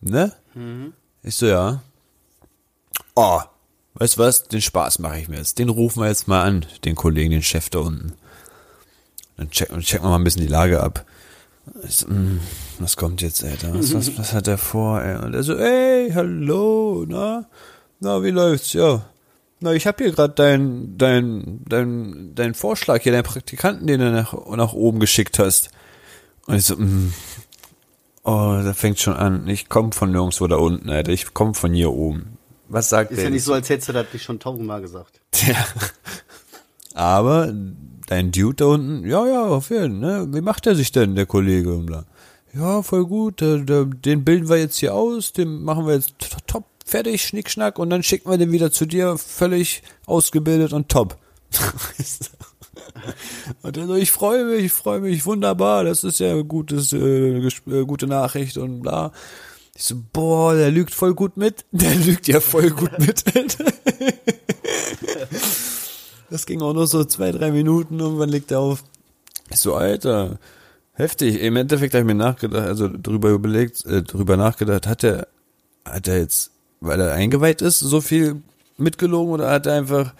Ne? 0.00 0.32
Mhm. 0.54 0.92
Ich 1.22 1.36
so, 1.36 1.46
ja. 1.46 1.84
Oh, 3.14 3.40
weißt 3.94 4.16
du 4.16 4.20
was, 4.20 4.44
den 4.44 4.60
Spaß 4.60 4.98
mache 4.98 5.18
ich 5.18 5.28
mir 5.28 5.38
jetzt. 5.38 5.58
Den 5.58 5.68
rufen 5.68 6.02
wir 6.02 6.08
jetzt 6.08 6.28
mal 6.28 6.42
an, 6.42 6.66
den 6.84 6.94
Kollegen, 6.94 7.30
den 7.30 7.42
Chef 7.42 7.70
da 7.70 7.80
unten. 7.80 8.12
Dann 9.36 9.50
checken, 9.50 9.80
checken 9.80 10.04
wir 10.04 10.10
mal 10.10 10.16
ein 10.16 10.24
bisschen 10.24 10.42
die 10.42 10.48
Lage 10.48 10.82
ab. 10.82 11.04
Mh, 11.66 12.06
hm, 12.08 12.40
was 12.78 12.96
kommt 12.96 13.22
jetzt, 13.22 13.44
Alter? 13.44 13.74
Was, 13.74 13.94
was, 13.94 14.18
was 14.18 14.32
hat 14.32 14.48
er 14.48 14.58
vor, 14.58 15.02
ey? 15.02 15.16
Und 15.24 15.34
er 15.34 15.42
so, 15.42 15.56
ey, 15.56 16.10
hallo, 16.12 17.04
na? 17.08 17.46
Na, 18.00 18.22
wie 18.22 18.30
läuft's? 18.30 18.72
Ja. 18.72 19.06
Na, 19.60 19.72
ich 19.74 19.86
hab 19.86 19.98
hier 19.98 20.12
gerade 20.12 20.34
dein, 20.34 20.96
dein, 20.96 21.60
dein, 21.68 22.32
dein 22.34 22.54
Vorschlag 22.54 23.02
hier, 23.02 23.12
deinen 23.12 23.24
Praktikanten, 23.24 23.86
den 23.86 24.00
du 24.00 24.10
nach, 24.10 24.32
nach 24.56 24.72
oben 24.72 25.00
geschickt 25.00 25.38
hast. 25.38 25.70
Und 26.46 26.56
ich 26.56 26.64
so, 26.64 26.76
mh, 26.76 26.82
hm, 26.82 27.12
oh, 28.24 28.60
da 28.64 28.72
fängt 28.72 28.98
schon 28.98 29.14
an. 29.14 29.46
Ich 29.48 29.68
komme 29.68 29.92
von 29.92 30.10
nirgendwo 30.10 30.46
da 30.46 30.56
unten, 30.56 30.88
Alter. 30.88 31.12
Ich 31.12 31.34
komme 31.34 31.54
von 31.54 31.74
hier 31.74 31.92
oben. 31.92 32.38
Was 32.70 32.88
sagt 32.88 33.10
Ist 33.10 33.16
der? 33.16 33.24
Ist 33.24 33.28
ja 33.28 33.30
nicht 33.30 33.44
so, 33.44 33.52
als 33.52 33.68
hättest 33.68 33.88
du 33.88 33.92
das 33.92 34.06
nicht 34.12 34.22
schon 34.22 34.38
tausendmal 34.38 34.80
gesagt. 34.80 35.20
Ja. 35.46 35.66
Aber 36.94 37.52
dein 38.06 38.30
Dude 38.30 38.56
da 38.56 38.64
unten, 38.66 39.08
ja, 39.08 39.26
ja, 39.26 39.44
auf 39.44 39.70
jeden 39.70 40.00
Fall, 40.00 40.24
ne? 40.24 40.28
Wie 40.32 40.40
macht 40.40 40.66
er 40.66 40.74
sich 40.74 40.92
denn, 40.92 41.14
der 41.16 41.26
Kollege? 41.26 41.74
Und 41.74 41.86
bla. 41.86 42.04
Ja, 42.54 42.82
voll 42.82 43.06
gut, 43.06 43.40
der, 43.40 43.58
der, 43.58 43.84
den 43.84 44.24
bilden 44.24 44.48
wir 44.48 44.58
jetzt 44.58 44.78
hier 44.78 44.94
aus, 44.94 45.32
den 45.32 45.62
machen 45.62 45.86
wir 45.86 45.94
jetzt 45.94 46.14
top, 46.46 46.64
fertig, 46.84 47.24
schnickschnack 47.24 47.78
und 47.78 47.90
dann 47.90 48.02
schicken 48.02 48.30
wir 48.30 48.38
den 48.38 48.52
wieder 48.52 48.72
zu 48.72 48.86
dir, 48.86 49.16
völlig 49.18 49.82
ausgebildet 50.06 50.72
und 50.72 50.88
top. 50.88 51.16
und 53.62 53.76
dann 53.76 53.86
so, 53.86 53.94
ich 53.94 54.10
freue 54.10 54.44
mich, 54.44 54.64
ich 54.66 54.72
freue 54.72 55.00
mich, 55.00 55.24
wunderbar, 55.26 55.84
das 55.84 56.02
ist 56.02 56.18
ja 56.20 56.40
gutes, 56.42 56.92
äh, 56.92 57.38
äh, 57.38 57.84
gute 57.84 58.06
Nachricht 58.06 58.56
und 58.58 58.80
bla. 58.80 59.12
Ich 59.74 59.84
so, 59.84 59.96
boah, 60.12 60.54
der 60.54 60.70
lügt 60.70 60.94
voll 60.94 61.14
gut 61.14 61.36
mit. 61.36 61.64
Der 61.72 61.94
lügt 61.94 62.28
ja 62.28 62.40
voll 62.40 62.70
gut 62.70 62.98
mit, 62.98 63.24
das 66.30 66.46
ging 66.46 66.62
auch 66.62 66.72
noch 66.72 66.86
so 66.86 67.04
zwei, 67.04 67.32
drei 67.32 67.50
Minuten 67.50 68.00
und 68.00 68.18
wann 68.18 68.28
legt 68.28 68.52
er 68.52 68.60
auf? 68.60 68.84
Ich 69.50 69.58
so, 69.58 69.74
Alter, 69.74 70.38
heftig. 70.92 71.40
Im 71.40 71.56
Endeffekt 71.56 71.92
habe 71.94 72.02
ich 72.02 72.06
mir 72.06 72.14
nachgedacht, 72.14 72.66
also 72.66 72.88
drüber 72.88 73.30
überlegt, 73.30 73.84
äh, 73.84 74.02
drüber 74.02 74.36
nachgedacht, 74.36 74.86
hat 74.86 75.02
er, 75.02 75.26
hat 75.84 76.06
er 76.06 76.18
jetzt, 76.18 76.52
weil 76.80 77.00
er 77.00 77.14
eingeweiht 77.14 77.62
ist, 77.62 77.80
so 77.80 78.00
viel 78.00 78.42
mitgelogen 78.76 79.32
oder 79.34 79.50
hat 79.50 79.66
er 79.66 79.74
einfach, 79.74 80.14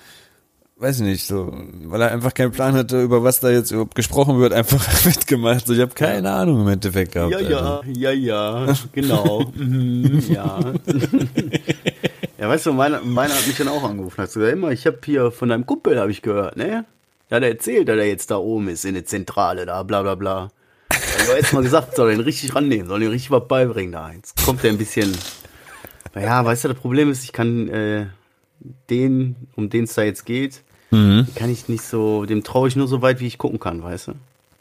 weiß 0.81 1.01
ich 1.01 1.07
nicht, 1.07 1.27
so, 1.27 1.53
weil 1.85 2.01
er 2.01 2.11
einfach 2.11 2.33
keinen 2.33 2.53
Plan 2.53 2.75
hatte, 2.75 3.03
über 3.03 3.23
was 3.23 3.41
da 3.41 3.51
jetzt 3.51 3.71
überhaupt 3.71 3.95
gesprochen 3.95 4.39
wird, 4.39 4.55
einfach 4.55 4.87
mitgemacht. 5.05 5.67
So, 5.67 5.75
ich 5.75 5.81
habe 5.81 5.95
keine 5.95 6.31
Ahnung 6.31 6.63
im 6.63 6.69
Endeffekt 6.69 7.13
gehabt. 7.13 7.33
Ja, 7.33 7.41
ja, 7.41 7.81
ja, 7.87 8.11
ja, 8.11 8.75
genau. 8.93 9.53
Mhm, 9.55 10.23
ja. 10.29 10.59
ja, 12.39 12.49
weißt 12.49 12.67
du, 12.67 12.73
meiner, 12.73 13.03
meiner 13.03 13.35
hat 13.35 13.47
mich 13.47 13.59
dann 13.59 13.69
auch 13.69 13.85
angerufen. 13.85 14.23
Hat 14.23 14.33
gesagt, 14.33 14.53
immer, 14.53 14.71
ich 14.71 14.87
habe 14.87 14.99
hier 15.05 15.31
von 15.31 15.51
deinem 15.51 15.67
Kumpel, 15.67 15.99
habe 16.01 16.11
ich 16.11 16.23
gehört, 16.23 16.57
ne? 16.57 16.87
Der 17.29 17.37
hat 17.37 17.45
erzählt, 17.45 17.89
dass 17.89 17.99
er 17.99 18.09
jetzt 18.09 18.31
da 18.31 18.37
oben 18.37 18.69
ist, 18.69 18.85
in 18.87 18.95
der 18.95 19.05
Zentrale, 19.05 19.67
da, 19.67 19.83
bla, 19.83 20.03
bla, 20.03 20.15
bla. 20.15 20.51
Ich 20.91 21.29
habe 21.29 21.39
jetzt 21.39 21.53
mal 21.53 21.63
gesagt, 21.63 21.95
soll 21.95 22.11
den 22.11 22.21
richtig 22.21 22.55
rannehmen, 22.55 22.89
soll 22.89 23.01
den 23.01 23.11
richtig 23.11 23.31
was 23.31 23.47
beibringen 23.47 23.93
da. 23.93 24.11
Jetzt 24.13 24.45
kommt 24.45 24.63
der 24.63 24.71
ein 24.71 24.79
bisschen, 24.79 25.13
ja, 26.15 26.45
weißt 26.45 26.65
du, 26.65 26.69
das 26.69 26.79
Problem 26.79 27.11
ist, 27.11 27.23
ich 27.23 27.33
kann 27.33 27.69
äh, 27.69 28.07
den, 28.89 29.37
um 29.55 29.69
den 29.69 29.85
es 29.85 29.95
da 29.95 30.03
jetzt 30.03 30.25
geht, 30.25 30.63
Mhm. 30.91 31.27
kann 31.35 31.51
ich 31.51 31.69
nicht 31.69 31.83
so, 31.85 32.25
dem 32.27 32.43
traue 32.45 32.69
ich 32.69 32.77
nur 32.77 32.89
so 32.89 33.03
weit, 33.03 33.21
wie 33.21 33.27
ich 33.27 33.39
gucken 33.39 33.61
kann, 33.61 33.83
weißt 33.83 34.09
du? 34.09 34.13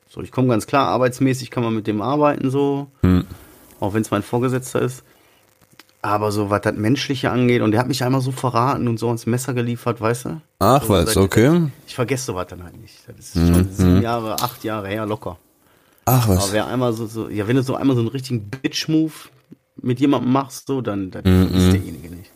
So, 0.09 0.21
ich 0.21 0.31
komme 0.31 0.47
ganz 0.47 0.67
klar, 0.67 0.87
arbeitsmäßig 0.87 1.51
kann 1.51 1.63
man 1.63 1.75
mit 1.75 1.87
dem 1.87 2.01
arbeiten, 2.01 2.49
so, 2.51 2.87
Mhm. 3.01 3.25
auch 3.79 3.93
wenn 3.93 4.01
es 4.01 4.11
mein 4.11 4.23
Vorgesetzter 4.23 4.81
ist. 4.81 5.03
Aber 6.01 6.31
so, 6.31 6.49
was 6.49 6.61
das 6.61 6.75
Menschliche 6.75 7.29
angeht, 7.29 7.61
und 7.61 7.71
der 7.71 7.79
hat 7.81 7.87
mich 7.87 8.03
einmal 8.03 8.21
so 8.21 8.31
verraten 8.31 8.87
und 8.87 8.97
so 8.99 9.07
ans 9.07 9.25
Messer 9.25 9.53
geliefert, 9.53 9.99
weißt 9.99 10.25
du? 10.25 10.41
Ach 10.59 10.81
So, 10.83 10.89
was, 10.89 11.17
okay. 11.17 11.63
Ich 11.87 11.95
vergesse 11.95 12.25
sowas 12.25 12.47
dann 12.47 12.63
halt 12.63 12.79
nicht. 12.79 12.95
Das 13.07 13.35
ist 13.35 13.35
Mhm. 13.35 13.47
schon 13.53 13.71
sieben 13.71 14.01
Jahre, 14.01 14.35
acht 14.35 14.63
Jahre 14.63 14.87
her, 14.87 15.05
locker. 15.05 15.37
Ach 16.05 16.27
Aber 16.27 16.37
was. 16.37 16.53
wer 16.53 16.67
einmal 16.67 16.93
so, 16.93 17.05
so, 17.05 17.27
ja, 17.29 17.47
wenn 17.47 17.57
du 17.57 17.63
so 17.63 17.75
einmal 17.75 17.95
so 17.95 18.01
einen 18.01 18.09
richtigen 18.09 18.49
Bitch-Move 18.49 19.11
mit 19.81 19.99
jemandem 19.99 20.31
machst, 20.31 20.67
so, 20.67 20.81
dann, 20.81 21.11
dann 21.11 21.23
Mhm. 21.25 21.55
ist 21.55 21.73
derjenige 21.73 22.09
nicht. 22.15 22.31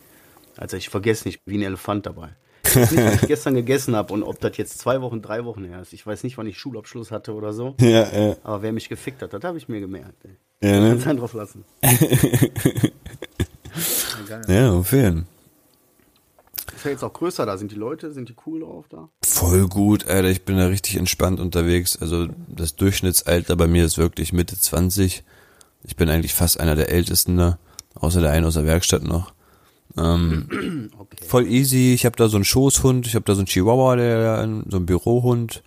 Also 0.58 0.76
ich 0.78 0.90
vergesse 0.90 1.28
nicht, 1.28 1.40
wie 1.46 1.58
ein 1.58 1.62
Elefant 1.62 2.06
dabei. 2.06 2.30
Ich 2.66 2.76
weiß 2.76 2.92
nicht, 2.92 3.06
was 3.06 3.22
ich 3.22 3.22
gestern 3.28 3.56
gegessen 3.56 3.96
habe 3.96 4.14
und 4.14 4.24
ob 4.24 4.40
das 4.40 4.58
jetzt 4.58 4.80
zwei 4.80 5.02
Wochen, 5.02 5.22
drei 5.22 5.46
Wochen 5.46 5.66
her 5.66 5.82
ist. 5.82 5.94
Ich 5.94 6.06
weiß 6.06 6.24
nicht, 6.24 6.38
wann 6.38 6.48
ich 6.48 6.58
Schulabschluss 6.58 7.12
hatte 7.12 7.34
oder 7.34 7.54
so. 7.54 7.76
Ja, 7.80 8.10
ja, 8.12 8.36
Aber 8.44 8.62
wer 8.62 8.72
mich 8.72 8.90
gefickt 8.90 9.22
hat, 9.22 9.34
das 9.34 9.44
habe 9.44 9.58
ich 9.58 9.68
mir 9.68 9.80
gemerkt. 9.80 10.26
Ey. 10.26 10.70
ja, 10.70 10.80
ne? 10.80 10.90
Kannst 10.92 11.08
einen 11.08 11.20
drauf 11.20 11.34
lassen. 11.34 11.66
Ja, 14.48 14.72
auf 14.72 14.92
jeden 14.92 15.26
Ist 16.76 16.86
ja 16.86 16.92
jetzt 16.92 17.04
auch 17.04 17.14
größer 17.14 17.46
da. 17.46 17.58
Sind 17.58 17.72
die 17.72 17.76
Leute, 17.76 18.14
sind 18.14 18.30
die 18.30 18.36
cool 18.46 18.62
drauf 18.62 18.86
da? 18.90 19.10
Voll 19.24 19.68
gut, 19.68 20.08
Alter. 20.08 20.30
Ich 20.30 20.46
bin 20.46 20.58
da 20.58 20.68
richtig 20.68 20.96
entspannt 20.98 21.40
unterwegs. 21.40 21.98
Also 22.00 22.28
das 22.48 22.76
Durchschnittsalter 22.76 23.56
bei 23.56 23.68
mir 23.68 23.86
ist 23.86 23.98
wirklich 23.98 24.34
Mitte 24.34 24.58
20. 24.58 25.24
Ich 25.84 25.96
bin 25.96 26.10
eigentlich 26.10 26.34
fast 26.34 26.60
einer 26.60 26.76
der 26.76 26.90
Ältesten 26.90 27.38
da, 27.38 27.58
außer 27.96 28.22
der 28.22 28.32
einen 28.32 28.46
aus 28.46 28.54
der 28.54 28.66
Werkstatt 28.66 29.04
noch. 29.04 29.34
Ähm, 29.98 30.90
Okay. 31.00 31.26
voll 31.28 31.48
easy. 31.48 31.94
Ich 31.94 32.06
habe 32.06 32.16
da 32.16 32.28
so 32.28 32.38
einen 32.38 32.46
Schoßhund, 32.46 33.08
ich 33.08 33.16
habe 33.16 33.26
da 33.26 33.36
so 33.36 33.40
einen 33.42 33.48
Chihuahua, 33.48 33.96
der 33.96 34.48
so 34.70 34.78
ein 34.78 34.86
Bürohund. 34.86 35.64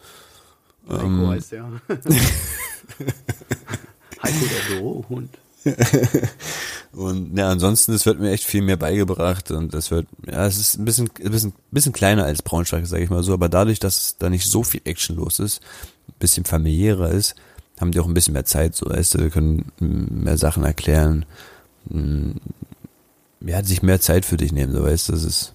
Heiko 0.89 1.05
Ähm. 1.05 1.29
heißt 1.29 1.53
der. 1.53 1.65
Heiko 4.23 4.47
der 4.47 4.75
Bürohund. 4.75 5.31
Und 6.93 7.37
ja, 7.37 7.49
ansonsten, 7.51 7.93
es 7.93 8.07
wird 8.07 8.21
mir 8.21 8.31
echt 8.31 8.45
viel 8.45 8.63
mehr 8.63 8.77
beigebracht 8.79 9.51
und 9.51 9.75
es 9.75 9.91
wird, 9.91 10.07
ja, 10.27 10.47
es 10.47 10.57
ist 10.57 10.79
ein 10.79 10.85
bisschen, 10.87 11.11
ein 11.23 11.31
bisschen, 11.31 11.53
bisschen 11.71 11.93
kleiner 11.93 12.25
als 12.25 12.41
Braunschweig, 12.41 12.87
sage 12.87 13.03
ich 13.05 13.11
mal 13.11 13.23
so, 13.23 13.35
aber 13.35 13.51
dadurch, 13.51 13.79
dass 13.81 14.17
da 14.19 14.31
nicht 14.31 14.47
so 14.47 14.63
viel 14.63 14.81
Action 14.85 15.17
los 15.17 15.39
ist, 15.39 15.61
ein 16.09 16.15
bisschen 16.21 16.45
familiärer 16.47 17.11
ist, 17.11 17.35
haben 17.81 17.91
die 17.91 18.01
auch 18.01 18.07
ein 18.07 18.15
bisschen 18.15 18.33
mehr 18.33 18.47
Zeit, 18.47 18.75
so 18.77 18.89
weißt 18.89 19.15
du, 19.15 19.19
wir 19.19 19.31
können 19.31 19.71
mehr 19.79 20.39
Sachen 20.39 20.65
erklären, 20.65 21.27
ja, 23.47 23.63
sich 23.65 23.83
mehr 23.83 24.01
Zeit 24.01 24.25
für 24.25 24.37
dich 24.37 24.53
nehmen, 24.53 24.73
so 24.73 24.83
weißt 24.83 25.09
du, 25.09 25.13
das 25.13 25.23
ist 25.25 25.55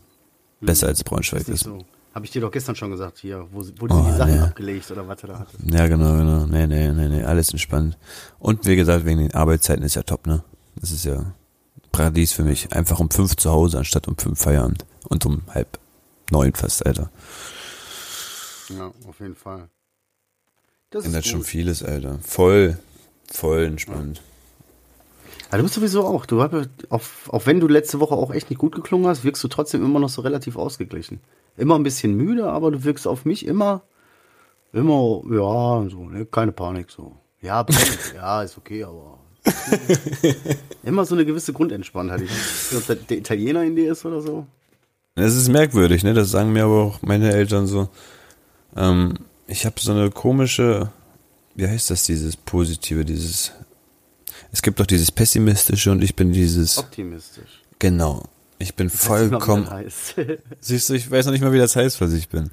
besser 0.59 0.87
als 0.87 1.03
Braunschweig 1.03 1.41
Ist 1.41 1.47
nicht 1.47 1.55
ist. 1.61 1.63
so. 1.65 1.85
Habe 2.13 2.25
ich 2.25 2.31
dir 2.31 2.41
doch 2.41 2.51
gestern 2.51 2.75
schon 2.75 2.91
gesagt, 2.91 3.19
hier, 3.19 3.47
wo, 3.51 3.61
wo 3.79 3.85
Oh, 3.89 4.05
die 4.11 4.17
Sachen 4.17 4.35
ja. 4.35 4.43
abgelegt 4.45 4.91
oder 4.91 5.07
was 5.07 5.21
er 5.23 5.29
da 5.29 5.39
hatte. 5.39 5.55
Ja, 5.65 5.87
genau, 5.87 6.11
genau. 6.17 6.45
Nee, 6.45 6.67
nee, 6.67 6.91
nee, 6.91 7.07
nee, 7.07 7.23
alles 7.23 7.51
entspannt. 7.51 7.97
Und 8.37 8.65
wie 8.65 8.75
gesagt, 8.75 9.05
wegen 9.05 9.19
den 9.19 9.33
Arbeitszeiten 9.33 9.83
ist 9.83 9.95
ja 9.95 10.03
top, 10.03 10.27
ne? 10.27 10.43
Das 10.75 10.91
ist 10.91 11.05
ja 11.05 11.33
Paradies 11.93 12.33
für 12.33 12.43
mich. 12.43 12.73
Einfach 12.73 12.99
um 12.99 13.09
fünf 13.09 13.37
zu 13.37 13.49
Hause 13.49 13.77
anstatt 13.77 14.09
um 14.09 14.17
fünf 14.17 14.39
Feierabend. 14.41 14.85
Und 15.07 15.25
um 15.25 15.41
halb 15.53 15.79
neun 16.31 16.53
fast, 16.53 16.85
Alter. 16.85 17.09
Ja, 18.69 18.91
auf 19.07 19.19
jeden 19.19 19.35
Fall. 19.35 19.69
Das 20.89 21.05
Ändert 21.05 21.23
ist 21.25 21.31
schon 21.31 21.43
vieles, 21.43 21.81
Alter. 21.83 22.19
Voll, 22.21 22.77
voll 23.31 23.63
entspannt. 23.63 24.17
Ja, 24.17 24.23
du 25.57 25.63
bist 25.63 25.75
sowieso 25.75 26.05
auch. 26.05 26.25
Du 26.25 26.41
hast, 26.41 26.69
auch, 26.89 27.01
auch 27.29 27.45
wenn 27.45 27.59
du 27.59 27.67
letzte 27.67 27.99
Woche 27.99 28.15
auch 28.15 28.33
echt 28.33 28.49
nicht 28.49 28.59
gut 28.59 28.75
geklungen 28.75 29.07
hast, 29.07 29.23
wirkst 29.23 29.43
du 29.43 29.47
trotzdem 29.47 29.83
immer 29.83 29.99
noch 29.99 30.09
so 30.09 30.21
relativ 30.21 30.55
ausgeglichen. 30.55 31.19
Immer 31.57 31.75
ein 31.75 31.83
bisschen 31.83 32.15
müde, 32.15 32.49
aber 32.49 32.71
du 32.71 32.83
wirkst 32.83 33.07
auf 33.07 33.25
mich 33.25 33.45
immer, 33.45 33.83
immer, 34.73 35.21
ja, 35.29 35.89
so, 35.89 36.05
ne, 36.05 36.25
keine 36.25 36.51
Panik, 36.51 36.89
so. 36.89 37.17
Ja, 37.41 37.63
brennt, 37.63 38.13
ja, 38.15 38.43
ist 38.43 38.57
okay, 38.57 38.83
aber. 38.83 39.19
immer 40.83 41.03
so 41.03 41.15
eine 41.15 41.25
gewisse 41.25 41.51
Grundentspanntheit. 41.51 42.21
Ich 42.21 42.29
weiß 42.29 42.71
nicht, 42.71 42.81
ob 42.81 42.87
das 42.87 43.07
der 43.07 43.17
Italiener 43.17 43.63
in 43.63 43.75
dir 43.75 43.91
ist 43.91 44.05
oder 44.05 44.21
so. 44.21 44.45
Es 45.15 45.35
ist 45.35 45.49
merkwürdig, 45.49 46.03
ne? 46.03 46.13
Das 46.13 46.31
sagen 46.31 46.53
mir 46.53 46.63
aber 46.63 46.83
auch 46.83 47.01
meine 47.01 47.33
Eltern 47.33 47.67
so. 47.67 47.89
Ähm, 48.75 49.15
ich 49.47 49.65
habe 49.65 49.75
so 49.79 49.91
eine 49.91 50.09
komische, 50.09 50.91
wie 51.55 51.67
heißt 51.67 51.89
das, 51.89 52.03
dieses 52.03 52.37
Positive, 52.37 53.03
dieses. 53.03 53.51
Es 54.51 54.61
gibt 54.61 54.79
doch 54.79 54.85
dieses 54.85 55.11
Pessimistische 55.11 55.91
und 55.91 56.03
ich 56.03 56.15
bin 56.15 56.31
dieses. 56.31 56.77
Optimistisch. 56.77 57.61
Genau. 57.79 58.23
Ich 58.59 58.75
bin 58.75 58.89
vollkommen. 58.89 59.67
Siehst 60.59 60.89
du, 60.89 60.93
ich 60.93 61.09
weiß 61.09 61.25
noch 61.25 61.31
nicht 61.31 61.41
mal, 61.41 61.53
wie 61.53 61.57
das 61.57 61.75
heißt, 61.75 61.99
was 61.99 62.13
ich 62.13 62.29
bin. 62.29 62.51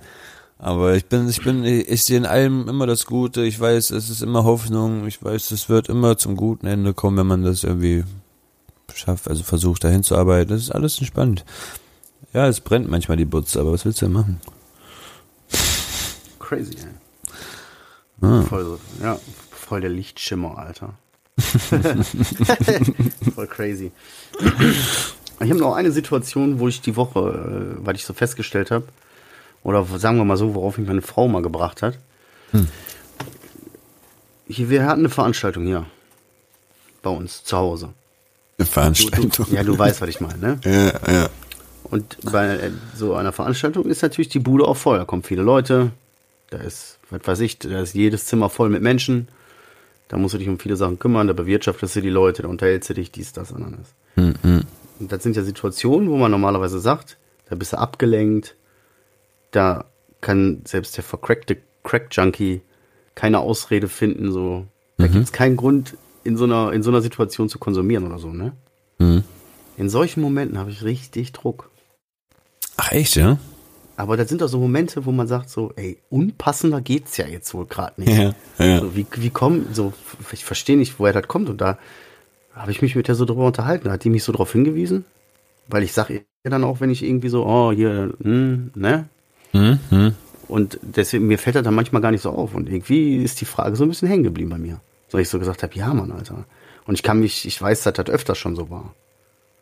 Aber 0.58 0.94
ich 0.94 1.06
bin, 1.06 1.28
ich 1.28 1.42
bin, 1.42 1.64
ich 1.64 2.04
sehe 2.04 2.16
in 2.16 2.26
allem 2.26 2.68
immer 2.68 2.86
das 2.86 3.06
Gute. 3.06 3.42
Ich 3.42 3.60
weiß, 3.60 3.90
es 3.90 4.10
ist 4.10 4.22
immer 4.22 4.44
Hoffnung. 4.44 5.06
Ich 5.06 5.22
weiß, 5.22 5.50
es 5.50 5.68
wird 5.68 5.88
immer 5.88 6.16
zum 6.16 6.36
guten 6.36 6.66
Ende 6.66 6.94
kommen, 6.94 7.18
wenn 7.18 7.26
man 7.26 7.44
das 7.44 7.62
irgendwie 7.62 8.04
schafft, 8.94 9.28
also 9.28 9.44
versucht, 9.44 9.84
dahin 9.84 10.02
zu 10.02 10.16
arbeiten. 10.16 10.50
Das 10.50 10.62
ist 10.62 10.70
alles 10.70 10.98
entspannt. 10.98 11.44
Ja, 12.32 12.48
es 12.48 12.60
brennt 12.60 12.88
manchmal 12.90 13.16
die 13.16 13.24
Butze, 13.24 13.60
aber 13.60 13.72
was 13.72 13.84
willst 13.84 14.02
du 14.02 14.06
denn 14.06 14.14
machen? 14.14 14.40
Crazy, 16.40 16.76
ey. 16.78 18.26
Ah. 18.26 18.42
Voll, 18.42 18.78
ja, 19.02 19.18
voll 19.50 19.80
der 19.80 19.90
Lichtschimmer, 19.90 20.58
Alter. 20.58 20.94
voll 23.34 23.46
crazy. 23.46 23.92
Ich 25.40 25.50
habe 25.50 25.60
noch 25.60 25.74
eine 25.74 25.92
Situation, 25.92 26.58
wo 26.58 26.68
ich 26.68 26.80
die 26.80 26.96
Woche, 26.96 27.76
äh, 27.80 27.86
weil 27.86 27.94
ich 27.96 28.04
so 28.04 28.12
festgestellt 28.12 28.70
habe, 28.70 28.84
oder 29.62 29.84
sagen 29.84 30.18
wir 30.18 30.24
mal 30.24 30.36
so, 30.36 30.54
worauf 30.54 30.78
mich 30.78 30.86
meine 30.88 31.02
Frau 31.02 31.28
mal 31.28 31.42
gebracht 31.42 31.82
hat. 31.82 31.98
Hier, 34.46 34.70
wir 34.70 34.86
hatten 34.86 35.00
eine 35.00 35.10
Veranstaltung 35.10 35.64
hier 35.64 35.86
bei 37.02 37.10
uns 37.10 37.44
zu 37.44 37.56
Hause. 37.56 37.86
Eine 38.58 38.66
Du, 38.66 38.72
Veranstaltung. 38.72 39.30
du, 39.30 39.54
ja, 39.54 39.62
du 39.62 39.78
weißt, 39.78 40.00
was 40.00 40.08
ich 40.08 40.20
meine, 40.20 40.38
ne? 40.38 40.60
ja, 40.64 41.12
ja. 41.12 41.28
Und 41.84 42.18
bei 42.22 42.46
äh, 42.56 42.70
so 42.94 43.14
einer 43.14 43.32
Veranstaltung 43.32 43.84
ist 43.86 44.02
natürlich 44.02 44.28
die 44.28 44.40
Bude 44.40 44.64
auch 44.66 44.76
voll. 44.76 44.98
Da 44.98 45.04
kommen 45.04 45.22
viele 45.22 45.42
Leute. 45.42 45.90
Da 46.50 46.58
ist, 46.58 46.98
was 47.10 47.20
weiß 47.24 47.40
ich, 47.40 47.58
da 47.58 47.80
ist 47.80 47.94
jedes 47.94 48.26
Zimmer 48.26 48.50
voll 48.50 48.68
mit 48.68 48.82
Menschen. 48.82 49.28
Da 50.08 50.16
musst 50.16 50.34
du 50.34 50.38
dich 50.38 50.48
um 50.48 50.58
viele 50.58 50.76
Sachen 50.76 50.98
kümmern. 50.98 51.26
Da 51.26 51.32
bewirtschaftest 51.32 51.96
du 51.96 52.00
die 52.00 52.10
Leute, 52.10 52.42
da 52.42 52.48
unterhältst 52.48 52.90
du 52.90 52.94
dich, 52.94 53.12
dies, 53.12 53.32
das, 53.32 53.52
anderes. 53.52 53.94
Mhm. 54.16 54.62
Und 54.98 55.12
das 55.12 55.22
sind 55.22 55.36
ja 55.36 55.42
Situationen, 55.42 56.10
wo 56.10 56.16
man 56.16 56.30
normalerweise 56.30 56.80
sagt, 56.80 57.18
da 57.48 57.54
bist 57.54 57.72
du 57.72 57.78
abgelenkt. 57.78 58.56
Da 59.50 59.84
kann 60.20 60.62
selbst 60.64 60.96
der 60.96 61.04
vercrackte 61.04 61.58
Crack-Junkie 61.84 62.62
keine 63.14 63.38
Ausrede 63.38 63.88
finden. 63.88 64.32
So. 64.32 64.66
Da 64.96 65.06
gibt's 65.06 65.32
keinen 65.32 65.56
Grund, 65.56 65.96
in 66.24 66.36
so, 66.36 66.44
einer, 66.44 66.72
in 66.72 66.82
so 66.82 66.90
einer 66.90 67.00
Situation 67.00 67.48
zu 67.48 67.58
konsumieren 67.58 68.06
oder 68.06 68.18
so. 68.18 68.28
Ne? 68.28 68.52
Mhm. 68.98 69.24
In 69.76 69.88
solchen 69.88 70.20
Momenten 70.20 70.58
habe 70.58 70.70
ich 70.70 70.82
richtig 70.82 71.32
Druck. 71.32 71.70
Ach 72.76 72.92
echt, 72.92 73.16
ja? 73.16 73.38
Aber 73.98 74.16
das 74.16 74.28
sind 74.28 74.42
doch 74.42 74.46
so 74.46 74.60
Momente, 74.60 75.06
wo 75.06 75.10
man 75.10 75.26
sagt 75.26 75.50
so, 75.50 75.72
ey, 75.74 75.98
unpassender 76.08 76.80
geht's 76.80 77.16
ja 77.16 77.26
jetzt 77.26 77.52
wohl 77.52 77.66
gerade 77.66 78.00
nicht. 78.00 78.16
Ja, 78.16 78.32
ja. 78.64 78.78
So, 78.78 78.94
wie, 78.94 79.04
wie 79.16 79.30
kommen, 79.30 79.70
so, 79.72 79.92
ich 80.30 80.44
verstehe 80.44 80.76
nicht, 80.76 81.00
woher 81.00 81.12
das 81.12 81.26
kommt. 81.26 81.48
Und 81.48 81.60
da 81.60 81.78
habe 82.54 82.70
ich 82.70 82.80
mich 82.80 82.94
mit 82.94 83.08
der 83.08 83.16
so 83.16 83.24
drüber 83.24 83.46
unterhalten. 83.46 83.86
Da 83.86 83.90
hat 83.90 84.04
die 84.04 84.10
mich 84.10 84.22
so 84.22 84.30
drauf 84.30 84.52
hingewiesen. 84.52 85.04
Weil 85.66 85.82
ich 85.82 85.94
sage 85.94 86.14
ihr 86.14 86.50
dann 86.50 86.62
auch, 86.62 86.80
wenn 86.80 86.90
ich 86.90 87.02
irgendwie 87.02 87.28
so, 87.28 87.44
oh, 87.44 87.72
hier, 87.72 88.14
hm, 88.22 88.70
ne? 88.76 89.08
Mhm. 89.52 89.80
Mhm. 89.90 90.14
Und 90.46 90.78
deswegen, 90.80 91.26
mir 91.26 91.36
fällt 91.36 91.56
das 91.56 91.64
dann 91.64 91.74
manchmal 91.74 92.00
gar 92.00 92.12
nicht 92.12 92.22
so 92.22 92.30
auf. 92.30 92.54
Und 92.54 92.68
irgendwie 92.68 93.16
ist 93.16 93.40
die 93.40 93.46
Frage 93.46 93.74
so 93.74 93.82
ein 93.82 93.88
bisschen 93.88 94.06
hängen 94.06 94.22
geblieben 94.22 94.50
bei 94.50 94.58
mir. 94.58 94.80
So 95.08 95.18
ich 95.18 95.28
so 95.28 95.40
gesagt 95.40 95.64
habe, 95.64 95.74
ja, 95.74 95.92
Mann, 95.92 96.12
Alter. 96.12 96.44
Und 96.86 96.94
ich 96.94 97.02
kann 97.02 97.18
mich, 97.18 97.46
ich 97.46 97.60
weiß, 97.60 97.82
dass 97.82 97.94
das 97.94 98.06
öfters 98.06 98.38
schon 98.38 98.54
so 98.54 98.70
war. 98.70 98.94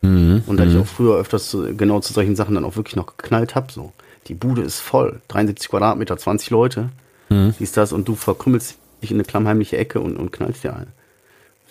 Mhm. 0.02 0.42
Und 0.46 0.58
dass 0.58 0.68
ich 0.68 0.78
auch 0.78 0.86
früher 0.86 1.16
öfters 1.16 1.56
genau 1.78 2.00
zu 2.00 2.12
solchen 2.12 2.36
Sachen 2.36 2.54
dann 2.54 2.66
auch 2.66 2.76
wirklich 2.76 2.96
noch 2.96 3.16
geknallt 3.16 3.54
hab. 3.54 3.72
So. 3.72 3.94
Die 4.28 4.34
Bude 4.34 4.62
ist 4.62 4.80
voll, 4.80 5.20
73 5.28 5.68
Quadratmeter, 5.70 6.16
20 6.16 6.50
Leute, 6.50 6.90
Mhm. 7.28 7.54
dies, 7.58 7.72
das, 7.72 7.92
und 7.92 8.06
du 8.06 8.14
verkrümmelst 8.14 8.76
dich 9.02 9.10
in 9.10 9.16
eine 9.16 9.24
klammheimliche 9.24 9.76
Ecke 9.76 10.00
und, 10.00 10.16
und 10.16 10.30
knallst 10.32 10.62
dir 10.64 10.76
ein. 10.76 10.86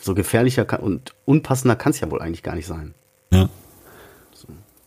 So 0.02 0.14
gefährlicher 0.14 0.66
kann, 0.66 0.82
und 0.82 1.14
unpassender 1.26 1.76
kann 1.78 1.92
es 1.92 2.00
ja 2.02 2.12
wohl 2.12 2.22
eigentlich 2.22 2.44
gar 2.44 2.56
nicht 2.56 2.68
sein. 2.68 2.94
Ja. 3.32 3.48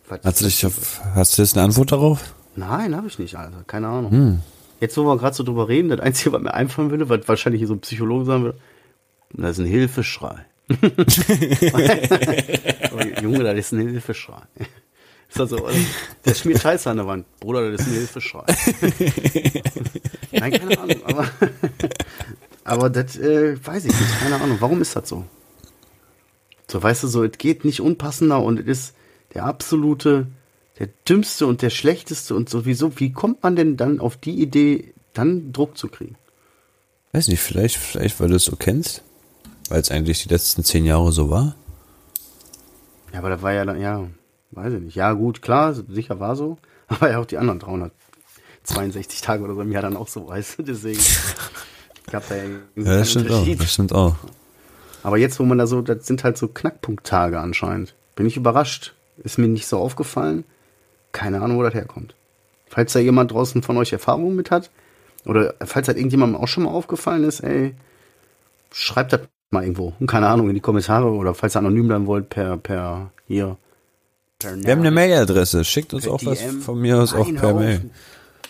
Vielleicht- 0.05 0.25
Hast 0.25 0.41
du, 0.41 0.45
dich 0.45 0.65
auf, 0.65 1.01
hast 1.15 1.37
du 1.37 1.41
jetzt 1.41 1.55
eine 1.57 1.65
Antwort 1.65 1.91
darauf? 1.91 2.33
Nein, 2.55 2.95
habe 2.95 3.07
ich 3.07 3.17
nicht, 3.19 3.35
Alter. 3.35 3.63
Keine 3.67 3.87
Ahnung. 3.87 4.11
Hm. 4.11 4.39
Jetzt, 4.79 4.95
wo 4.97 5.03
wir 5.03 5.17
gerade 5.17 5.35
so 5.35 5.43
drüber 5.43 5.67
reden, 5.67 5.89
das 5.89 5.99
Einzige, 5.99 6.31
was 6.33 6.41
mir 6.41 6.53
einfallen 6.53 6.89
würde, 6.91 7.09
was 7.09 7.27
wahrscheinlich 7.27 7.59
hier 7.59 7.67
so 7.67 7.73
ein 7.75 7.81
Psychologe 7.81 8.25
sagen 8.25 8.43
würde, 8.43 8.57
das 9.33 9.51
ist 9.51 9.59
ein 9.59 9.65
Hilfeschrei. 9.65 10.45
oh, 12.93 13.21
Junge, 13.21 13.43
das 13.43 13.57
ist 13.57 13.71
ein 13.73 13.79
Hilfeschrei. 13.81 14.41
Ist 15.29 15.39
das 15.39 15.49
so, 15.51 15.57
oder? 15.57 15.73
der 16.25 16.33
schmiert 16.33 16.61
Scheiße 16.61 16.89
an 16.89 16.97
der 16.97 17.07
Wand. 17.07 17.39
Bruder, 17.39 17.71
das 17.71 17.81
ist 17.81 17.87
ein 17.87 17.93
Hilfeschrei. 17.93 18.45
Nein, 20.31 20.51
keine 20.51 20.79
Ahnung, 20.79 21.03
aber, 21.03 21.29
aber 22.63 22.89
das 22.89 23.17
äh, 23.17 23.55
weiß 23.63 23.85
ich 23.85 23.91
nicht, 23.91 24.19
keine 24.19 24.41
Ahnung. 24.41 24.57
Warum 24.59 24.81
ist 24.81 24.95
das 24.95 25.07
so? 25.07 25.25
So, 26.67 26.81
weißt 26.81 27.03
du, 27.03 27.07
so, 27.07 27.23
es 27.23 27.37
geht 27.37 27.63
nicht 27.63 27.81
unpassender 27.81 28.41
und 28.41 28.59
es 28.59 28.65
ist 28.67 28.95
der 29.33 29.45
absolute, 29.45 30.27
der 30.79 30.89
dümmste 31.07 31.45
und 31.45 31.61
der 31.61 31.69
schlechteste 31.69 32.35
und 32.35 32.49
sowieso. 32.49 32.99
Wie 32.99 33.11
kommt 33.11 33.43
man 33.43 33.55
denn 33.55 33.77
dann 33.77 33.99
auf 33.99 34.17
die 34.17 34.41
Idee, 34.41 34.93
dann 35.13 35.53
Druck 35.53 35.77
zu 35.77 35.89
kriegen? 35.89 36.15
Weiß 37.11 37.27
nicht, 37.27 37.39
vielleicht, 37.39 37.77
vielleicht, 37.77 38.19
weil 38.19 38.29
du 38.29 38.35
es 38.35 38.45
so 38.45 38.55
kennst. 38.55 39.03
Weil 39.69 39.81
es 39.81 39.91
eigentlich 39.91 40.23
die 40.23 40.29
letzten 40.29 40.63
zehn 40.63 40.85
Jahre 40.85 41.11
so 41.11 41.29
war. 41.29 41.55
Ja, 43.13 43.19
aber 43.19 43.29
da 43.29 43.41
war 43.41 43.53
ja 43.53 43.65
dann, 43.65 43.79
ja, 43.79 44.07
weiß 44.51 44.73
ich 44.73 44.81
nicht. 44.81 44.95
Ja, 44.95 45.13
gut, 45.13 45.41
klar, 45.41 45.73
sicher 45.73 46.19
war 46.19 46.35
so. 46.35 46.57
Aber 46.87 47.11
ja 47.11 47.19
auch 47.19 47.25
die 47.25 47.37
anderen 47.37 47.59
362 47.59 49.21
Tage 49.21 49.43
oder 49.43 49.55
so 49.55 49.61
im 49.61 49.71
Jahr 49.71 49.81
dann 49.81 49.97
auch 49.97 50.07
so, 50.07 50.27
weißt 50.27 50.59
du, 50.59 50.63
deswegen 50.63 50.99
gab 52.11 52.27
da 52.27 52.35
ja 52.35 52.43
Ja, 52.75 52.97
das 52.97 53.11
stimmt 53.11 53.31
auch. 53.31 53.47
Das 53.57 53.73
stimmt 53.73 53.93
auch. 53.93 54.15
Aber 55.03 55.17
jetzt, 55.17 55.39
wo 55.39 55.43
man 55.43 55.57
da 55.57 55.67
so, 55.67 55.81
das 55.81 56.05
sind 56.05 56.23
halt 56.23 56.37
so 56.37 56.47
Knackpunkttage 56.47 57.39
anscheinend. 57.39 57.95
Bin 58.15 58.25
ich 58.25 58.37
überrascht. 58.37 58.93
Ist 59.17 59.37
mir 59.37 59.47
nicht 59.47 59.67
so 59.67 59.77
aufgefallen. 59.77 60.43
Keine 61.11 61.41
Ahnung, 61.41 61.57
wo 61.57 61.63
das 61.63 61.73
herkommt. 61.73 62.15
Falls 62.67 62.93
da 62.93 62.99
jemand 62.99 63.31
draußen 63.31 63.63
von 63.63 63.77
euch 63.77 63.93
Erfahrungen 63.93 64.35
mit 64.35 64.51
hat, 64.51 64.69
oder 65.25 65.53
falls 65.65 65.87
das 65.87 65.95
irgendjemandem 65.95 66.41
auch 66.41 66.47
schon 66.47 66.63
mal 66.63 66.71
aufgefallen 66.71 67.23
ist, 67.23 67.41
ey, 67.41 67.75
schreibt 68.71 69.13
das 69.13 69.21
mal 69.51 69.63
irgendwo. 69.63 69.93
Keine 70.05 70.27
Ahnung, 70.27 70.49
in 70.49 70.55
die 70.55 70.61
Kommentare 70.61 71.09
oder 71.09 71.33
falls 71.33 71.55
ihr 71.55 71.59
anonym 71.59 71.87
bleiben 71.87 72.07
wollt, 72.07 72.29
per, 72.29 72.57
per, 72.57 73.11
hier. 73.27 73.57
Wir 74.41 74.71
haben 74.71 74.79
eine 74.79 74.91
Mailadresse. 74.91 75.65
Schickt 75.65 75.93
uns 75.93 76.07
auch 76.07 76.23
was 76.23 76.41
von 76.41 76.79
mir 76.79 76.97
aus 77.01 77.13
auch 77.13 77.31
per. 77.33 77.53
Mail. 77.53 77.89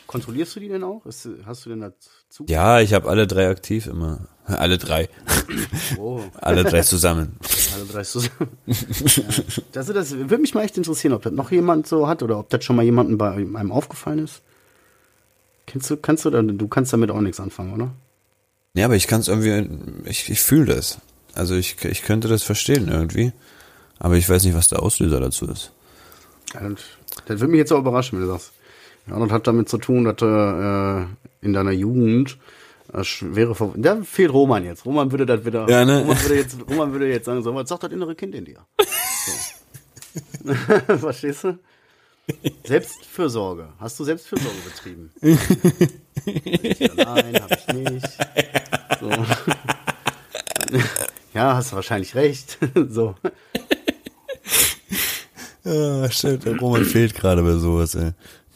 Kontrollierst 0.06 0.56
du 0.56 0.60
die 0.60 0.68
denn 0.68 0.84
auch? 0.84 1.06
Ist, 1.06 1.28
hast 1.46 1.66
du 1.66 1.70
denn 1.70 1.82
dazu? 1.82 2.46
Ja, 2.48 2.80
ich 2.80 2.94
habe 2.94 3.10
alle 3.10 3.28
drei 3.28 3.48
aktiv 3.50 3.88
immer. 3.88 4.28
Alle 4.50 4.80
drei. 4.80 5.10
Oh, 6.00 6.22
Alle 6.42 6.64
drei 6.64 6.82
zusammen. 6.82 7.38
alle 7.76 7.86
drei 7.86 8.02
zusammen. 8.02 8.50
ja. 8.66 8.74
das, 9.74 9.86
das 9.86 10.12
würde 10.12 10.40
mich 10.40 10.56
mal 10.56 10.64
echt 10.64 10.76
interessieren, 10.76 11.14
ob 11.14 11.22
das 11.22 11.34
noch 11.34 11.52
jemand 11.52 11.86
so 11.86 12.08
hat 12.08 12.24
oder 12.24 12.40
ob 12.40 12.50
das 12.50 12.64
schon 12.66 12.76
mal 12.76 12.82
jemandem 12.82 13.20
bei 13.20 13.32
einem 13.34 13.72
aufgefallen 13.72 14.24
ist. 14.24 14.42
Kennst 15.68 15.92
du, 15.92 15.98
kannst 15.98 16.26
du, 16.26 16.32
dann- 16.32 16.58
du 16.58 16.68
kannst 16.68 16.92
damit 16.94 17.12
auch 17.12 17.22
nichts 17.22 17.40
anfangen, 17.40 17.74
oder? 17.76 17.92
Ja, 18.74 18.86
aber 18.86 18.96
ich 18.96 19.06
kann 19.06 19.22
es 19.22 19.28
irgendwie, 19.28 19.70
ich, 20.10 20.28
ich 20.32 20.42
fühle 20.42 20.74
das. 20.74 20.98
Also 21.36 21.54
ich, 21.54 21.84
ich 21.86 22.02
könnte 22.02 22.28
das 22.28 22.42
verstehen 22.42 22.88
irgendwie. 22.88 23.34
Aber 24.00 24.16
ich 24.16 24.28
weiß 24.28 24.44
nicht, 24.46 24.56
was 24.56 24.68
der 24.68 24.82
Auslöser 24.82 25.20
dazu 25.20 25.46
ist. 25.46 25.74
Ja, 26.54 26.70
das, 26.70 27.39
würde 27.39 27.47
mich 27.47 27.60
jetzt 27.60 27.72
auch 27.72 27.80
überraschen, 27.80 28.20
wenn 28.20 28.26
du 28.26 28.32
sagst. 28.32 28.54
Ja, 29.08 29.20
das 29.20 29.32
hat 29.32 29.47
damit 29.47 29.70
zu 29.70 29.78
tun, 29.78 30.06
dass 30.06 30.18
du 30.18 30.26
äh, 30.26 31.45
in 31.45 31.54
deiner 31.54 31.72
Jugend 31.72 32.38
äh, 32.93 33.04
schwere 33.04 33.56
Ver 33.56 33.74
Da 33.76 34.02
fehlt 34.04 34.34
Roman 34.34 34.66
jetzt. 34.66 34.86
Roman 34.86 35.12
würde 35.12 35.26
das 35.26 35.45
wieder. 35.45 35.68
Ja, 35.70 35.86
ne? 35.86 36.02
Roman, 36.02 36.22
würde 36.22 36.36
jetzt, 36.36 36.58
Roman 36.70 36.91
würde 36.91 37.10
jetzt 37.10 37.26
sagen, 37.26 37.43
so, 37.43 37.54
was 37.54 37.70
sagt 37.70 37.84
das 37.84 37.91
innere 37.91 38.16
Kind 38.16 38.36
in 38.36 38.45
dir? 38.45 38.66
So. 39.26 40.54
Verstehst 40.97 41.43
du? 41.43 41.60
Selbstfürsorge. 42.64 43.70
Hast 43.80 44.00
du 44.00 44.04
Selbstfürsorge 44.04 44.58
betrieben? 44.64 45.12
Nein, 46.95 47.41
habe 47.41 47.58
ich 47.58 47.74
nicht. 47.74 48.08
So. 49.00 49.10
Ja, 51.32 51.56
hast 51.56 51.72
du 51.72 51.76
wahrscheinlich 51.76 52.16
recht. 52.16 52.58
So. 52.89 53.16
Ja, 55.70 56.09
stimmt. 56.11 56.45
Der 56.45 56.57
Roman 56.57 56.86
fehlt 56.86 57.15
gerade 57.15 57.43
bei 57.43 57.53
sowas, 57.57 57.95
ey. 57.95 58.11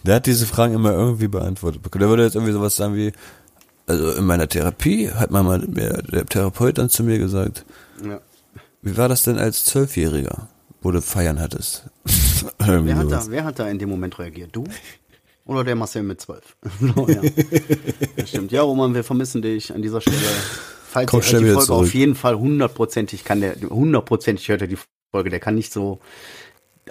Der 0.06 0.16
hat 0.16 0.26
diese 0.26 0.46
Fragen 0.46 0.74
immer 0.74 0.92
irgendwie 0.92 1.28
beantwortet. 1.28 1.82
Der 1.94 2.10
würde 2.10 2.24
jetzt 2.24 2.36
irgendwie 2.36 2.54
sowas 2.54 2.76
sagen 2.76 2.96
wie, 2.96 3.14
also 3.88 4.12
in 4.14 4.26
meiner 4.26 4.48
Therapie 4.48 5.10
hat 5.12 5.32
man 5.32 5.46
mal, 5.46 5.60
der 5.60 6.02
der 6.02 6.26
Therapeut 6.26 6.78
dann 6.78 6.90
zu 6.90 7.04
mir 7.04 7.20
gesagt, 7.20 7.66
Ja. 8.06 8.20
wie 8.82 8.98
war 8.98 9.08
das 9.10 9.24
denn 9.24 9.38
als 9.38 9.66
Zwölfjähriger, 9.66 10.48
wo 10.82 10.92
du 10.92 11.02
feiern 11.02 11.40
hattest? 11.40 11.86
Wer 12.60 12.98
hat, 12.98 13.12
da, 13.12 13.24
wer 13.30 13.44
hat 13.46 13.60
da 13.60 13.70
in 13.70 13.80
dem 13.80 13.90
Moment 13.90 14.20
reagiert? 14.20 14.50
Du? 14.54 14.66
Oder 15.46 15.64
der 15.64 15.76
Marcel 15.76 16.04
mit 16.04 16.20
zwölf? 16.22 16.56
so, 16.96 17.08
ja. 17.08 17.22
Das 18.18 18.30
stimmt. 18.30 18.52
Ja, 18.52 18.62
Roman, 18.64 18.94
wir 18.94 19.04
vermissen 19.04 19.42
dich 19.42 19.74
an 19.74 19.82
dieser 19.82 20.02
Stelle. 20.02 20.18
Falls 20.90 21.10
Komm 21.10 21.22
ihr 21.22 21.40
die 21.40 21.52
Folge 21.52 21.74
auf 21.74 21.94
jeden 21.94 22.16
Fall 22.16 22.38
hundertprozentig 22.38 23.24
kann 23.24 23.42
der, 23.42 23.56
hundertprozentig 23.62 24.48
hört 24.50 24.62
er 24.62 24.68
die 24.68 24.78
Folge, 25.12 25.30
der 25.30 25.40
kann 25.40 25.56
nicht 25.56 25.72
so, 25.74 26.00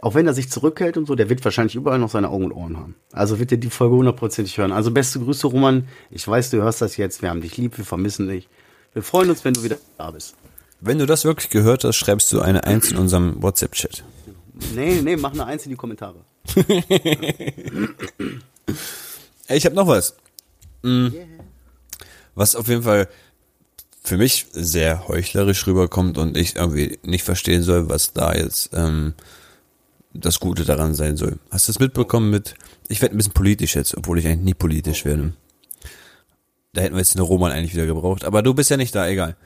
auch 0.01 0.15
wenn 0.15 0.27
er 0.27 0.35
sich 0.35 0.51
zurückhält 0.51 0.97
und 0.97 1.07
so, 1.07 1.15
der 1.15 1.29
wird 1.29 1.45
wahrscheinlich 1.45 1.75
überall 1.75 1.99
noch 1.99 2.09
seine 2.09 2.31
Augen 2.31 2.47
und 2.47 2.53
Ohren 2.53 2.77
haben. 2.79 2.95
Also 3.13 3.39
wird 3.39 3.53
er 3.53 3.59
die 3.59 3.71
Folge 3.71 3.97
hundertprozentig 3.97 4.57
hören. 4.57 4.73
Also 4.73 4.91
beste 4.91 5.21
Grüße, 5.21 5.47
Roman. 5.47 5.87
Ich 6.11 6.27
weiß, 6.27 6.51
du 6.51 6.63
hörst 6.63 6.81
das 6.81 6.97
jetzt. 6.97 7.21
Wir 7.21 7.29
haben 7.29 7.43
dich 7.43 7.57
lieb, 7.57 7.77
wir 7.77 7.85
vermissen 7.85 8.29
dich. 8.29 8.49
Wir 8.95 9.03
freuen 9.03 9.31
uns, 9.31 9.45
wenn 9.45 9.55
du 9.55 9.63
wieder 9.63 9.77
da 9.99 10.11
bist. 10.11 10.35
Wenn 10.81 10.99
du 10.99 11.07
das 11.07 11.25
wirklich 11.25 11.51
gehört 11.51 11.85
hast, 11.85 11.97
schreibst 11.97 12.33
du 12.33 12.41
eine 12.41 12.65
Eins 12.65 12.91
in 12.91 12.97
unserem 12.97 13.43
WhatsApp-Chat. 13.43 14.03
Nee, 14.75 15.01
nee, 15.03 15.17
mach 15.17 15.33
eine 15.33 15.47
Eins 15.47 15.65
in 15.65 15.71
die 15.71 15.77
Kommentare. 15.77 16.17
Ey, 19.47 19.59
ich 19.59 19.65
habe 19.65 19.77
noch 19.77 19.87
was. 19.87 20.17
Mhm. 20.83 21.15
Was 22.35 22.57
auf 22.57 22.69
jeden 22.69 22.83
Fall 22.83 23.09
für 24.03 24.17
mich 24.17 24.47
sehr 24.53 25.07
heuchlerisch 25.07 25.67
rüberkommt 25.67 26.19
und 26.19 26.37
ich 26.37 26.57
irgendwie 26.57 26.99
nicht 27.03 27.23
verstehen 27.23 27.63
soll, 27.63 27.89
was 27.89 28.13
da 28.13 28.35
jetzt 28.35 28.71
ähm, 28.73 29.15
das 30.15 30.41
Gute 30.41 30.65
daran 30.65 30.95
sein 30.95 31.17
soll. 31.17 31.39
Hast 31.51 31.69
du 31.69 31.73
es 31.73 31.79
mitbekommen 31.79 32.31
mit, 32.31 32.55
ich 32.89 33.01
werde 33.01 33.15
ein 33.15 33.19
bisschen 33.19 33.33
politisch 33.33 33.77
jetzt, 33.77 33.97
obwohl 33.97 34.19
ich 34.19 34.27
eigentlich 34.27 34.45
nie 34.45 34.55
politisch 34.55 35.05
werde. 35.05 35.33
Da 36.73 36.83
hätten 36.83 36.95
wir 36.95 37.01
jetzt 37.01 37.17
eine 37.17 37.25
Roman 37.25 37.53
eigentlich 37.53 37.75
wieder 37.75 37.87
gebraucht, 37.87 38.25
aber 38.25 38.43
du 38.43 38.55
bist 38.55 38.71
ja 38.71 38.77
nicht 38.77 38.95
da, 38.95 39.09
egal. 39.09 39.37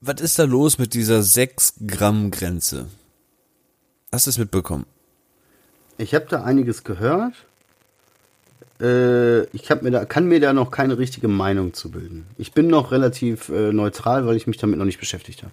Was 0.00 0.20
ist 0.20 0.38
da 0.38 0.44
los 0.44 0.78
mit 0.78 0.94
dieser 0.94 1.22
6 1.22 1.74
Gramm 1.86 2.30
Grenze? 2.30 2.86
Hast 4.12 4.26
du 4.26 4.30
es 4.30 4.38
mitbekommen? 4.38 4.86
Ich 5.98 6.14
habe 6.14 6.26
da 6.28 6.44
einiges 6.44 6.84
gehört. 6.84 7.34
Äh, 8.80 9.44
ich 9.56 9.68
mir 9.80 9.90
da, 9.90 10.04
kann 10.04 10.26
mir 10.26 10.38
da 10.38 10.52
noch 10.52 10.70
keine 10.70 10.98
richtige 10.98 11.28
Meinung 11.28 11.72
zu 11.72 11.90
bilden. 11.90 12.26
Ich 12.36 12.52
bin 12.52 12.66
noch 12.66 12.92
relativ 12.92 13.48
äh, 13.48 13.72
neutral, 13.72 14.26
weil 14.26 14.36
ich 14.36 14.46
mich 14.46 14.58
damit 14.58 14.78
noch 14.78 14.84
nicht 14.84 15.00
beschäftigt 15.00 15.42
habe. 15.42 15.52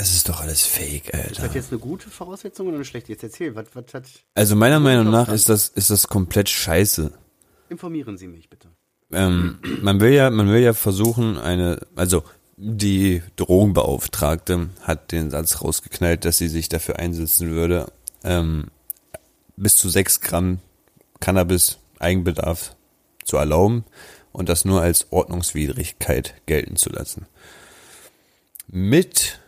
Das 0.00 0.14
ist 0.14 0.30
doch 0.30 0.40
alles 0.40 0.64
Fake, 0.64 1.10
Ist 1.10 1.14
Alter. 1.14 1.42
das 1.42 1.54
jetzt 1.54 1.72
eine 1.72 1.78
gute 1.78 2.08
Voraussetzung 2.08 2.68
oder 2.68 2.76
eine 2.76 2.86
schlechte? 2.86 3.12
Jetzt 3.12 3.22
erzähl, 3.22 3.54
was, 3.54 3.66
was 3.74 3.92
hat. 3.92 4.04
Also 4.34 4.56
meiner 4.56 4.80
Meinung 4.80 5.10
nach 5.10 5.28
ist 5.28 5.50
das, 5.50 5.68
ist 5.68 5.90
das 5.90 6.08
komplett 6.08 6.48
scheiße. 6.48 7.12
Informieren 7.68 8.16
Sie 8.16 8.26
mich 8.26 8.48
bitte. 8.48 8.68
Ähm, 9.12 9.58
man 9.82 10.00
will 10.00 10.14
ja, 10.14 10.30
man 10.30 10.48
will 10.48 10.62
ja 10.62 10.72
versuchen, 10.72 11.36
eine, 11.36 11.86
also 11.96 12.24
die 12.56 13.22
Drogenbeauftragte 13.36 14.70
hat 14.80 15.12
den 15.12 15.30
Satz 15.30 15.60
rausgeknallt, 15.60 16.24
dass 16.24 16.38
sie 16.38 16.48
sich 16.48 16.70
dafür 16.70 16.98
einsetzen 16.98 17.50
würde, 17.50 17.92
ähm, 18.24 18.68
bis 19.58 19.76
zu 19.76 19.90
sechs 19.90 20.22
Gramm 20.22 20.60
Cannabis 21.20 21.76
Eigenbedarf 21.98 22.74
zu 23.26 23.36
erlauben 23.36 23.84
und 24.32 24.48
das 24.48 24.64
nur 24.64 24.80
als 24.80 25.12
Ordnungswidrigkeit 25.12 26.36
gelten 26.46 26.76
zu 26.76 26.88
lassen. 26.88 27.26
Mit, 28.66 29.40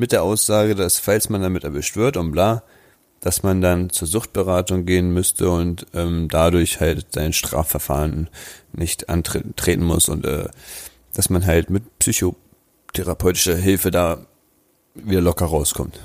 mit 0.00 0.12
der 0.12 0.22
Aussage, 0.22 0.74
dass 0.74 0.98
falls 0.98 1.28
man 1.28 1.42
damit 1.42 1.62
erwischt 1.62 1.94
wird 1.94 2.16
und 2.16 2.32
bla, 2.32 2.64
dass 3.20 3.42
man 3.42 3.60
dann 3.60 3.90
zur 3.90 4.08
Suchtberatung 4.08 4.86
gehen 4.86 5.12
müsste 5.12 5.50
und 5.50 5.86
ähm, 5.92 6.28
dadurch 6.28 6.80
halt 6.80 7.08
sein 7.12 7.34
Strafverfahren 7.34 8.30
nicht 8.72 9.10
antreten 9.10 9.84
muss 9.84 10.08
und 10.08 10.24
äh, 10.24 10.48
dass 11.12 11.28
man 11.28 11.44
halt 11.44 11.68
mit 11.68 11.98
psychotherapeutischer 11.98 13.56
Hilfe 13.56 13.90
da 13.90 14.26
wieder 14.94 15.20
locker 15.20 15.44
rauskommt. 15.44 16.00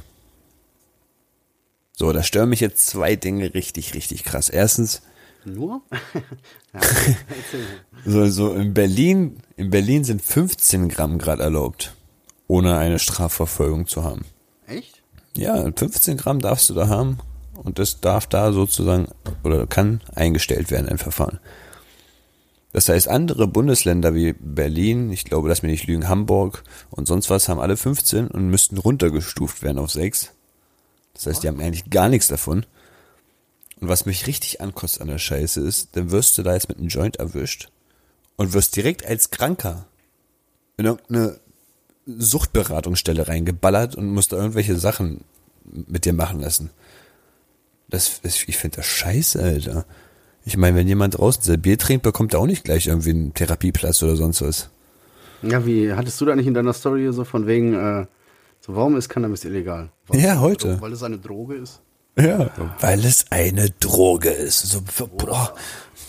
So, 1.94 2.12
da 2.12 2.22
stören 2.22 2.50
mich 2.50 2.60
jetzt 2.60 2.88
zwei 2.88 3.16
Dinge 3.16 3.54
richtig, 3.54 3.94
richtig 3.94 4.26
krass. 4.26 4.50
Erstens, 4.50 5.02
Nur? 5.46 5.82
ja, 6.74 6.82
so, 8.06 8.28
so 8.28 8.54
in 8.54 8.74
Berlin, 8.74 9.38
in 9.56 9.70
Berlin 9.70 10.04
sind 10.04 10.22
15 10.22 10.90
Gramm 10.90 11.18
Grad 11.18 11.40
erlaubt, 11.40 11.95
ohne 12.48 12.78
eine 12.78 13.00
Strafverfolgung 13.00 13.88
zu 13.88 14.04
haben. 14.04 14.26
Echt? 14.68 15.02
Ja, 15.36 15.70
15 15.72 16.18
Gramm 16.18 16.40
darfst 16.40 16.70
du 16.70 16.74
da 16.74 16.88
haben, 16.88 17.20
und 17.64 17.80
das 17.80 18.02
darf 18.02 18.28
da 18.28 18.52
sozusagen 18.52 19.08
oder 19.44 19.66
kann 19.68 20.02
eingestellt 20.14 20.72
werden, 20.72 20.90
ein 20.90 20.98
Verfahren. 20.98 21.40
Das 22.74 22.90
heißt, 22.90 23.08
andere 23.08 23.48
Bundesländer 23.48 24.14
wie 24.14 24.34
Berlin, 24.34 25.10
ich 25.10 25.24
glaube, 25.24 25.48
lass 25.48 25.62
mich 25.62 25.72
nicht 25.72 25.88
lügen, 25.88 26.10
Hamburg 26.10 26.64
und 26.92 27.08
sonst 27.08 27.30
was 27.30 27.48
haben 27.48 27.60
alle 27.60 27.78
15 27.78 28.28
und 28.28 28.50
müssten 28.50 28.78
runtergestuft 28.78 29.64
werden 29.64 29.80
auf 29.80 29.92
6. 29.92 30.34
Das 31.14 31.26
heißt, 31.26 31.44
die 31.44 31.48
haben 31.48 31.62
eigentlich 31.62 31.90
gar 31.90 32.10
nichts 32.10 32.28
davon. 32.28 32.66
Und 33.80 33.88
was 33.88 34.06
mich 34.06 34.28
richtig 34.28 34.60
ankostet 34.60 35.02
an 35.02 35.08
der 35.08 35.20
Scheiße 35.20 35.62
ist, 35.62 35.96
dann 35.96 36.12
wirst 36.12 36.38
du 36.38 36.44
da 36.44 36.54
jetzt 36.54 36.68
mit 36.68 36.78
einem 36.78 36.90
Joint 36.90 37.16
erwischt 37.16 37.70
und 38.36 38.54
wirst 38.54 38.76
direkt 38.76 39.06
als 39.06 39.32
Kranker 39.32 39.88
in 40.76 40.86
irgendeine 40.86 41.40
Suchtberatungsstelle 42.06 43.28
reingeballert 43.28 43.96
und 43.96 44.08
musst 44.08 44.32
da 44.32 44.38
irgendwelche 44.38 44.78
Sachen 44.78 45.22
mit 45.66 46.06
dir 46.06 46.14
machen 46.14 46.42
lassen. 46.42 46.70
Das, 47.90 48.22
das 48.22 48.44
ich 48.48 48.58
finde 48.58 48.78
das 48.78 48.86
scheiße, 48.86 49.42
Alter. 49.42 49.86
Ich 50.44 50.58
meine, 50.58 50.78
wenn 50.78 50.88
jemand 50.88 51.18
draußen 51.18 51.42
sein 51.42 51.62
Bier 51.62 51.78
trinkt, 51.78 52.04
bekommt 52.04 52.34
er 52.34 52.40
auch 52.40 52.46
nicht 52.46 52.64
gleich 52.64 52.88
irgendwie 52.88 53.10
einen 53.12 53.34
Therapieplatz 53.34 54.04
oder 54.04 54.16
sonst 54.16 54.42
was. 54.42 54.70
Ja, 55.42 55.66
wie 55.66 55.94
hattest 55.94 56.22
du 56.22 56.26
da 56.26 56.36
nicht 56.36 56.48
in 56.48 56.54
deiner 56.54 56.74
Story 56.74 57.12
so 57.12 57.24
von 57.24 57.48
wegen, 57.48 57.74
äh, 57.74 58.06
so 58.62 58.76
warum 58.76 58.96
ist 58.96 59.10
Cannabis 59.10 59.44
illegal? 59.44 59.90
Weil 60.08 60.20
ja, 60.20 60.40
heute. 60.40 60.80
Weil 60.82 60.94
es 60.94 61.04
eine 61.04 61.18
Droge 61.18 61.56
ist. 61.56 61.82
Ja, 62.18 62.50
weil 62.80 63.04
es 63.04 63.26
eine 63.30 63.70
Droge 63.72 64.30
ist. 64.30 64.62
So, 64.62 64.82
boah, 65.18 65.54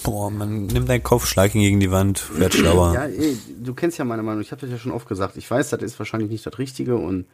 boah, 0.04 0.30
man 0.30 0.66
nimmt 0.66 0.88
einen 0.88 1.02
Kopfschlag 1.02 1.52
gegen 1.52 1.80
die 1.80 1.90
Wand, 1.90 2.38
wird 2.38 2.54
schlauer. 2.54 2.94
Ja, 2.94 3.04
ey, 3.06 3.36
du 3.62 3.74
kennst 3.74 3.98
ja 3.98 4.04
meine 4.04 4.22
Meinung. 4.22 4.40
Ich 4.40 4.52
habe 4.52 4.60
das 4.60 4.70
ja 4.70 4.78
schon 4.78 4.92
oft 4.92 5.08
gesagt. 5.08 5.36
Ich 5.36 5.50
weiß, 5.50 5.70
das 5.70 5.82
ist 5.82 5.98
wahrscheinlich 5.98 6.30
nicht 6.30 6.46
das 6.46 6.58
Richtige 6.58 6.96
und 6.96 7.26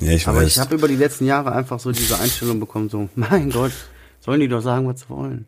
ja, 0.00 0.12
ich 0.12 0.26
aber 0.26 0.38
weiß. 0.38 0.48
ich 0.48 0.58
habe 0.58 0.74
über 0.74 0.88
die 0.88 0.96
letzten 0.96 1.26
Jahre 1.26 1.52
einfach 1.52 1.78
so 1.78 1.92
diese 1.92 2.18
Einstellung 2.18 2.58
bekommen, 2.58 2.88
so, 2.88 3.08
mein 3.14 3.50
Gott, 3.50 3.72
sollen 4.20 4.40
die 4.40 4.48
doch 4.48 4.62
sagen, 4.62 4.88
was 4.88 5.00
sie 5.00 5.08
wollen. 5.08 5.46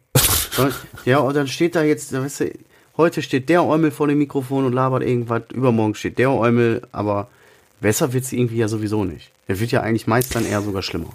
Ja, 1.04 1.18
und 1.18 1.34
dann 1.34 1.48
steht 1.48 1.74
da 1.74 1.82
jetzt, 1.82 2.12
weißt 2.12 2.40
du, 2.40 2.52
heute 2.96 3.22
steht 3.22 3.48
der 3.48 3.64
Eumel 3.64 3.90
vor 3.90 4.08
dem 4.08 4.18
Mikrofon 4.18 4.64
und 4.64 4.72
labert 4.72 5.02
irgendwas, 5.02 5.42
übermorgen 5.52 5.94
steht 5.94 6.18
der 6.18 6.30
Eumel, 6.30 6.82
aber 6.92 7.28
besser 7.80 8.12
wird's 8.12 8.32
irgendwie 8.32 8.58
ja 8.58 8.68
sowieso 8.68 9.04
nicht. 9.04 9.30
Der 9.48 9.58
wird 9.58 9.72
ja 9.72 9.80
eigentlich 9.80 10.06
meist 10.06 10.34
dann 10.34 10.44
eher 10.44 10.60
sogar 10.62 10.82
schlimmer. 10.82 11.10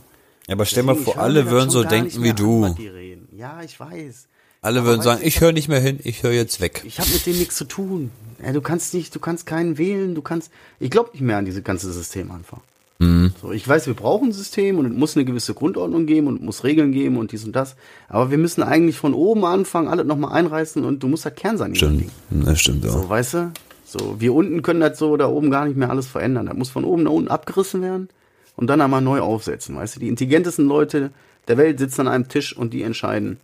Ja, 0.48 0.54
aber 0.54 0.66
stell 0.66 0.84
mal 0.84 0.96
vor, 0.96 1.16
ich 1.16 1.20
alle 1.20 1.50
würden 1.50 1.70
so 1.70 1.84
denken 1.84 2.24
wie 2.24 2.30
an, 2.30 2.36
du. 2.36 2.66
reden. 2.66 3.28
Ja, 3.36 3.62
ich 3.64 3.80
weiß. 3.80 4.28
Alle 4.62 4.80
Aber 4.80 4.90
würden 4.90 5.02
sagen, 5.02 5.22
du, 5.22 5.28
ich 5.28 5.42
höre 5.42 5.52
nicht 5.52 5.68
mehr 5.68 5.80
hin, 5.80 6.00
ich 6.04 6.24
höre 6.24 6.32
jetzt 6.32 6.62
weg. 6.62 6.84
Ich 6.86 7.00
habe 7.00 7.10
mit 7.12 7.26
denen 7.26 7.40
nichts 7.40 7.56
zu 7.56 7.66
tun. 7.66 8.12
Ja, 8.44 8.52
du 8.52 8.62
kannst 8.62 8.94
nicht, 8.94 9.14
du 9.14 9.20
kannst 9.20 9.46
keinen 9.46 9.78
wählen, 9.78 10.16
du 10.16 10.22
kannst. 10.22 10.52
Ich 10.80 10.90
glaube 10.90 11.12
nicht 11.14 11.22
mehr 11.22 11.38
an 11.38 11.46
dieses 11.46 11.64
ganze 11.64 11.92
System 11.92 12.32
einfach. 12.32 12.60
Mhm. 13.00 13.34
So, 13.42 13.52
ich 13.52 13.68
weiß, 13.68 13.88
wir 13.88 13.94
brauchen 13.94 14.30
ein 14.30 14.34
System 14.34 14.80
und 14.80 14.86
es 14.86 14.94
muss 14.94 15.16
eine 15.16 15.26
gewisse 15.26 15.54
Grundordnung 15.54 16.06
geben 16.06 16.28
und 16.28 16.38
es 16.38 16.42
muss 16.42 16.64
Regeln 16.64 16.92
geben 16.92 17.18
und 17.18 17.32
dies 17.32 17.44
und 17.44 17.56
das. 17.56 17.76
Aber 18.08 18.32
wir 18.32 18.38
müssen 18.38 18.64
eigentlich 18.64 18.98
von 18.98 19.14
oben 19.14 19.46
anfangen, 19.46 19.88
alles 19.88 20.06
nochmal 20.06 20.34
einreißen 20.34 20.84
und 20.86 21.04
du 21.04 21.08
musst 21.08 21.26
halt 21.26 21.36
Kern 21.36 21.58
sein. 21.58 21.74
in 21.74 21.80
dem 21.80 22.10
Stimmt, 22.30 22.48
das 22.48 22.62
stimmt 22.62 22.88
auch. 22.88 23.04
So, 23.04 23.10
weißt 23.10 23.34
du? 23.34 23.52
So, 23.84 24.16
wir 24.20 24.34
unten 24.34 24.62
können 24.62 24.80
das 24.80 24.98
so 24.98 25.18
da 25.18 25.28
oben 25.28 25.52
gar 25.52 25.66
nicht 25.66 25.78
mehr 25.78 25.90
alles 25.90 26.08
verändern. 26.08 26.46
Das 26.48 26.56
muss 26.56 26.70
von 26.70 26.86
oben 26.86 27.04
nach 27.04 27.12
unten 27.12 27.30
abgerissen 27.30 27.82
werden 27.82 28.10
und 28.56 28.68
dann 28.68 28.82
einmal 28.82 29.02
neu 29.02 29.20
aufsetzen. 29.22 29.76
Weißt 29.76 29.96
du, 29.96 30.00
die 30.00 30.08
intelligentesten 30.08 30.66
Leute 30.66 31.12
der 31.48 31.58
Welt 31.58 31.80
sitzen 31.80 32.02
an 32.02 32.08
einem 32.08 32.28
Tisch 32.28 32.56
und 32.56 32.74
die 32.74 32.84
entscheiden, 32.84 33.40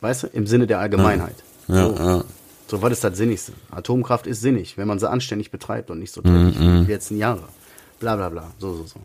weißt 0.00 0.24
du, 0.24 0.26
im 0.28 0.46
Sinne 0.46 0.66
der 0.66 0.80
Allgemeinheit. 0.80 1.36
Ja, 1.68 1.88
so. 1.88 1.94
ja. 1.96 2.24
So, 2.68 2.82
was 2.82 2.92
ist 2.92 3.02
das 3.02 3.16
Sinnigste? 3.16 3.52
Atomkraft 3.72 4.28
ist 4.28 4.42
sinnig, 4.42 4.78
wenn 4.78 4.86
man 4.86 5.00
sie 5.00 5.10
anständig 5.10 5.50
betreibt 5.50 5.90
und 5.90 5.98
nicht 5.98 6.12
so 6.14 6.22
dreckig 6.22 6.60
wie 6.60 6.84
die 6.84 6.92
letzten 6.92 7.16
Jahre. 7.16 7.42
Bla 7.98 8.14
bla 8.14 8.28
bla. 8.28 8.52
So, 8.58 8.74
so, 8.74 8.84
so. 8.84 9.00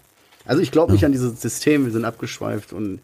Also 0.46 0.62
ich 0.62 0.72
glaube 0.72 0.94
nicht 0.94 1.04
an 1.04 1.12
dieses 1.12 1.42
System, 1.42 1.86
wir 1.86 1.92
sind 1.92 2.06
abgeschweift 2.06 2.74
und 2.74 3.00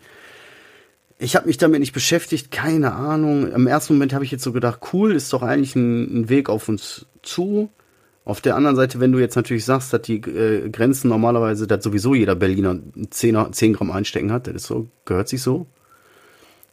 ich 1.18 1.36
habe 1.36 1.48
mich 1.48 1.58
damit 1.58 1.80
nicht 1.80 1.94
beschäftigt, 1.94 2.52
keine 2.52 2.94
Ahnung. 2.94 3.52
Im 3.52 3.66
ersten 3.66 3.94
Moment 3.94 4.14
habe 4.14 4.24
ich 4.24 4.30
jetzt 4.30 4.44
so 4.44 4.52
gedacht, 4.52 4.82
cool, 4.94 5.16
ist 5.16 5.34
doch 5.34 5.42
eigentlich 5.42 5.76
ein, 5.76 6.22
ein 6.22 6.30
Weg 6.30 6.48
auf 6.48 6.70
uns 6.70 7.08
zu. 7.24 7.70
Auf 8.24 8.40
der 8.40 8.56
anderen 8.56 8.76
Seite, 8.76 9.00
wenn 9.00 9.12
du 9.12 9.20
jetzt 9.20 9.36
natürlich 9.36 9.66
sagst, 9.66 9.94
dass 9.94 10.04
die 10.04 10.18
äh, 10.18 10.70
Grenzen 10.70 11.10
normalerweise, 11.10 11.66
dass 11.66 11.84
sowieso 11.84 12.14
jeder 12.14 12.36
Berliner 12.36 12.78
10, 13.10 13.54
10 13.54 13.74
Gramm 13.74 13.92
einstecken 13.92 14.32
hat, 14.32 14.48
das 14.48 14.56
ist 14.56 14.66
so, 14.68 14.88
gehört 15.06 15.28
sich 15.28 15.42
so. 15.42 15.66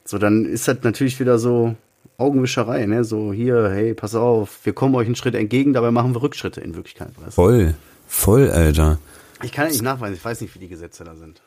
So, 0.04 0.18
dann 0.18 0.44
ist 0.44 0.68
das 0.68 0.78
natürlich 0.82 1.18
wieder 1.20 1.38
so 1.38 1.74
Augenwischerei, 2.18 2.84
ne? 2.86 3.04
So, 3.04 3.32
hier, 3.32 3.70
hey, 3.70 3.94
pass 3.94 4.14
auf, 4.14 4.60
wir 4.64 4.72
kommen 4.72 4.94
euch 4.94 5.06
einen 5.06 5.16
Schritt 5.16 5.34
entgegen, 5.34 5.72
dabei 5.72 5.90
machen 5.90 6.14
wir 6.14 6.22
Rückschritte 6.22 6.60
in 6.60 6.74
Wirklichkeit. 6.74 7.12
Weißt? 7.16 7.34
Voll, 7.34 7.74
voll, 8.06 8.50
Alter. 8.50 8.98
Ich 9.42 9.52
kann 9.52 9.66
ja 9.66 9.72
nicht 9.72 9.82
nachweisen, 9.82 10.14
ich 10.14 10.24
weiß 10.24 10.40
nicht, 10.40 10.54
wie 10.54 10.58
die 10.58 10.68
Gesetze 10.68 11.04
da 11.04 11.14
sind. 11.14 11.40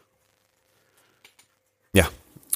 Ja, 1.93 2.07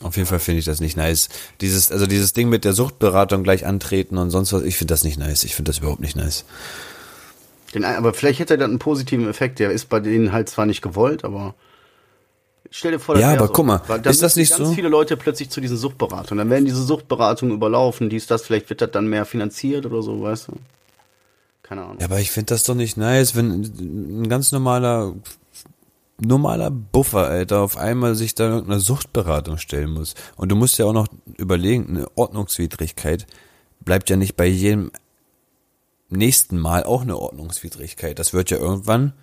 auf 0.02 0.16
jeden 0.16 0.28
Fall 0.28 0.39
finde 0.39 0.60
ich 0.60 0.66
das 0.66 0.80
nicht 0.80 0.98
nice. 0.98 1.30
Dieses, 1.62 1.91
also 1.91 2.08
dieses 2.08 2.34
Ding 2.34 2.50
mit 2.50 2.66
der 2.66 2.74
Suchtberatung 2.74 3.43
gleich 3.43 3.66
antreten 3.66 4.18
und 4.18 4.30
sonst 4.30 4.54
was, 4.54 4.64
ich 4.64 4.78
finde 4.78 4.93
das 4.93 5.04
nicht 5.04 5.20
nice. 5.20 5.43
Ich 5.43 5.56
finde 5.56 5.70
das 5.70 5.80
überhaupt 5.80 6.02
nicht 6.02 6.16
nice. 6.16 6.46
Den, 7.76 7.86
aber 7.86 8.13
vielleicht 8.13 8.39
hätte 8.39 8.55
er 8.55 8.57
dann 8.57 8.71
einen 8.71 8.80
positiven 8.80 9.28
Effekt, 9.28 9.59
der 9.59 9.71
ist 9.71 9.89
bei 9.89 9.99
denen 9.99 10.32
halt 10.32 10.49
zwar 10.49 10.65
nicht 10.65 10.82
gewollt, 10.82 11.23
aber 11.23 11.53
stell 12.71 12.93
dir 12.93 12.99
vor, 12.99 13.15
das 13.15 13.21
Ja, 13.21 13.34
aber 13.34 13.47
so. 13.47 13.53
guck 13.53 13.65
mal, 13.65 13.82
dann 13.88 14.03
ist 14.05 14.21
das 14.21 14.36
nicht 14.36 14.49
ganz 14.57 14.69
so? 14.69 14.73
viele 14.73 14.89
Leute 14.89 15.17
plötzlich 15.17 15.49
zu 15.49 15.61
diesen 15.61 15.78
Suchtberatungen. 15.78 16.38
Dann 16.39 16.49
werden 16.49 16.65
diese 16.65 16.82
Suchtberatungen 16.84 17.53
überlaufen, 17.53 18.09
dies, 18.09 18.28
das, 18.28 18.43
vielleicht 18.43 18.69
wird 18.69 18.82
das 18.82 18.91
dann 18.91 19.07
mehr 19.07 19.26
finanziert 19.26 19.86
oder 19.86 20.01
so, 20.01 20.21
weißt 20.21 20.47
du? 20.47 20.53
Keine 21.63 21.82
Ahnung. 21.84 21.97
Ja, 21.99 22.05
aber 22.05 22.19
ich 22.19 22.32
finde 22.32 22.53
das 22.53 22.63
doch 22.63 22.76
nicht 22.76 22.95
nice, 22.95 23.36
wenn 23.36 23.63
ein 24.21 24.30
ganz 24.30 24.51
normaler, 24.51 25.13
normaler 26.19 26.71
Buffer, 26.71 27.26
Alter, 27.28 27.61
auf 27.61 27.76
einmal 27.76 28.15
sich 28.15 28.36
da 28.36 28.49
irgendeiner 28.49 28.80
Suchtberatung 28.80 29.57
stellen 29.57 29.91
muss. 29.91 30.13
Und 30.38 30.49
du 30.49 30.55
musst 30.55 30.78
ja 30.78 30.86
auch 30.86 30.93
noch 30.93 31.07
überlegen, 31.38 31.88
eine 31.89 32.07
Ordnungswidrigkeit 32.15 33.26
bleibt 33.82 34.09
ja 34.09 34.15
nicht 34.15 34.36
bei 34.36 34.45
jedem 34.45 34.91
nächsten 36.10 36.58
Mal 36.58 36.84
auch 36.84 37.01
eine 37.01 37.18
Ordnungswidrigkeit. 37.18 38.20
Das 38.20 38.34
wird 38.34 38.51
ja 38.51 38.58
irgendwann, 38.58 39.14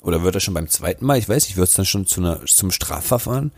oder 0.00 0.22
wird 0.22 0.34
das 0.34 0.42
schon 0.42 0.54
beim 0.54 0.68
zweiten 0.68 1.06
Mal, 1.06 1.18
ich 1.18 1.28
weiß 1.28 1.48
nicht, 1.48 1.56
wird 1.56 1.68
es 1.68 1.74
dann 1.74 1.86
schon 1.86 2.06
zu 2.06 2.20
einer, 2.20 2.44
zum 2.46 2.70
Strafverfahren? 2.70 3.52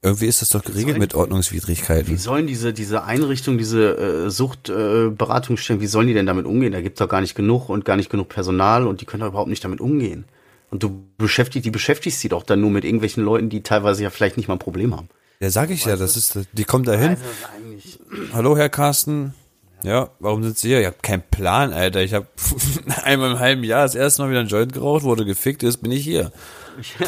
Irgendwie 0.00 0.26
ist 0.26 0.42
das 0.42 0.50
doch 0.50 0.62
geregelt 0.62 0.94
soll- 0.94 1.00
mit 1.00 1.14
Ordnungswidrigkeiten. 1.14 2.12
Wie 2.12 2.16
sollen 2.16 2.46
diese, 2.46 2.72
diese 2.72 3.02
Einrichtungen, 3.02 3.58
diese 3.58 3.96
äh, 4.26 4.30
Suchtberatungsstellen, 4.30 5.80
äh, 5.80 5.82
wie 5.82 5.88
sollen 5.88 6.06
die 6.06 6.14
denn 6.14 6.26
damit 6.26 6.46
umgehen? 6.46 6.72
Da 6.72 6.80
gibt's 6.80 7.00
doch 7.00 7.08
gar 7.08 7.20
nicht 7.20 7.34
genug 7.34 7.68
und 7.68 7.84
gar 7.84 7.96
nicht 7.96 8.08
genug 8.08 8.28
Personal 8.28 8.86
und 8.86 9.00
die 9.00 9.06
können 9.06 9.22
doch 9.22 9.28
überhaupt 9.28 9.50
nicht 9.50 9.64
damit 9.64 9.80
umgehen. 9.80 10.24
Und 10.70 10.82
du 10.84 11.02
beschäftigst, 11.16 11.66
die 11.66 11.70
beschäftigst 11.70 12.20
sie 12.20 12.28
doch 12.28 12.44
dann 12.44 12.60
nur 12.60 12.70
mit 12.70 12.84
irgendwelchen 12.84 13.24
Leuten, 13.24 13.48
die 13.48 13.62
teilweise 13.62 14.04
ja 14.04 14.10
vielleicht 14.10 14.36
nicht 14.36 14.46
mal 14.46 14.54
ein 14.54 14.60
Problem 14.60 14.96
haben. 14.96 15.08
Ja, 15.40 15.50
sag 15.50 15.70
ich 15.70 15.84
ja, 15.84 15.96
das 15.96 16.16
ist, 16.16 16.38
die 16.52 16.64
kommt 16.64 16.86
da 16.86 16.94
hin. 16.94 17.10
Also. 17.10 18.32
Hallo, 18.34 18.56
Herr 18.56 18.68
Carsten. 18.68 19.34
Ja, 19.82 20.10
warum 20.18 20.42
sind 20.42 20.58
Sie 20.58 20.68
hier? 20.68 20.80
Ich 20.80 20.86
hab 20.86 21.02
keinen 21.02 21.22
Plan, 21.22 21.72
Alter. 21.72 22.02
Ich 22.02 22.14
habe 22.14 22.26
einmal 23.04 23.32
im 23.32 23.38
halben 23.38 23.64
Jahr 23.64 23.82
das 23.82 23.94
erste 23.94 24.22
Mal 24.22 24.30
wieder 24.30 24.40
einen 24.40 24.48
Joint 24.48 24.72
geraucht, 24.72 25.04
wurde 25.04 25.24
gefickt, 25.24 25.62
jetzt 25.62 25.82
bin 25.82 25.92
ich 25.92 26.04
hier. 26.04 26.32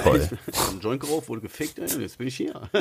Toll. 0.03 0.29
Ich 0.47 0.59
hab 0.59 0.71
einen 0.71 0.81
Joint 0.81 1.01
geraucht, 1.01 1.29
wurde 1.29 1.41
gefickt, 1.43 1.79
jetzt 1.79 2.19
bin 2.19 2.27
ich 2.27 2.37
hier. 2.37 2.61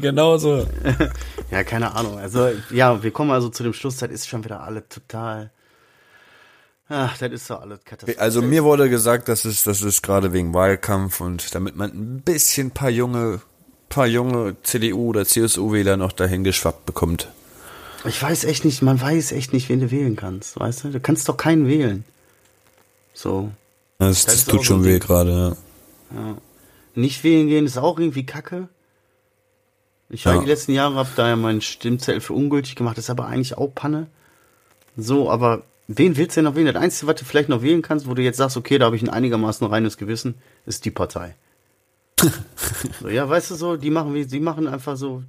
Genau 0.00 0.36
so. 0.38 0.66
Ja, 1.50 1.62
keine 1.62 1.94
Ahnung. 1.94 2.18
Also, 2.18 2.50
ja, 2.70 3.02
wir 3.02 3.10
kommen 3.10 3.30
also 3.30 3.48
zu 3.48 3.62
dem 3.62 3.72
Schluss, 3.72 3.98
das 3.98 4.10
ist 4.10 4.28
schon 4.28 4.44
wieder 4.44 4.60
alle 4.60 4.88
total. 4.88 5.52
Ach, 6.88 7.16
das 7.16 7.32
ist 7.32 7.48
doch 7.48 7.62
alles 7.62 7.84
Katastrophe. 7.84 8.20
Also 8.20 8.42
mir 8.42 8.62
wurde 8.62 8.90
gesagt, 8.90 9.28
das 9.28 9.44
ist, 9.44 9.66
das 9.66 9.82
ist 9.82 10.02
gerade 10.02 10.32
wegen 10.32 10.52
Wahlkampf 10.52 11.20
und 11.20 11.54
damit 11.54 11.76
man 11.76 11.90
ein 11.90 12.22
bisschen 12.22 12.72
paar 12.72 12.90
junge, 12.90 13.40
paar 13.94 14.06
junge 14.06 14.56
CDU 14.62 15.08
oder 15.10 15.24
CSU-Wähler 15.24 15.96
noch 15.96 16.12
dahin 16.12 16.44
geschwappt 16.44 16.84
bekommt. 16.86 17.28
Ich 18.04 18.20
weiß 18.22 18.44
echt 18.44 18.64
nicht, 18.64 18.82
man 18.82 19.00
weiß 19.00 19.32
echt 19.32 19.52
nicht, 19.52 19.68
wen 19.68 19.80
du 19.80 19.90
wählen 19.90 20.16
kannst, 20.16 20.58
weißt 20.58 20.84
du? 20.84 20.88
Du 20.90 21.00
kannst 21.00 21.28
doch 21.28 21.36
keinen 21.36 21.66
wählen. 21.68 22.04
So. 23.14 23.50
Das, 23.98 24.26
Das 24.26 24.44
tut 24.44 24.64
schon 24.64 24.84
weh 24.84 24.98
gerade. 24.98 25.56
Ja. 26.10 26.16
Ja. 26.20 26.36
Nicht 26.96 27.24
wählen 27.24 27.46
gehen 27.48 27.64
ist 27.66 27.78
auch 27.78 27.98
irgendwie 27.98 28.26
kacke. 28.26 28.68
Ich 30.10 30.26
habe 30.26 30.36
Ja. 30.36 30.42
die 30.42 30.48
letzten 30.48 30.72
Jahre 30.72 30.96
hab 30.96 31.14
da 31.16 31.28
ja 31.28 31.36
meinen 31.36 31.60
Stimmzettel 31.62 32.20
für 32.20 32.34
ungültig 32.34 32.74
gemacht, 32.76 32.98
das 32.98 33.06
ist 33.06 33.10
aber 33.10 33.26
eigentlich 33.26 33.56
auch 33.56 33.74
Panne. 33.74 34.06
So, 34.96 35.30
aber 35.30 35.62
wen 35.88 36.16
willst 36.16 36.36
du 36.36 36.40
denn 36.40 36.44
noch 36.50 36.56
wählen? 36.56 36.72
Das 36.72 36.82
Einzige, 36.82 37.06
was 37.10 37.16
du 37.20 37.24
vielleicht 37.24 37.48
noch 37.48 37.62
wählen 37.62 37.82
kannst, 37.82 38.06
wo 38.06 38.14
du 38.14 38.22
jetzt 38.22 38.36
sagst, 38.36 38.56
okay, 38.56 38.78
da 38.78 38.86
habe 38.86 38.96
ich 38.96 39.02
ein 39.02 39.08
einigermaßen 39.08 39.66
reines 39.66 39.96
Gewissen, 39.96 40.34
ist 40.66 40.84
die 40.84 40.90
Partei. 40.90 41.34
So, 43.00 43.08
ja, 43.08 43.28
weißt 43.28 43.50
du 43.50 43.54
so, 43.56 43.76
die 43.76 43.90
machen 43.90 44.14
wie, 44.14 44.26
die 44.26 44.40
machen 44.40 44.66
einfach 44.66 44.96
so, 44.96 45.22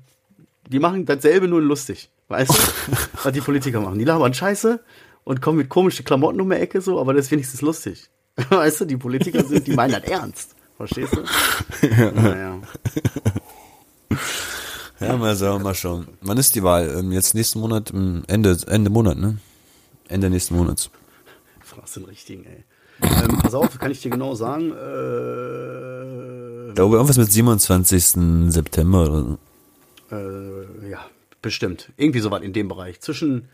die 0.68 0.80
machen 0.80 1.06
dasselbe 1.06 1.48
nur 1.48 1.62
lustig. 1.62 2.10
Weißt 2.28 2.52
du, 2.52 2.94
was 3.24 3.34
die 3.34 3.42
Politiker 3.42 3.82
machen? 3.82 4.00
Die 4.00 4.06
labern 4.06 4.34
Scheiße 4.34 4.80
und 5.24 5.42
kommen 5.42 5.58
mit 5.58 5.70
komischen 5.70 6.06
Klamotten 6.06 6.42
um 6.42 6.50
die 6.50 6.56
Ecke 6.56 6.82
so, 6.82 7.00
aber 7.00 7.14
das 7.14 7.26
ist 7.26 7.32
wenigstens 7.32 7.62
lustig. 7.62 8.10
Weißt 8.50 8.82
du, 8.82 8.86
die 8.86 8.98
Politiker 8.98 9.44
sind, 9.44 9.68
die 9.68 9.74
meinen 9.74 9.94
das 9.94 10.04
ernst. 10.04 10.56
Verstehst 10.78 11.14
du? 11.14 11.24
Naja. 12.16 12.60
Ja, 15.00 15.18
mal 15.18 15.36
schauen, 15.36 15.62
mal 15.62 15.76
schauen. 15.76 16.08
Wann 16.22 16.38
ist 16.38 16.56
die 16.56 16.64
Wahl? 16.64 16.90
Ähm, 16.98 17.12
Jetzt 17.12 17.34
nächsten 17.36 17.60
Monat, 17.60 17.92
ähm, 17.94 18.24
Ende, 18.28 18.58
Ende 18.68 18.90
Monat, 18.90 19.18
ne? 19.18 19.38
Ende 20.08 20.30
nächsten 20.30 20.56
Monats. 20.56 20.90
Fragst 21.62 21.98
den 21.98 22.06
richtigen, 22.06 22.46
ey. 22.46 22.64
ähm, 23.02 23.38
pass 23.40 23.54
auf, 23.54 23.78
kann 23.78 23.92
ich 23.92 24.02
dir 24.02 24.12
genau 24.12 24.36
sagen. 24.36 24.72
Äh, 24.72 24.76
glaube 26.74 26.96
irgendwas 26.96 27.18
mit 27.18 27.32
27. 27.32 28.52
September 28.52 29.02
oder 29.02 29.24
so. 29.24 29.38
Äh, 30.16 30.90
ja, 30.90 31.06
bestimmt. 31.42 31.92
Irgendwie 31.98 32.20
so 32.20 32.32
was 32.32 32.42
in 32.42 32.54
dem 32.54 32.68
Bereich. 32.68 33.00
Zwischen, 33.02 33.50